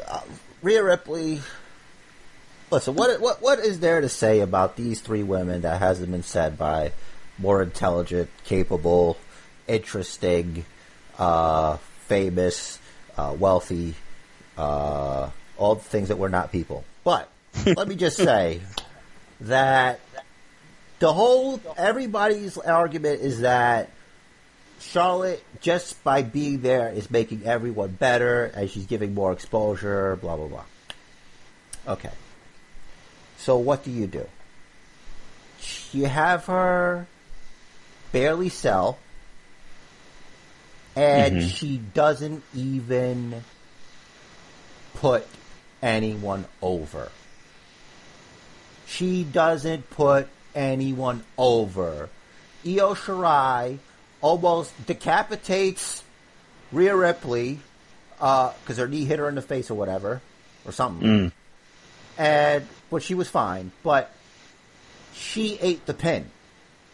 [0.07, 0.21] Uh,
[0.61, 1.41] Rhea Ripley.
[2.71, 6.23] Listen, what what what is there to say about these three women that hasn't been
[6.23, 6.93] said by
[7.37, 9.17] more intelligent, capable,
[9.67, 10.65] interesting,
[11.19, 12.79] uh, famous,
[13.17, 13.95] uh, wealthy,
[14.57, 16.83] uh, all the things that were not people?
[17.03, 17.29] But
[17.65, 18.61] let me just say
[19.41, 19.99] that
[20.99, 23.89] the whole everybody's argument is that
[24.83, 30.15] Charlotte, just by being there, is making everyone better, and she's giving more exposure.
[30.17, 30.65] Blah blah blah.
[31.87, 32.11] Okay.
[33.37, 34.27] So what do you do?
[35.91, 37.07] You have her
[38.11, 38.97] barely sell,
[40.95, 41.49] and Mhm.
[41.49, 43.43] she doesn't even
[44.93, 45.27] put
[45.81, 47.11] anyone over.
[48.85, 52.09] She doesn't put anyone over.
[52.65, 53.79] Io Shirai
[54.23, 56.01] almost decapitates
[56.71, 57.59] Rhea Ripley
[58.15, 60.21] because her knee hit her in the face or whatever,
[60.65, 61.07] or something.
[61.07, 61.31] Mm.
[62.17, 63.71] And but she was fine.
[63.83, 64.11] But
[65.13, 66.31] she ate the pin,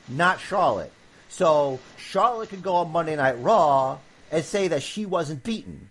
[0.10, 0.92] not Charlotte.
[1.30, 4.00] So Charlotte could go on Monday Night Raw
[4.32, 5.90] and say that she wasn't beaten.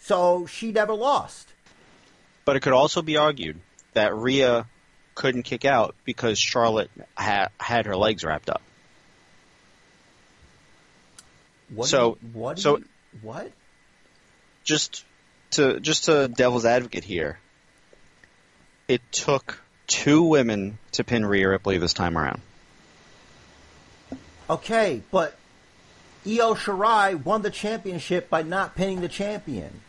[0.00, 1.46] So she never lost.
[2.44, 3.60] But it could also be argued
[3.92, 4.66] that Rhea
[5.14, 8.62] couldn't kick out because Charlotte ha- had her legs wrapped up.
[11.74, 12.58] What So- you- what?
[12.58, 12.84] so- you-
[13.22, 13.50] what?
[14.64, 15.04] Just
[15.52, 17.38] to just to devil's advocate here,
[18.88, 22.42] it took two women to pin Rhea Ripley this time around.
[24.48, 25.36] Okay, but
[26.26, 29.80] Io Shirai won the championship by not pinning the champion.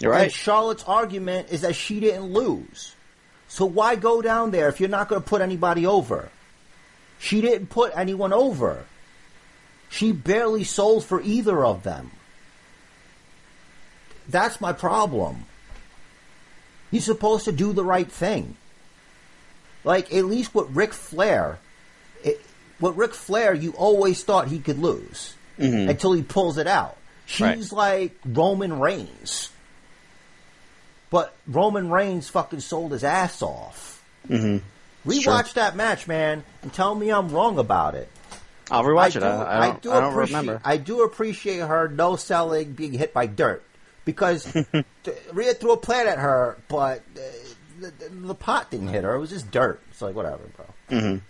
[0.00, 0.32] You're And right.
[0.32, 2.94] Charlotte's argument is that she didn't lose.
[3.48, 6.30] So why go down there if you're not going to put anybody over?
[7.18, 8.84] She didn't put anyone over.
[9.92, 12.12] She barely sold for either of them.
[14.26, 15.44] That's my problem.
[16.90, 18.56] You're supposed to do the right thing.
[19.84, 21.58] Like, at least with Ric Flair,
[22.24, 22.40] it,
[22.80, 26.96] with Ric Flair, you always thought he could lose until he pulls it out.
[27.26, 29.50] She's like Roman Reigns.
[31.10, 34.02] But Roman Reigns fucking sold his ass off.
[34.26, 34.66] Mm-hmm.
[35.08, 38.08] Rewatch that match, man, and tell me I'm wrong about it.
[38.72, 39.20] I'll rewatch it.
[39.20, 40.62] do, I, I don't, I don't appreciate, remember.
[40.64, 43.62] I do appreciate her no selling, being hit by dirt
[44.04, 44.84] because th-
[45.32, 47.20] Rhea threw a plant at her, but uh,
[47.80, 49.14] the, the, the pot didn't hit her.
[49.14, 49.80] It was just dirt.
[49.90, 50.66] It's like whatever, bro.
[50.98, 51.20] Mhm.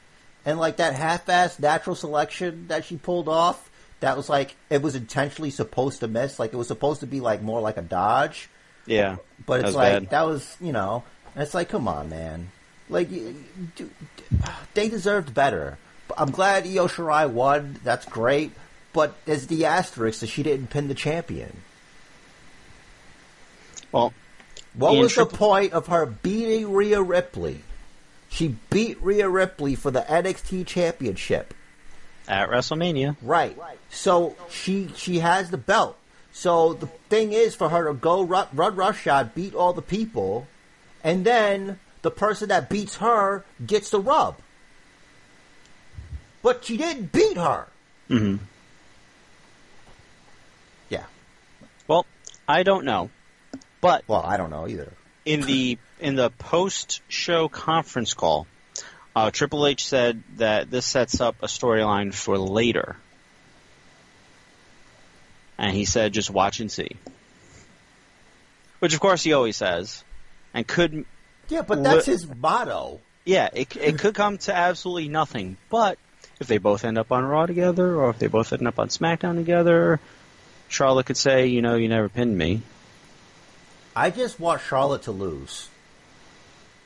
[0.44, 3.70] And like that half-assed natural selection that she pulled off,
[4.00, 6.38] that was like it was intentionally supposed to miss.
[6.38, 8.48] Like it was supposed to be like more like a dodge,
[8.86, 9.16] yeah,
[9.46, 10.10] but it's like bad.
[10.10, 11.04] that was you know.
[11.34, 12.50] And it's like, come on, man.
[12.88, 13.36] Like, you-
[14.74, 15.78] they deserved better.
[16.16, 17.78] I'm glad Io Shirai won.
[17.84, 18.52] That's great.
[18.92, 21.62] But there's the asterisk that she didn't pin the champion.
[23.90, 24.12] Well,
[24.74, 27.62] What was the point of her beating Rhea Ripley?
[28.28, 31.54] She beat Rhea Ripley for the NXT championship.
[32.28, 33.56] at WrestleMania, Right.
[33.90, 35.98] So she she has the belt.
[36.32, 40.46] So the thing is for her to go run, run roughshod, beat all the people,
[41.04, 44.36] and then the person that beats her gets the rub.
[46.42, 47.68] But she didn't beat her.
[48.10, 48.40] Mhm.
[50.90, 51.04] Yeah.
[51.86, 52.04] well,
[52.48, 53.10] I don't know,
[53.80, 54.92] but Well, I don't know either.
[55.24, 58.46] in the in the post show conference call,
[59.14, 62.96] uh, Triple H said that this sets up a storyline for later,
[65.58, 66.96] and he said just watch and see,
[68.80, 70.02] which of course he always says,
[70.52, 71.04] and could
[71.48, 73.00] Yeah, but that's his motto.
[73.24, 75.98] yeah it it could come to absolutely nothing, but
[76.42, 78.88] if they both end up on Raw together, or if they both end up on
[78.88, 79.98] SmackDown together,
[80.68, 82.60] Charlotte could say, you know, you never pinned me.
[83.96, 85.68] I just want Charlotte to lose.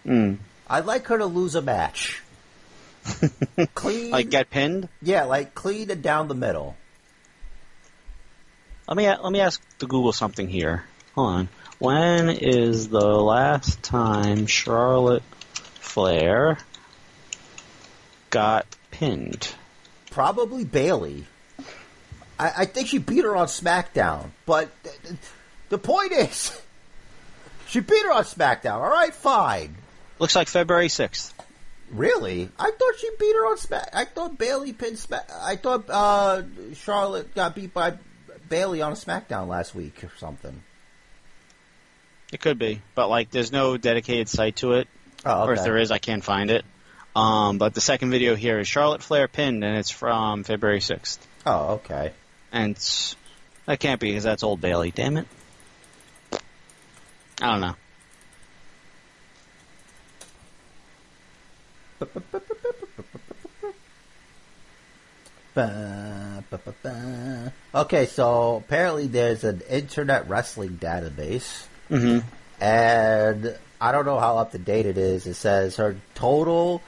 [0.06, 0.38] Mm.
[0.68, 2.22] I'd like her to lose a match.
[3.74, 4.88] clean, Like get pinned.
[5.00, 6.76] yeah, like clean and down the middle.
[8.88, 10.84] Let me let me ask the Google something here.
[11.14, 11.48] Hold on.
[11.78, 15.22] When is the last time Charlotte
[15.80, 16.58] Flair
[18.30, 18.66] got
[18.98, 19.54] pinned?
[20.10, 21.26] Probably Bayley.
[22.38, 25.14] I, I think she beat her on SmackDown, but th- th-
[25.68, 26.58] the point is,
[27.68, 28.74] she beat her on SmackDown.
[28.76, 29.76] All right, fine.
[30.18, 31.34] Looks like February sixth.
[31.90, 32.48] Really?
[32.58, 33.90] I thought she beat her on Smack.
[33.94, 35.30] I thought Bayley pinned Smack.
[35.40, 36.42] I thought uh,
[36.74, 37.94] Charlotte got beat by
[38.48, 40.62] Bayley on a SmackDown last week or something.
[42.32, 44.88] It could be, but like, there's no dedicated site to it,
[45.24, 46.64] Oh, or if there is, I can't find it.
[47.16, 51.26] Um, but the second video here is Charlotte Flair pinned, and it's from February sixth.
[51.46, 52.12] Oh, okay.
[52.52, 52.76] And
[53.64, 54.90] that can't be because that's old Bayley.
[54.90, 55.26] Damn it.
[57.40, 57.74] I don't know.
[67.74, 72.18] Okay, so apparently there's an internet wrestling database, hmm
[72.60, 75.26] and I don't know how up to date it is.
[75.26, 76.82] It says her total,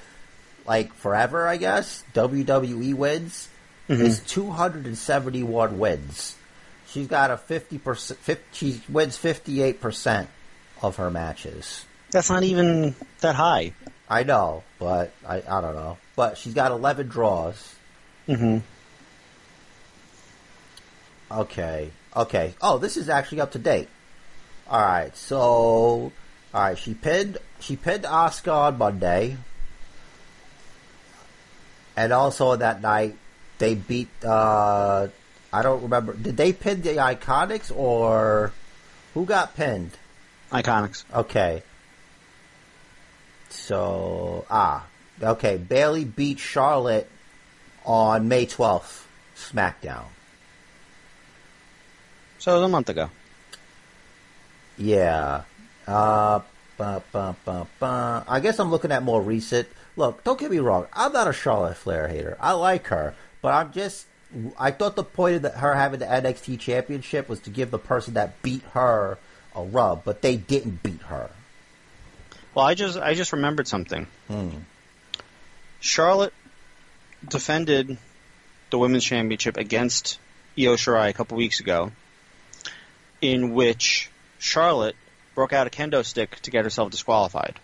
[0.68, 3.48] like forever, I guess, WWE wins
[3.88, 6.36] is 271 wins.
[6.88, 10.26] She's got a 50%, 50, she wins 58%
[10.82, 11.86] of her matches.
[12.10, 13.72] That's not even that high.
[14.08, 15.98] I know, but I, I don't know.
[16.16, 17.74] But she's got 11 draws.
[18.26, 18.58] Mm-hmm.
[21.30, 21.90] Okay.
[22.16, 22.54] Okay.
[22.60, 23.88] Oh, this is actually up to date.
[24.68, 25.14] All right.
[25.16, 26.12] So, all
[26.52, 26.78] right.
[26.78, 27.38] She pinned.
[27.60, 29.36] She pinned Asuka on Monday,
[31.98, 33.18] and also that night
[33.58, 34.08] they beat.
[34.24, 35.08] uh
[35.52, 36.12] I don't remember.
[36.12, 38.52] Did they pin the Iconics or
[39.14, 39.90] who got pinned?
[40.52, 41.04] Iconics.
[41.12, 41.62] Okay.
[43.48, 44.86] So ah,
[45.20, 45.56] okay.
[45.56, 47.10] Bayley beat Charlotte
[47.84, 50.06] on May twelfth, SmackDown.
[52.38, 53.10] So it was a month ago.
[54.76, 55.42] Yeah.
[55.88, 56.40] Uh,
[56.76, 58.24] ba, ba, ba, ba.
[58.28, 59.66] I guess I'm looking at more recent.
[59.98, 60.86] Look, don't get me wrong.
[60.92, 62.36] I'm not a Charlotte Flair hater.
[62.38, 64.06] I like her, but I'm just.
[64.56, 67.80] I thought the point of the, her having the NXT championship was to give the
[67.80, 69.18] person that beat her
[69.56, 71.30] a rub, but they didn't beat her.
[72.54, 74.06] Well, I just I just remembered something.
[74.28, 74.50] Hmm.
[75.80, 76.34] Charlotte
[77.26, 77.98] defended
[78.70, 80.20] the women's championship against
[80.56, 81.90] Io Shirai a couple weeks ago,
[83.20, 84.94] in which Charlotte
[85.34, 87.58] broke out a kendo stick to get herself disqualified.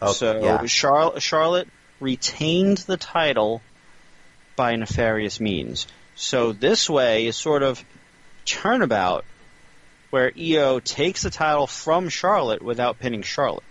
[0.00, 0.64] Oh, so yeah.
[0.66, 1.68] Char- Charlotte
[2.00, 3.62] retained the title
[4.56, 5.86] by nefarious means.
[6.14, 7.84] So this way is sort of
[8.44, 9.24] turnabout
[10.10, 13.64] where Io takes the title from Charlotte without pinning Charlotte.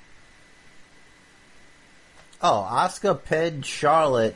[2.41, 4.35] Oh, Asuka pinned Charlotte.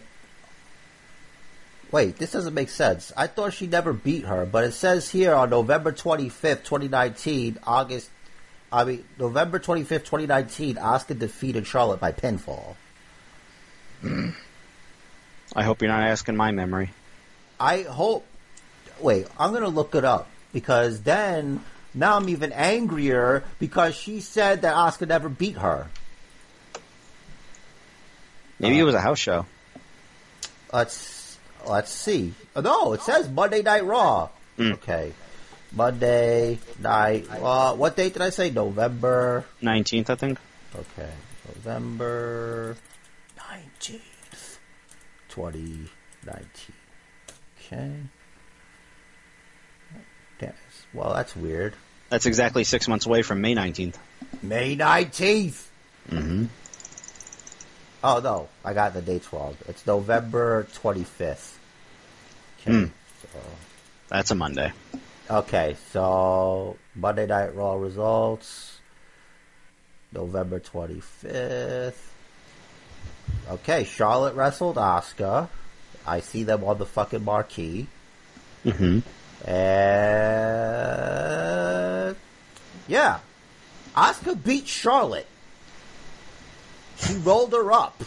[1.91, 3.11] Wait, this doesn't make sense.
[3.15, 8.09] I thought she never beat her, but it says here on November 25th, 2019, August,
[8.71, 12.75] I mean, November 25th, 2019, Asuka defeated Charlotte by pinfall.
[15.55, 16.91] I hope you're not asking my memory.
[17.59, 18.25] I hope.
[18.99, 24.61] Wait, I'm gonna look it up because then now I'm even angrier because she said
[24.61, 25.87] that Asuka never beat her.
[28.59, 29.45] Maybe it was a house show.
[30.71, 31.37] Let's
[31.67, 32.33] let's see.
[32.55, 34.29] No, it says Monday Night Raw.
[34.57, 34.73] Mm.
[34.73, 35.13] Okay,
[35.71, 37.27] Monday Night.
[37.39, 37.73] Raw.
[37.75, 38.49] what date did I say?
[38.49, 39.45] November.
[39.61, 40.39] 19th, I think.
[40.75, 41.09] Okay,
[41.47, 42.77] November
[43.37, 44.59] nineteenth,
[45.29, 45.89] twenty
[46.25, 46.75] nineteen.
[47.73, 47.91] Okay.
[50.41, 50.53] Yes.
[50.93, 51.73] Well, that's weird.
[52.09, 53.95] That's exactly six months away from May 19th.
[54.41, 55.63] May 19th.
[56.09, 56.45] Mm-hmm.
[58.03, 58.49] Oh, no.
[58.65, 59.55] I got the dates wrong.
[59.67, 61.53] It's November 25th.
[62.61, 62.71] Okay.
[62.71, 62.85] Hmm.
[63.21, 63.39] So,
[64.09, 64.73] That's a Monday.
[65.31, 68.79] Okay, so Monday Night Raw results.
[70.13, 71.93] November 25th.
[73.49, 75.47] Okay, Charlotte wrestled Asuka.
[76.05, 77.87] I see them on the fucking marquee.
[78.65, 78.99] Mm-hmm.
[79.49, 79.75] And
[82.87, 83.19] yeah,
[83.95, 85.27] Asuka beat Charlotte.
[86.97, 88.03] She rolled her up.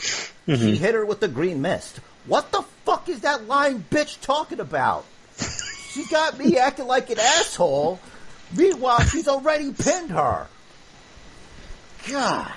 [0.46, 2.00] She hit her with the green mist.
[2.26, 5.04] What the fuck is that lying bitch talking about?
[5.94, 8.00] She got me acting like an asshole.
[8.56, 10.48] Meanwhile, she's already pinned her.
[12.08, 12.52] God,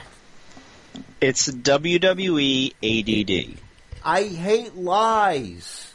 [1.21, 3.57] It's WWE ADD.
[4.03, 5.93] I hate lies.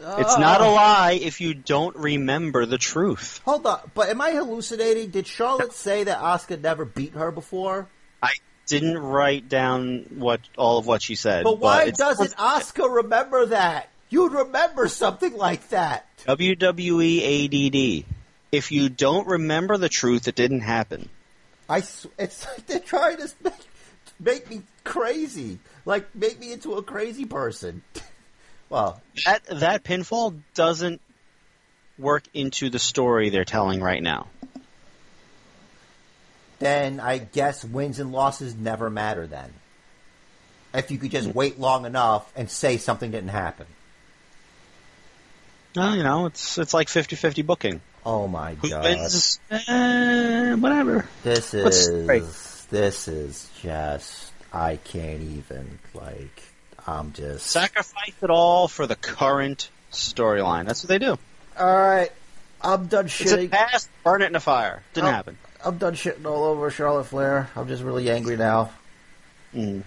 [0.00, 3.40] It's not a lie if you don't remember the truth.
[3.44, 5.10] Hold on, but am I hallucinating?
[5.10, 7.88] Did Charlotte say that Asuka never beat her before?
[8.22, 8.32] I
[8.66, 11.44] didn't write down what all of what she said.
[11.44, 13.88] But why it's- doesn't Asuka remember that?
[14.10, 16.06] You'd remember something like that.
[16.26, 18.06] WWE ADD?
[18.52, 21.08] If you don't remember the truth, it didn't happen.
[21.68, 23.52] I, s- it's like they're trying to make,
[24.20, 27.82] make me crazy, like make me into a crazy person.
[28.68, 31.00] well, That that pinfall doesn't
[31.98, 34.28] work into the story they're telling right now.
[36.58, 39.26] then I guess wins and losses never matter.
[39.26, 39.52] Then,
[40.72, 41.36] if you could just hmm.
[41.38, 43.66] wait long enough and say something didn't happen.
[45.76, 47.80] Well, you know, it's it's like 50-50 booking.
[48.06, 49.40] Oh my Who god, wins?
[49.50, 51.08] Eh, whatever.
[51.22, 52.22] this What's is great?
[52.70, 56.42] this is just I can't even like.
[56.86, 60.66] I'm just Sacrifice it all for the current storyline.
[60.66, 61.18] That's what they do.
[61.58, 62.12] all right.
[62.60, 63.50] I'm done It's a shitting.
[63.50, 63.88] past.
[64.04, 64.82] Burn it in a fire.
[64.94, 65.12] Didn't Oh.
[65.12, 65.38] happen.
[65.64, 67.48] I'm done shitting all over Charlotte Flair.
[67.56, 68.70] I'm just really angry now.
[69.54, 69.82] Mm.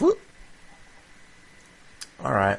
[0.00, 0.12] All
[2.32, 2.58] right.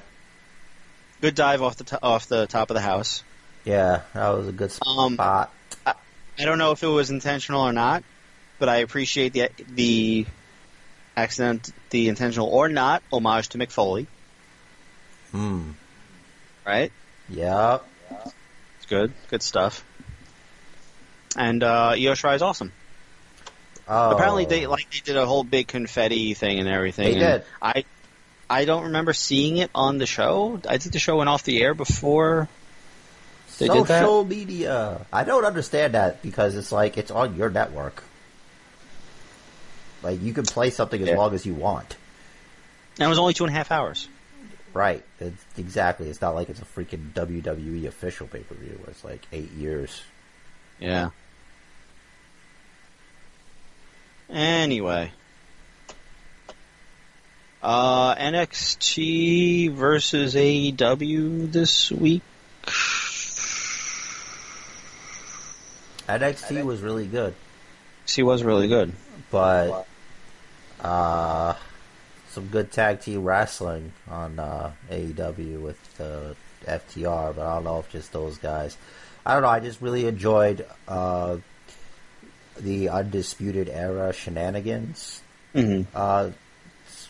[1.22, 3.24] Good dive off the to- off the top of the house.
[3.66, 5.52] Yeah, that was a good Um, spot.
[5.86, 8.04] I don't know if it was intentional or not,
[8.60, 10.26] but I appreciate the the
[11.18, 14.08] accident, the intentional or not homage to Mick Foley.
[15.32, 15.72] Hmm.
[16.66, 16.92] Right?
[17.30, 17.86] Yep.
[18.78, 19.14] It's good.
[19.30, 19.84] Good stuff.
[21.36, 22.72] And uh, Io Shirai is awesome.
[23.88, 24.12] Oh.
[24.12, 27.06] Apparently, they like they did a whole big confetti thing and everything.
[27.20, 27.46] They and did.
[27.62, 27.84] I
[28.50, 30.60] I don't remember seeing it on the show.
[30.68, 32.48] I think the show went off the air before
[33.60, 34.02] they did that.
[34.02, 35.06] social media.
[35.14, 38.04] I don't understand that because it's like it's on your network.
[40.02, 41.18] Like you can play something as Yeah.
[41.18, 41.96] long as you want.
[42.98, 44.08] And it was only two and a half hours.
[44.74, 45.04] Right.
[45.20, 46.10] It's, exactly.
[46.10, 48.80] It's not like it's a freaking WWE official pay per view.
[48.88, 50.02] It's like eight years.
[50.80, 51.10] Yeah.
[54.30, 55.12] Anyway.
[57.62, 62.22] Uh, NXT versus AEW this week.
[66.08, 67.36] NXT was really good.
[68.06, 68.94] She was really good.
[69.30, 69.86] but
[70.82, 71.54] uh,
[72.30, 76.34] some good tag team wrestling on uh, AEW with uh,
[76.66, 78.78] FTR, but I don't know if just those guys.
[79.26, 79.50] I don't know.
[79.50, 81.38] I just really enjoyed uh,
[82.60, 85.22] the Undisputed Era shenanigans,
[85.54, 85.90] Mm-hmm.
[85.96, 86.30] uh,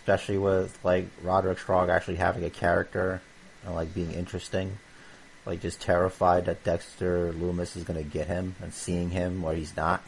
[0.10, 3.22] especially with like Roderick Strong actually having a character
[3.64, 4.80] and like being interesting.
[5.45, 9.56] Like just terrified that Dexter Lumis is going to get him and seeing him where
[9.56, 10.02] he's not.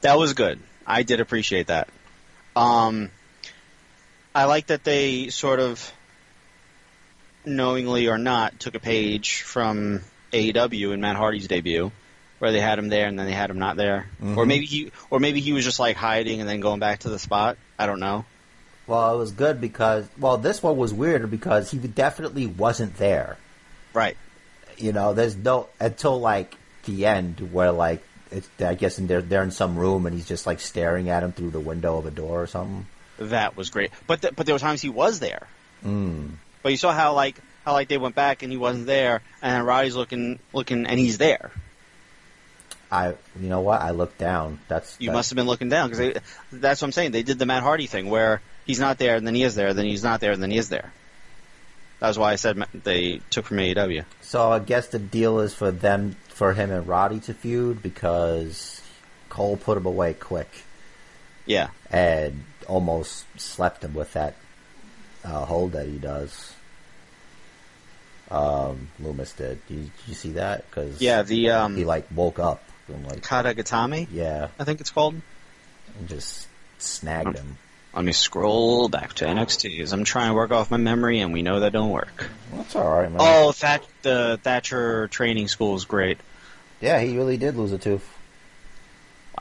[0.00, 0.58] That was good.
[0.86, 1.88] I did appreciate that.
[2.56, 3.10] Um,
[4.34, 5.92] I like that they sort of,
[7.44, 10.00] knowingly or not, took a page from
[10.32, 11.92] AEW in Matt Hardy's debut,
[12.38, 14.92] where they had him there and then they had him not there, or maybe he,
[15.10, 17.56] or maybe he was just like hiding and then going back to the spot.
[17.78, 18.24] I don't know.
[18.90, 23.36] Well, it was good because well, this one was weirder because he definitely wasn't there.
[23.94, 24.16] Right.
[24.76, 26.56] You know, there's no until like
[26.86, 28.02] the end where like
[28.32, 31.22] it's I guess in they're they're in some room and he's just like staring at
[31.22, 32.84] him through the window of a door or something.
[33.18, 33.92] That was great.
[34.08, 35.46] But th- but there were times he was there.
[35.84, 36.30] Mm.
[36.64, 39.52] But you saw how like how like they went back and he wasn't there, and
[39.54, 41.52] then Roddy's looking looking and he's there.
[42.90, 44.58] I you know what I looked down.
[44.66, 47.12] That's You that- must have been looking down because that's what I'm saying.
[47.12, 49.74] They did the Matt Hardy thing where he's not there and then he is there,
[49.74, 50.92] then he's not there and then he is there.
[52.00, 54.04] That was why I said they took from AEW.
[54.22, 58.80] So I guess the deal is for them, for him and Roddy to feud because
[59.28, 60.48] Cole put him away quick
[61.44, 64.34] Yeah, and almost slept him with that
[65.24, 66.54] uh, hold that he does.
[68.30, 69.66] Um, Lumis did.
[69.66, 70.64] Did you, did you see that?
[70.70, 71.22] Because yeah.
[71.22, 75.14] The um, he like woke up and like Katagatame, yeah, I think it's called.
[75.98, 76.46] and just
[76.78, 77.58] snagged him.
[77.94, 81.32] Let me scroll back to NXT as I'm trying to work off my memory, and
[81.32, 82.30] we know that don't work.
[82.54, 83.18] That's all right, man.
[83.20, 86.18] Oh, that the Thatcher training school is great.
[86.80, 88.08] yeah, he really did lose a tooth.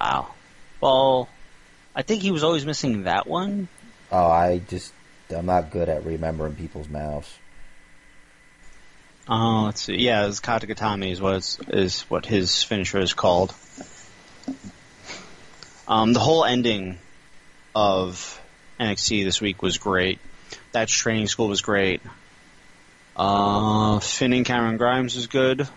[0.02, 0.34] Wow.
[0.82, 1.30] Well,
[1.96, 3.68] I think he was always missing that one.
[4.12, 4.94] Oh, I just
[5.30, 7.32] I'm not good at remembering people's mouths.
[9.28, 9.96] Oh, let's see.
[9.98, 13.54] Yeah, it's Katagatame is what it's- is what his finisher is called.
[15.88, 16.98] Um, the whole ending
[17.76, 18.39] of
[18.80, 20.20] NXT this week was great.
[20.72, 22.02] That training school was great.
[23.16, 25.68] Uh, Finn and Cameron Grimes was good.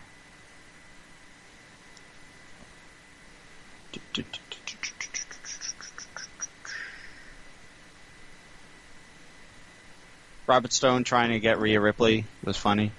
[10.47, 12.93] Robert Stone trying to get Rhea Ripley was funny.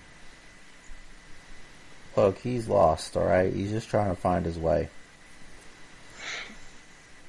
[2.16, 3.16] Look, he's lost.
[3.16, 4.90] All right, he's just trying to find his way.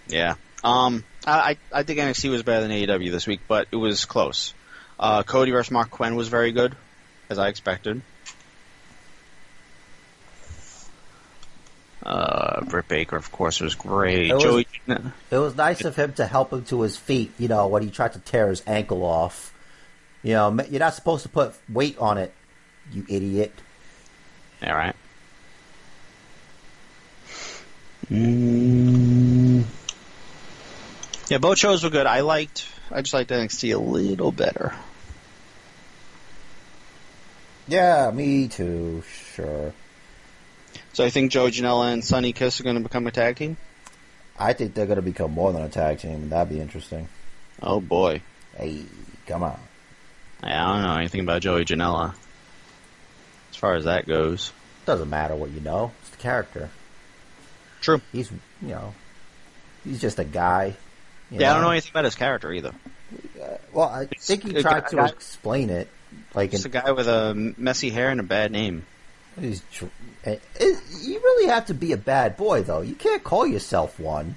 [0.09, 0.35] Yeah.
[0.63, 4.53] Um, I, I think NXT was better than AEW this week, but it was close.
[4.99, 6.77] Uh, Cody versus Marq Quen was very good,
[7.31, 8.03] as I expected.
[12.03, 14.29] Uh, Britt Baker, of course, was great.
[14.31, 14.67] It was- Joey,
[15.31, 17.33] It was nice of him to help him to his feet.
[17.39, 19.53] You know when he tried to tear his ankle off.
[20.23, 22.33] You know you're not supposed to put weight on it,
[22.93, 23.53] you idiot.
[24.63, 24.95] all right.
[28.11, 29.65] Mm.
[31.29, 32.07] Yeah, both shows were good.
[32.07, 32.69] I liked.
[32.91, 34.75] I just liked NXT a little better.
[37.67, 39.03] Yeah, me too.
[39.35, 39.73] Sure.
[40.93, 43.57] So I think Joe Janela and Sonny Kiss are going to become a tag team.
[44.39, 47.09] I think they're going to become more than a tag team, and that'd be interesting.
[47.63, 48.21] Oh boy.
[48.57, 48.83] Hey,
[49.27, 49.59] come on.
[50.43, 52.15] I don't know anything about Joey Janela.
[53.51, 54.53] As far as that goes.
[54.85, 55.93] Doesn't matter what you know.
[56.03, 56.69] It's the character.
[57.81, 58.03] True.
[58.13, 58.95] He's you know,
[59.85, 60.77] he's just a guy.
[61.31, 62.73] Yeah, I don't know anything about his character either.
[63.41, 65.89] Uh, well, I It's think he tried guy- to explain it.
[66.35, 68.85] Like, Just in, a guy with a messy hair and a bad name.
[69.41, 69.91] He's, it,
[70.25, 72.83] it, eh, eh, you really have to be a bad boy, though.
[72.83, 74.37] You can't call yourself one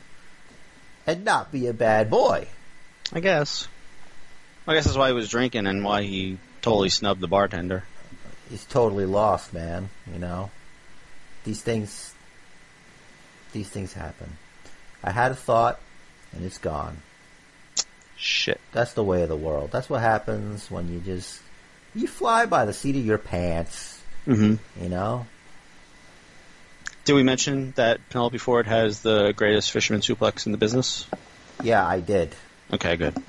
[1.05, 2.47] and not be a bad boy.
[3.13, 3.67] I guess.
[4.67, 7.83] I guess that's why he was drinking and why he totally snubbed the bartender.
[8.49, 9.89] He's totally lost, man.
[10.11, 10.51] You know,
[11.43, 12.13] these things,
[13.53, 14.37] these things happen.
[15.03, 15.79] I had a thought,
[16.37, 16.97] and it's gone.
[18.15, 18.59] Shit.
[18.71, 19.71] That's the way of the world.
[19.71, 21.39] That's what happens when you just
[21.93, 24.01] you fly by the seat of your pants.
[24.25, 24.83] Mm-hmm.
[24.83, 25.25] You know,
[27.05, 31.05] Did we mention that Penelope Ford has the greatest fisherman suplex in the business?
[31.63, 32.33] yeah, I did.
[32.73, 33.15] Okay, good.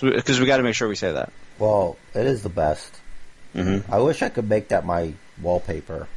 [0.00, 1.32] Because we got to make sure we say that.
[1.58, 2.92] Well, it is the best.
[3.54, 3.90] Mm-hmm.
[3.90, 6.08] I wish I could make that my wallpaper,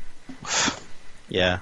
[1.30, 1.60] Yeah.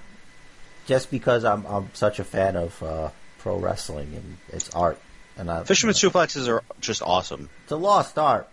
[0.88, 3.10] just because I'm I'm such a fan of uh,
[3.46, 5.00] pro wrestling and its art.
[5.38, 7.48] And I, Fisherman suplexes are just awesome.
[7.62, 8.50] it's a lost art.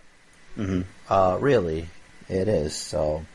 [0.55, 0.81] Mm-hmm.
[1.09, 1.87] Uh, really,
[2.29, 2.75] it is.
[2.75, 3.25] So,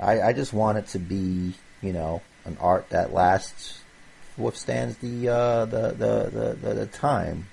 [0.00, 3.78] I, I just want it to be, you know, an art that lasts,
[4.36, 7.46] withstands the uh, the, the, the, the the time,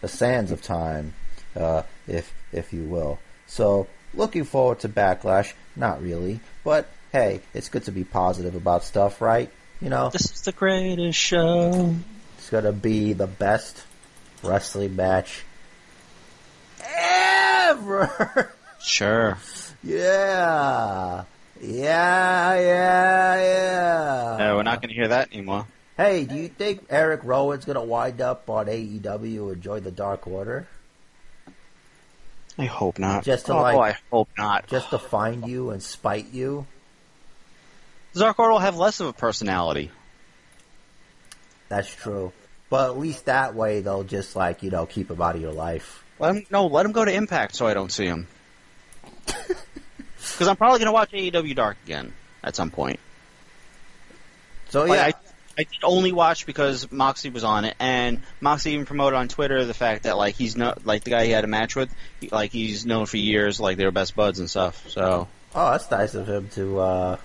[0.00, 1.12] the sands of time,
[1.56, 3.18] uh, if if you will.
[3.48, 5.52] So, looking forward to backlash.
[5.74, 9.50] Not really, but hey, it's good to be positive about stuff, right?
[9.80, 11.96] You know, This is the greatest show.
[12.46, 13.82] It's gonna be the best
[14.44, 15.42] wrestling match
[16.80, 18.52] ever.
[18.78, 19.36] Sure.
[19.82, 21.24] Yeah.
[21.60, 23.36] Yeah, yeah,
[24.38, 24.52] yeah.
[24.52, 25.66] Uh, we're not going to hear that anymore.
[25.96, 29.90] Hey, do you think Eric Rowan's going to wind up on AEW and join the
[29.90, 30.68] Dark Order?
[32.56, 33.24] I hope not.
[33.24, 34.68] Just to, oh, like- I hope not.
[34.68, 36.64] Just to find you and spite you?
[38.14, 39.90] Zarkor will have less of a personality.
[41.68, 42.32] That's true.
[42.68, 45.52] But at least that way they'll just, like, you know, keep him out of your
[45.52, 46.04] life.
[46.18, 46.66] Let him no.
[46.66, 48.26] Let him go to Impact so I don't see him.
[50.32, 52.12] Because I'm probably going to watch AEW Dark again
[52.42, 52.98] at some point.
[54.70, 55.06] So, Like, yeah.
[55.06, 59.28] I, I did only watch because Moxie was on it, and Moxie even promoted on
[59.28, 61.94] Twitter the fact that like he's not like the guy he had a match with,
[62.20, 64.88] he, like he's known for years, like they were best buds and stuff.
[64.88, 67.16] So Oh, that's nice of him to uh,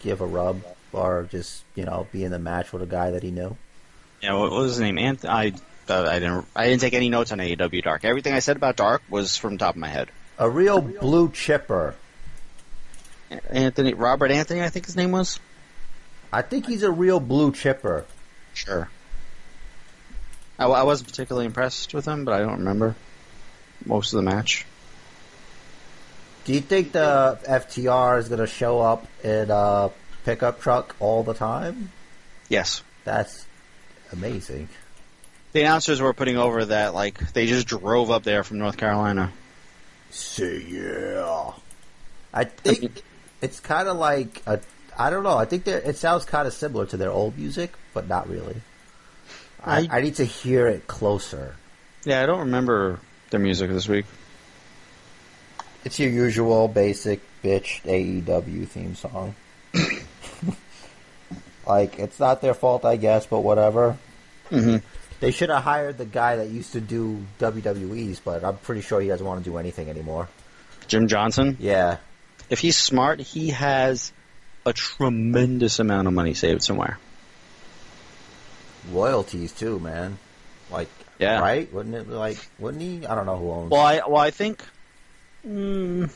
[0.00, 0.62] give a rub
[0.96, 3.56] or just, you know, be in the match with a guy that he knew.
[4.22, 4.96] yeah, what, was his name?
[4.96, 5.52] Anth- I
[5.88, 8.04] uh, I didn't I didn't take any notes on AEW Dark.
[8.04, 10.08] Everything I said about Dark was from the top of my head.
[10.38, 11.94] A real blue chipper.
[13.50, 15.38] Anthony Robert Anthony, I think his name was.
[16.32, 18.04] I think he's a real blue chipper.
[18.54, 18.88] Sure.
[20.58, 22.96] I, I wasn't particularly impressed with him, but I don't remember
[23.84, 24.66] most of the match.
[26.44, 29.90] Do you think the FTR is going to show up in a
[30.26, 31.90] pickup truck all the time?
[32.50, 32.82] Yes.
[33.04, 33.46] That's
[34.12, 34.68] amazing.
[35.52, 39.32] The announcers were putting over that like they just drove up there from North Carolina.
[40.10, 41.52] See, yeah.
[42.34, 43.02] I think
[43.40, 44.60] it's kind of like a.
[44.98, 45.36] I don't know.
[45.38, 48.56] I think it sounds kind of similar to their old music, but not really.
[49.64, 51.54] I, I- I need to hear it closer.
[52.04, 52.98] Yeah, I don't remember
[53.30, 54.06] their music this week.
[55.84, 59.34] It's your usual basic bitch AEW theme song.
[61.66, 63.96] like it's not their fault, I guess, but whatever.
[64.50, 64.82] Mhm.
[65.20, 69.00] They should have hired the guy that used to do WWE's, but I'm pretty sure
[69.00, 70.28] he doesn't want to do anything anymore.
[70.88, 71.56] Jim Johnson.
[71.58, 71.96] Yeah,
[72.48, 74.12] If he's smart, he has
[74.64, 76.98] a tremendous amount of money saved somewhere.
[78.92, 80.18] royalties too, man.
[80.70, 80.88] Like,
[81.18, 81.40] Yeah.
[81.40, 81.72] right?
[81.72, 82.08] Wouldn't it?
[82.08, 83.06] Like, wouldn't he?
[83.06, 83.70] I don't know who owns.
[83.70, 84.62] Well, I well I think.
[85.46, 86.10] Mm,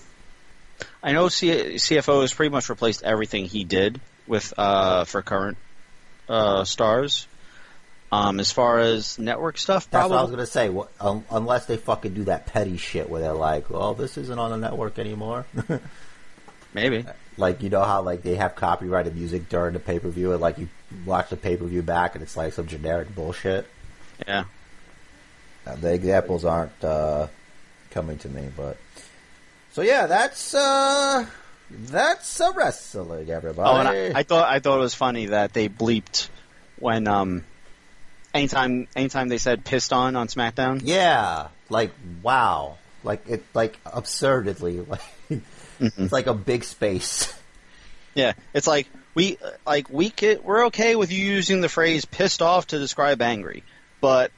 [1.02, 4.01] I know C- CFO$ has pretty much replaced everything he did
[4.31, 5.59] with uh, for current
[6.28, 7.27] uh, stars.
[8.12, 10.69] Um, as far as network stuff, That's probably what I was gonna say.
[10.69, 14.39] What, um, unless they fucking do that petty shit where they're like, "Well, this isn't
[14.39, 15.47] on the network anymore."
[16.74, 17.05] maybe.
[17.36, 20.40] like you know how like they have copyrighted music during the pay per view, and
[20.40, 20.69] like you
[21.05, 23.66] watch the pay per view back, and it's like some generic bullshit.
[24.27, 24.44] Yeah.
[25.66, 27.28] Uh, the examples aren't uh,
[27.90, 28.77] coming to me, but
[29.73, 31.27] so yeah, that's uh,
[31.70, 33.68] that's a wrestling, everybody.
[33.68, 36.28] Oh, and I, I thought I thought it was funny that they bleeped
[36.78, 37.44] when um,
[38.34, 40.80] anytime anytime they said "pissed on" on SmackDown.
[40.84, 41.92] yeah, like
[42.22, 44.80] wow, like it, like absurdly,
[45.30, 45.42] like
[45.78, 47.32] it's like a big space.
[48.14, 52.42] Yeah, it's like we like we could, we're okay with you using the phrase "pissed
[52.42, 53.62] off" to describe angry,
[54.01, 54.32] but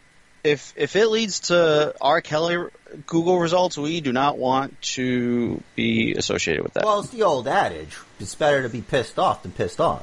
[0.44, 2.20] if if it leads to R.
[2.20, 2.69] Kelly
[3.06, 6.85] Google results, we do not want to be associated with that.
[6.85, 10.02] well, it's the old adage: it's better to be pissed off than pissed on.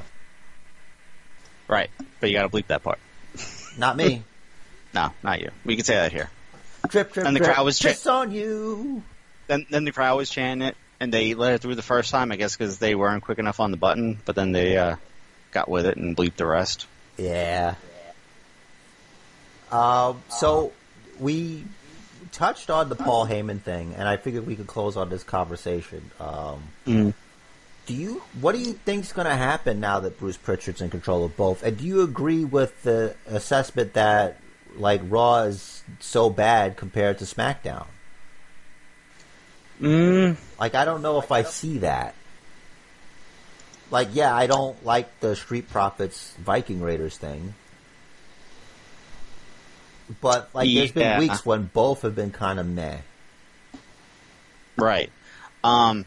[1.68, 1.90] right,
[2.20, 2.98] but you got to bleep that part.
[3.78, 4.22] Not me.
[4.92, 5.50] No, not you.
[5.64, 6.28] We can say that here.
[6.88, 9.04] drip, drip, And the drip, crowd was cha- on you.
[9.46, 12.32] Then then the crowd was chanting it, and they let it through the first time,
[12.32, 14.18] I guess, because they weren't quick enough on the button.
[14.24, 14.96] But then they uh,
[15.52, 16.88] got with it and bleeped the rest.
[17.16, 17.76] Yeah.
[19.72, 20.72] Um, so
[21.18, 21.64] we
[22.32, 26.10] touched on the Paul Heyman thing, and I figured we could close on this conversation.
[26.20, 27.14] Um, Mm.
[27.86, 28.22] Do you?
[28.40, 31.62] What do you think's going to happen now that Bruce Pritchard's in control of both?
[31.64, 34.36] And do you agree with the assessment that
[34.76, 37.86] like Raw is so bad compared to SmackDown?
[39.80, 42.14] Mm, Like, I don't know if I see that.
[43.90, 47.54] Like, yeah, I don't like the Street Profits Viking Raiders thing.
[50.20, 52.98] But, like, there's been weeks when both have been kind of meh.
[54.76, 55.10] Right.
[55.62, 56.04] Um,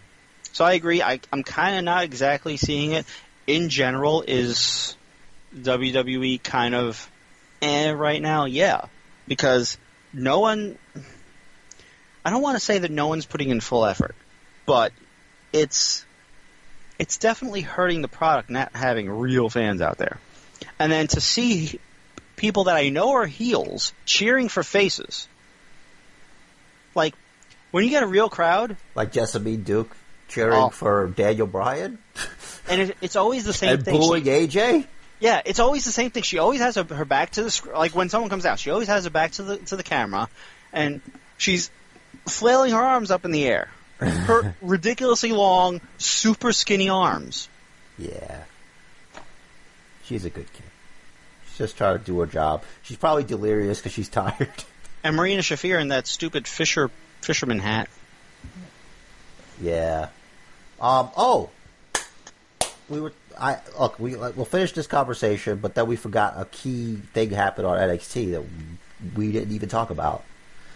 [0.52, 1.02] so I agree.
[1.02, 3.06] I, I'm kind of not exactly seeing it.
[3.46, 4.96] In general, is
[5.56, 7.10] WWE kind of
[7.62, 8.46] eh right now?
[8.46, 8.86] Yeah,
[9.28, 9.78] because
[10.14, 10.78] no one.
[12.26, 14.16] I don't want to say that no one's putting in full effort,
[14.66, 14.94] but
[15.52, 16.06] it's
[17.00, 20.20] it's definitely hurting the product not having real fans out there.
[20.80, 21.80] And then to see
[22.36, 25.28] people that I know are heels cheering for faces,
[26.96, 27.16] like
[27.72, 29.96] when you get a real crowd, Like Jessamyn Duke
[30.28, 30.70] cheering Oh.
[30.70, 31.98] for Daniel Bryan
[32.70, 34.00] and it, it's always the same and thing.
[34.00, 34.88] booing She, AJ.
[35.20, 36.24] yeah, it's always the same thing.
[36.24, 38.60] She always has her, her back to the sc- like when someone comes out.
[38.60, 40.30] She always has her back to the to the camera,
[40.72, 41.02] and
[41.38, 41.70] she's
[42.28, 43.70] flailing her arms up in the air,
[44.00, 47.48] her ridiculously long, super skinny arms.
[47.98, 48.44] Yeah.
[50.06, 50.64] She's a good kid.
[51.58, 52.64] Just trying to do her job.
[52.82, 54.50] She's probably delirious because she's tired.
[55.04, 56.90] And Marina Shafir in that stupid fisher
[57.22, 57.90] fisherman hat.
[59.62, 60.10] yeah.
[60.80, 61.10] Um.
[61.16, 61.50] Oh.
[62.90, 63.14] We were.
[63.40, 64.00] I look.
[64.00, 67.78] We like, we'll finish this conversation, but then we forgot a key thing happened on
[67.78, 68.44] NXT that
[69.16, 70.24] we didn't even talk about.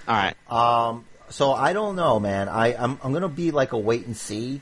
[0.08, 0.36] All right.
[0.52, 2.48] Um, so I don't know, man.
[2.49, 4.62] I I'm I'm gonna be like a wait and see,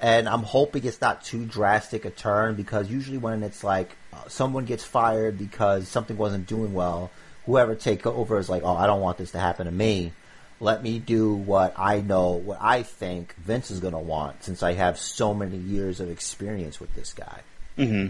[0.00, 4.28] and I'm hoping it's not too drastic a turn because usually when it's like uh,
[4.28, 7.10] someone gets fired because something wasn't doing well,
[7.44, 10.12] whoever take over is like, oh, I don't want this to happen to me.
[10.58, 14.72] Let me do what I know, what I think Vince is gonna want, since I
[14.72, 17.40] have so many years of experience with this guy.
[17.76, 18.08] Mm-hmm.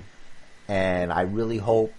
[0.69, 1.93] And I really hope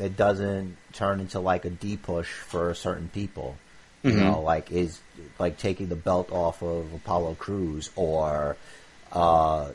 [0.00, 3.56] it doesn't turn into like a D push for certain people.
[4.02, 4.18] You Mhm.
[4.18, 4.98] know, like is
[5.38, 8.56] like taking the belt off of Apollo Crews or
[9.12, 9.70] uh,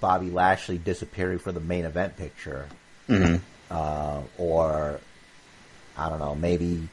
[0.00, 2.66] Bobby Lashley disappearing for the main event picture,
[3.12, 3.36] Mm-hmm.
[3.70, 5.00] uh, or
[5.96, 6.88] I don't know, maybe.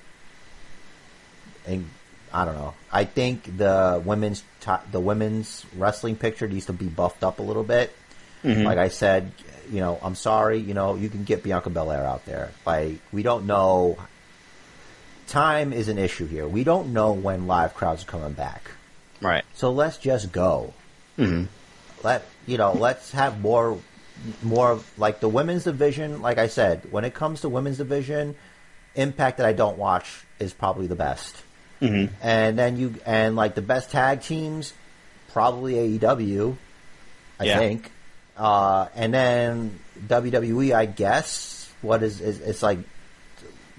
[1.68, 1.90] And
[2.34, 2.74] I don't know.
[2.92, 4.44] I think the women's
[4.92, 7.96] the women's wrestling picture needs to be buffed up a little bit.
[8.44, 8.64] Mhm.
[8.66, 9.32] Like I said,
[9.72, 10.60] you know, I'm sorry.
[10.60, 12.52] You know, you can get Bianca Belair out there.
[12.66, 13.98] Like we don't know.
[15.28, 16.48] Time is an issue here.
[16.48, 18.72] We don't know when live crowds are coming back.
[19.22, 19.44] Right.
[19.54, 20.74] So let's just go.
[21.18, 21.46] Mm-hmm.
[22.04, 22.74] Let you know.
[22.74, 23.78] Let's have more,
[24.44, 26.22] more of like the women's division.
[26.22, 28.36] Like I said, when it comes to women's division,
[28.96, 31.36] Impact that I don't watch is probably the best.
[31.82, 32.14] Mm-hmm.
[32.22, 34.74] And then you and like the best tag teams,
[35.32, 36.58] probably AEW,
[37.40, 37.58] I Yeah.
[37.60, 37.92] think.
[38.36, 41.72] Uh, and then WWE, I guess.
[41.82, 42.80] What is, is it's like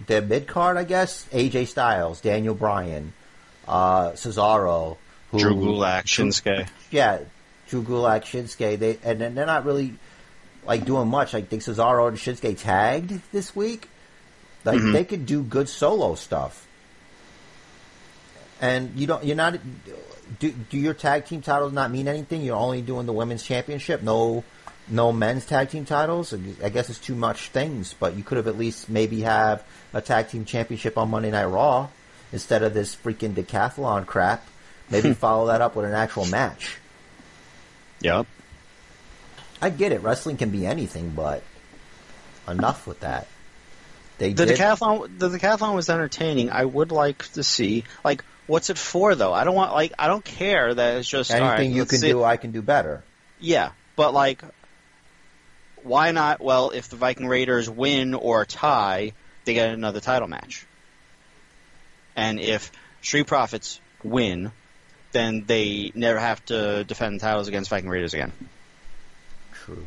[0.07, 0.77] the mid card?
[0.77, 3.13] I guess AJ Styles, Daniel Bryan,
[3.69, 4.97] uh, Cesaro,
[5.33, 6.69] who, Drew Gulak, Shinsuke.
[6.91, 7.19] yeah,
[7.69, 8.79] Drew Gulak, Shinsuke.
[8.79, 9.95] They and then they're not really
[10.67, 11.35] like doing much.
[11.35, 13.89] I think Cesaro and Shinsuke tagged this week.
[14.65, 14.93] Like Mhm.
[14.93, 16.67] they could do good solo stuff.
[18.61, 19.25] And you don't.
[19.25, 19.59] You're not.
[20.39, 22.43] Do, do your tag team titles not mean anything?
[22.43, 24.03] You're only doing the women's championship.
[24.03, 24.45] No,
[24.87, 26.35] no men's tag team titles.
[26.63, 27.95] I guess it's too much things.
[27.99, 29.65] But you could have at least maybe have
[29.95, 31.89] a tag team championship on Monday Night Raw
[32.33, 34.47] instead of this freaking decathlon crap.
[34.91, 36.77] Maybe follow that up with an actual match.
[38.03, 38.27] Yep.
[39.63, 40.03] I get it.
[40.03, 41.43] Wrestling can be anything, but
[42.49, 43.27] enough with that.
[44.19, 44.59] They The did.
[44.59, 46.51] decathlon, the decathlon was entertaining.
[46.51, 49.33] I would like to see, like, what's it for though?
[49.33, 52.09] I don't want, like, I don't care that it's just anything right, you can see-
[52.09, 53.03] do, I can do better.
[53.39, 54.43] Yeah, but like,
[55.83, 56.41] why not?
[56.43, 59.13] Well, if the Viking Raiders win or tie,
[59.47, 60.67] they get another title match.
[62.17, 62.71] And if
[63.01, 64.53] Street Profits win,
[65.13, 68.33] then they never have to defend titles against Viking Raiders again.
[69.75, 69.87] True.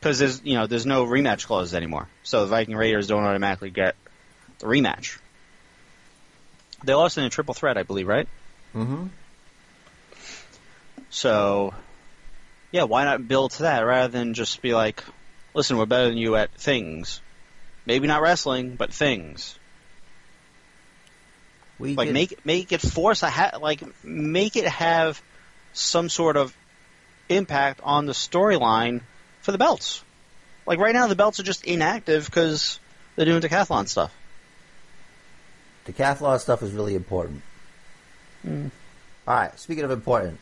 [0.00, 3.70] Because there's you know there's no rematch clause anymore, so the Viking Raiders don't automatically
[3.70, 3.96] get
[4.60, 5.18] the rematch.
[6.84, 8.28] They lost in a triple threat, I believe, right?
[8.76, 9.06] Mm-hmm.
[11.10, 11.74] So,
[12.70, 15.02] yeah, why not build to that rather than just be like,
[15.54, 17.20] listen, we're better than you at things.
[17.86, 19.58] Maybe not wrestling, but things.
[21.78, 25.20] We Like did- make make it force a ha- like make it have
[25.72, 26.54] some sort of
[27.28, 29.02] impact on the storyline
[29.40, 30.02] for the belts.
[30.66, 32.78] Like right now, the belts are just inactive because
[33.16, 34.14] they're doing decathlon stuff.
[35.86, 37.42] decathlon stuff is really important.
[38.42, 38.68] Hmm.
[39.26, 39.58] All right.
[39.58, 40.38] Speaking of important,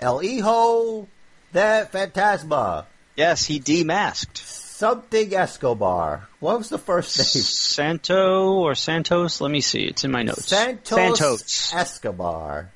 [0.00, 1.08] El Hijo
[1.52, 2.86] de Fantasma,
[3.16, 6.28] Yes, he demasked something Escobar.
[6.38, 7.42] What was the first name?
[7.42, 9.40] Santo or Santos.
[9.40, 9.80] Let me see.
[9.84, 10.48] It's in my notes.
[10.48, 11.74] Santos, Santos.
[11.74, 12.70] Escobar.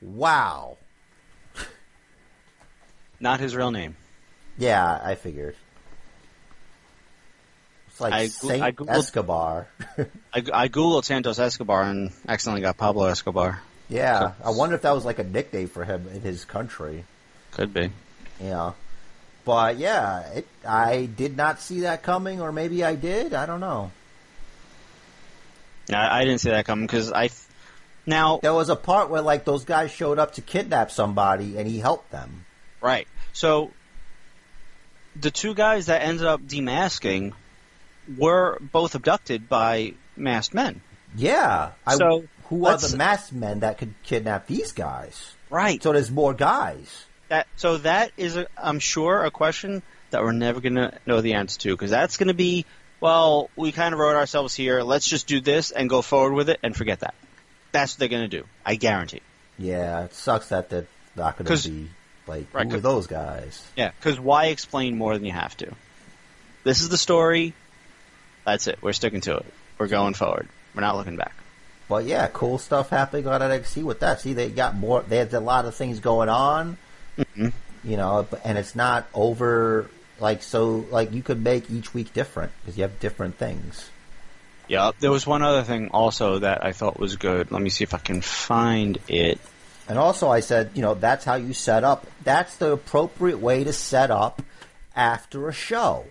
[0.00, 0.78] Wow.
[3.20, 3.96] Not his real name.
[4.58, 5.56] Yeah, I figured.
[7.88, 9.68] It's like I Saint I googled- Escobar.
[10.32, 13.60] I, I googled Santos Escobar and accidentally got Pablo Escobar.
[13.88, 17.04] yeah, I wonder if that was like a nickname for him in his country.
[17.52, 17.90] Could be.
[18.40, 18.72] Yeah.
[19.44, 23.32] But yeah, it, I did not see that coming, or maybe I did.
[23.32, 23.92] I don't know.
[25.92, 27.30] I, I didn't see that coming because I.
[28.08, 31.66] Now, There was a part where like those guys showed up to kidnap somebody, and
[31.68, 32.44] he helped them.
[32.86, 33.08] Right.
[33.32, 33.70] So,
[35.14, 37.32] the two guys that ended up demasking
[38.16, 40.80] were both abducted by masked men.
[41.16, 41.72] Yeah.
[41.86, 45.34] I, So, who are the masked men that could kidnap these guys?
[45.50, 45.82] Right.
[45.82, 47.04] So there's more guys.
[47.28, 51.20] That so that is, a, I'm sure, a question that we're never going to know
[51.20, 52.64] the answer to because that's going to be,
[53.00, 54.82] well, we kind of wrote ourselves here.
[54.82, 57.14] Let's just do this and go forward with it and forget that.
[57.72, 58.44] That's what they're going to do.
[58.64, 59.22] I guarantee.
[59.58, 60.86] Yeah, it sucks that they're
[61.16, 61.88] not going to be
[62.26, 63.64] like Right, who are those guys?
[63.76, 65.72] Yeah, because why explain more than you have to?
[66.64, 67.54] This is the story.
[68.44, 68.78] That's it.
[68.82, 69.46] We're sticking to it.
[69.78, 70.48] We're going forward.
[70.74, 71.34] We're not looking back.
[71.88, 74.20] But yeah, cool stuff happening on NXT with that.
[74.20, 75.02] See, they got more.
[75.02, 76.76] There's a lot of things going on.
[77.16, 77.48] Mm-hmm.
[77.84, 79.88] You know, and it's not over.
[80.18, 83.90] Like so, like you could make each week different because you have different things.
[84.66, 84.92] Yeah.
[84.98, 87.52] There was one other thing also that I thought was good.
[87.52, 89.38] Let me see if I can find it.
[89.88, 92.06] And also, I said, you know, that's how you set up.
[92.24, 94.42] That's the appropriate way to set up
[94.96, 96.06] after a show.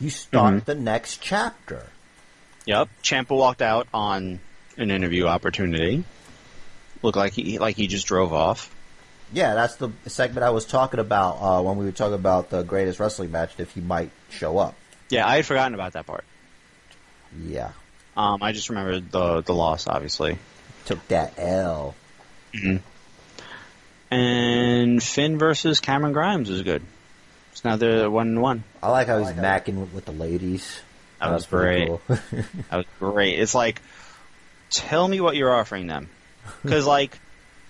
[0.00, 0.64] You start Mhm.
[0.64, 1.86] the next chapter.
[2.66, 2.88] Yep.
[3.02, 4.40] Ciampa walked out on
[4.76, 6.04] an interview opportunity.
[7.02, 8.70] Looked like he like he just drove off.
[9.32, 12.62] Yeah, that's the segment I was talking about uh, when we were talking about the
[12.62, 13.52] greatest wrestling match.
[13.58, 14.74] If he might show up.
[15.10, 16.24] Yeah, I had forgotten about that part.
[17.44, 17.70] Yeah,
[18.16, 20.38] Um, I just remembered the the loss, obviously.
[20.86, 21.94] took that L.
[22.54, 24.14] Mm-hmm.
[24.14, 26.82] And Finn versus Cameron Grimes was good.
[27.52, 28.64] It's now they're one and one.
[28.82, 30.80] I like how he's macking with, with the ladies.
[31.20, 32.00] That was pretty great.
[32.06, 32.18] cool.
[32.70, 33.38] That was great.
[33.38, 33.80] It's like,
[34.70, 36.08] tell me what you're offering them,
[36.62, 37.18] because like,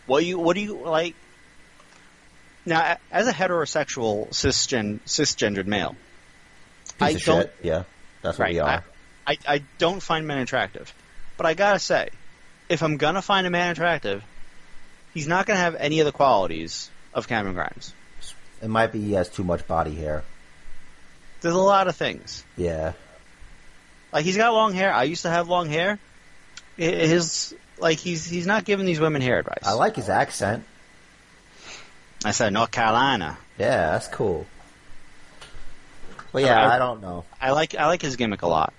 [0.07, 1.15] what you what do you like?
[2.65, 5.94] Now, as a heterosexual cisgen cisgendered male,
[7.01, 7.55] I Piece of don't shit.
[7.62, 7.82] Yeah,
[8.23, 8.55] that's what right.
[8.55, 8.82] we I.
[9.27, 10.93] I I don't find men attractive,
[11.36, 12.09] but I gotta say,
[12.69, 14.24] if I'm gonna find a man attractive,
[15.16, 17.94] he's not gonna have any of the qualities of Cameron Grimes.
[18.60, 20.22] It might be he has too much body hair.
[21.40, 22.44] There's a lot of things.
[22.56, 22.93] Yeah,
[24.12, 24.93] Like he's got long hair.
[24.93, 25.98] I used to have long hair.
[26.76, 29.62] His like he's he's not giving these women hair advice.
[29.64, 30.64] I like his accent.
[32.24, 33.38] I said North Carolina.
[33.59, 34.47] Yeah, that's cool.
[36.32, 37.24] But yeah, I- I don't know.
[37.40, 38.74] I like I like his gimmick a lot.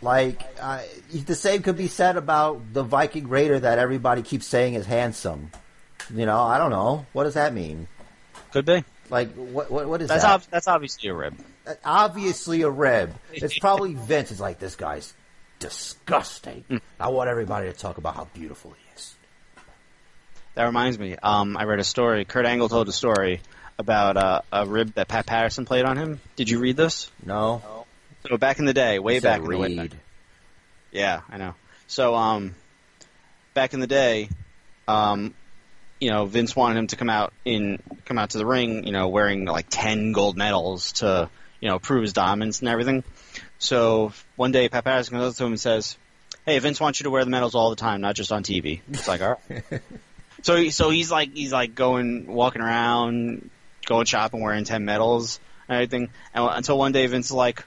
[0.00, 4.74] Like, I, the same could be said about the Viking Raider that everybody keeps saying
[4.74, 5.50] is handsome.
[6.14, 7.06] You know, I don't know.
[7.12, 7.88] What does that mean?
[8.52, 8.84] Could be.
[9.10, 10.32] Like, what what, what is That's that?
[10.32, 11.38] ob- that's obviously a rib.
[11.84, 13.14] Obviously a rib.
[13.32, 14.30] It's probably Vince.
[14.30, 15.12] Is like, this guy's
[15.58, 16.64] disgusting.
[16.68, 16.76] Hmm.
[16.98, 19.14] I want everybody to talk about how beautiful he is.
[20.54, 21.16] That reminds me.
[21.22, 22.24] Um, I read a story.
[22.24, 23.40] Kurt Angle told a story
[23.78, 26.20] about uh, a rib that Pat Patterson played on him.
[26.36, 27.10] Did you read this?
[27.24, 27.86] No?
[28.28, 29.96] So back in the day, way back in the way read.
[30.90, 31.54] Yeah, I know.
[31.86, 32.54] So, um,
[33.54, 34.28] back in the day,
[34.88, 35.34] um,
[36.00, 38.92] you know, Vince wanted him to come out in come out to the ring, you
[38.92, 41.28] know, wearing like ten gold medals to,
[41.60, 43.04] you know, prove his dominance and everything.
[43.58, 45.96] So one day, Pat Patterson comes up to him and says,
[46.46, 48.80] "Hey, Vince wants you to wear the medals all the time, not just on TV."
[48.90, 49.64] It's like, all right.
[50.42, 53.50] so, so he's like, he's like going, walking around,
[53.86, 56.10] going shopping, wearing ten medals and everything.
[56.34, 57.64] And until one day, Vince is like,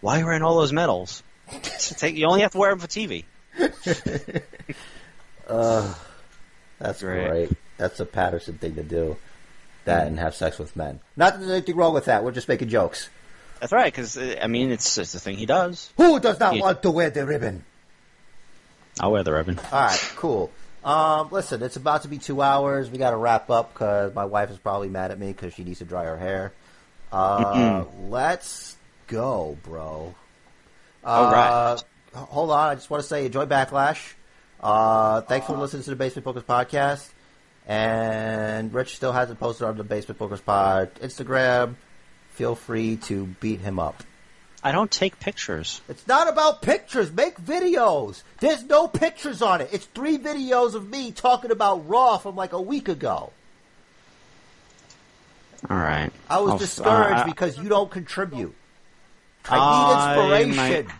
[0.00, 1.22] "Why are you wearing all those medals?"
[1.98, 3.24] Take, you only have to wear them for TV.
[5.48, 5.92] Uh,
[6.78, 7.28] that's Great.
[7.28, 7.50] great.
[7.82, 9.16] That's a Patterson thing to do.
[9.84, 11.00] That and have sex with men.
[11.16, 12.22] Not that there's anything wrong with that.
[12.22, 13.08] We're just making jokes.
[13.58, 15.92] That's right, because I mean, it's it's the thing he does.
[15.96, 16.62] Who does not Yeah.
[16.62, 17.64] want to wear the ribbon?
[19.00, 19.58] I'll wear the ribbon.
[19.58, 20.52] All right, cool.
[20.84, 22.90] Um, listen, it's about to be two hours.
[22.90, 25.64] We got to wrap up because my wife is probably mad at me because she
[25.64, 26.52] needs to dry her hair.
[27.12, 28.76] Uh, let's
[29.08, 30.14] go, bro.
[31.04, 31.74] All Uh, right.
[31.76, 31.84] h-
[32.14, 34.12] Hold on, I just want to say enjoy Backlash.
[34.60, 37.08] Uh, thanks for listening to the Basement Bookers podcast.
[37.66, 41.76] And Rich still hasn't posted on the Basement Bookers pod Instagram.
[42.32, 44.02] Feel free to beat him up.
[44.64, 45.80] I don't take pictures.
[45.88, 47.10] It's not about pictures.
[47.12, 48.22] Make videos.
[48.40, 49.68] There's no pictures on it.
[49.72, 53.32] It's three videos of me talking about Raw from like a week ago.
[55.68, 56.10] All right.
[56.28, 58.54] I was I'll- discouraged uh, because you don't contribute.
[59.48, 60.86] I I need inspiration.
[60.86, 60.94] might-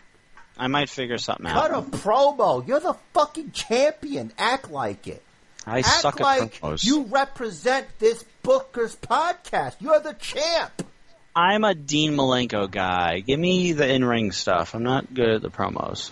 [0.59, 1.91] I might figure something Cut out.
[1.91, 2.67] Cut a promo.
[2.67, 4.33] You're the fucking champion.
[4.39, 5.23] Act like it.
[5.67, 6.85] I Act suck at like promos.
[6.85, 9.77] you represent this Booker's podcast.
[9.81, 10.87] You're the champ.
[11.35, 13.21] I'm a Dean Malenko guy.
[13.21, 14.75] Give me the in-ring stuff.
[14.75, 16.11] I'm not good at the promos.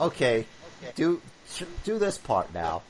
[0.00, 0.46] Okay,
[0.96, 1.20] do
[1.84, 2.82] do this part now.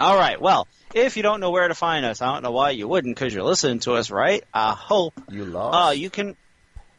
[0.00, 0.40] All right.
[0.40, 3.14] Well, if you don't know where to find us, I don't know why you wouldn't,
[3.14, 4.42] because you're listening to us, right?
[4.52, 5.14] I hope.
[5.30, 5.88] You lost.
[5.88, 6.36] Uh, you can.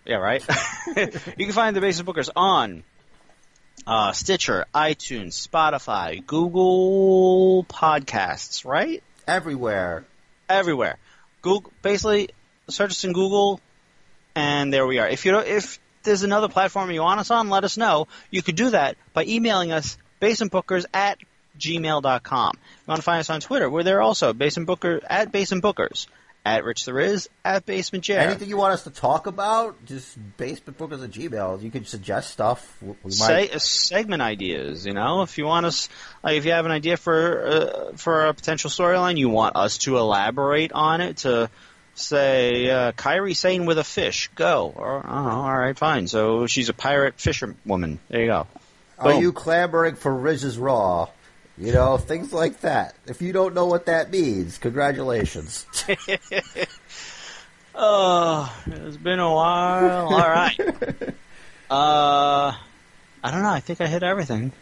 [0.05, 0.43] Yeah, right.
[0.95, 2.83] you can find the Basement Bookers on
[3.85, 9.03] uh, Stitcher, iTunes, Spotify, Google Podcasts, right?
[9.27, 10.05] everywhere.
[10.49, 10.97] Everywhere.
[11.41, 12.29] Google, basically,
[12.69, 13.59] search us in Google,
[14.35, 15.07] and there we are.
[15.07, 18.07] If you don't, if there's another platform you want us on, let us know.
[18.31, 21.17] You could do that by emailing us basementbookers at
[21.59, 22.51] gmail.com.
[22.55, 26.07] You want to find us on Twitter, we're there also, Basin Booker at Basement Bookers.
[26.47, 28.21] At Rich the Riz, at Basement Chair.
[28.21, 31.61] Anything you want us to talk about, just basementbookers at Gmail.
[31.61, 32.77] You can suggest stuff.
[32.81, 33.55] We we Say, might.
[33.55, 35.89] uh, segment ideas, you know, if you want us,
[36.23, 39.79] like, if you have an idea for uh, for a potential storyline, you want us
[39.79, 41.49] to elaborate on it, to
[41.95, 46.07] say uh, Kairi Sane with a fish, go, or I don't know, all right, fine.
[46.07, 47.99] So she's a pirate fisherwoman.
[48.07, 48.47] There you go.
[48.99, 49.21] Are Boom.
[49.21, 51.09] you clamoring for Riz's Raw?
[51.57, 52.95] You know, things like that.
[53.07, 55.65] If you don't know what that means, congratulations.
[57.79, 60.13] Oh, it's been a while.
[60.13, 60.59] All right.
[61.69, 62.55] Uh,
[63.21, 63.49] I don't know.
[63.49, 64.53] I think I hit everything.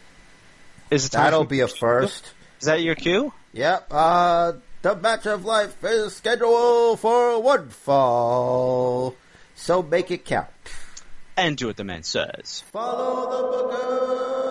[0.90, 2.32] Is it That'll be a first.
[2.58, 3.32] Is that your cue?
[3.52, 3.86] Yep.
[3.92, 9.14] Uh, the match of life is scheduled for one fall.
[9.54, 10.48] So make it count.
[11.36, 12.64] And do what the man says.
[12.72, 14.45] Follow the booker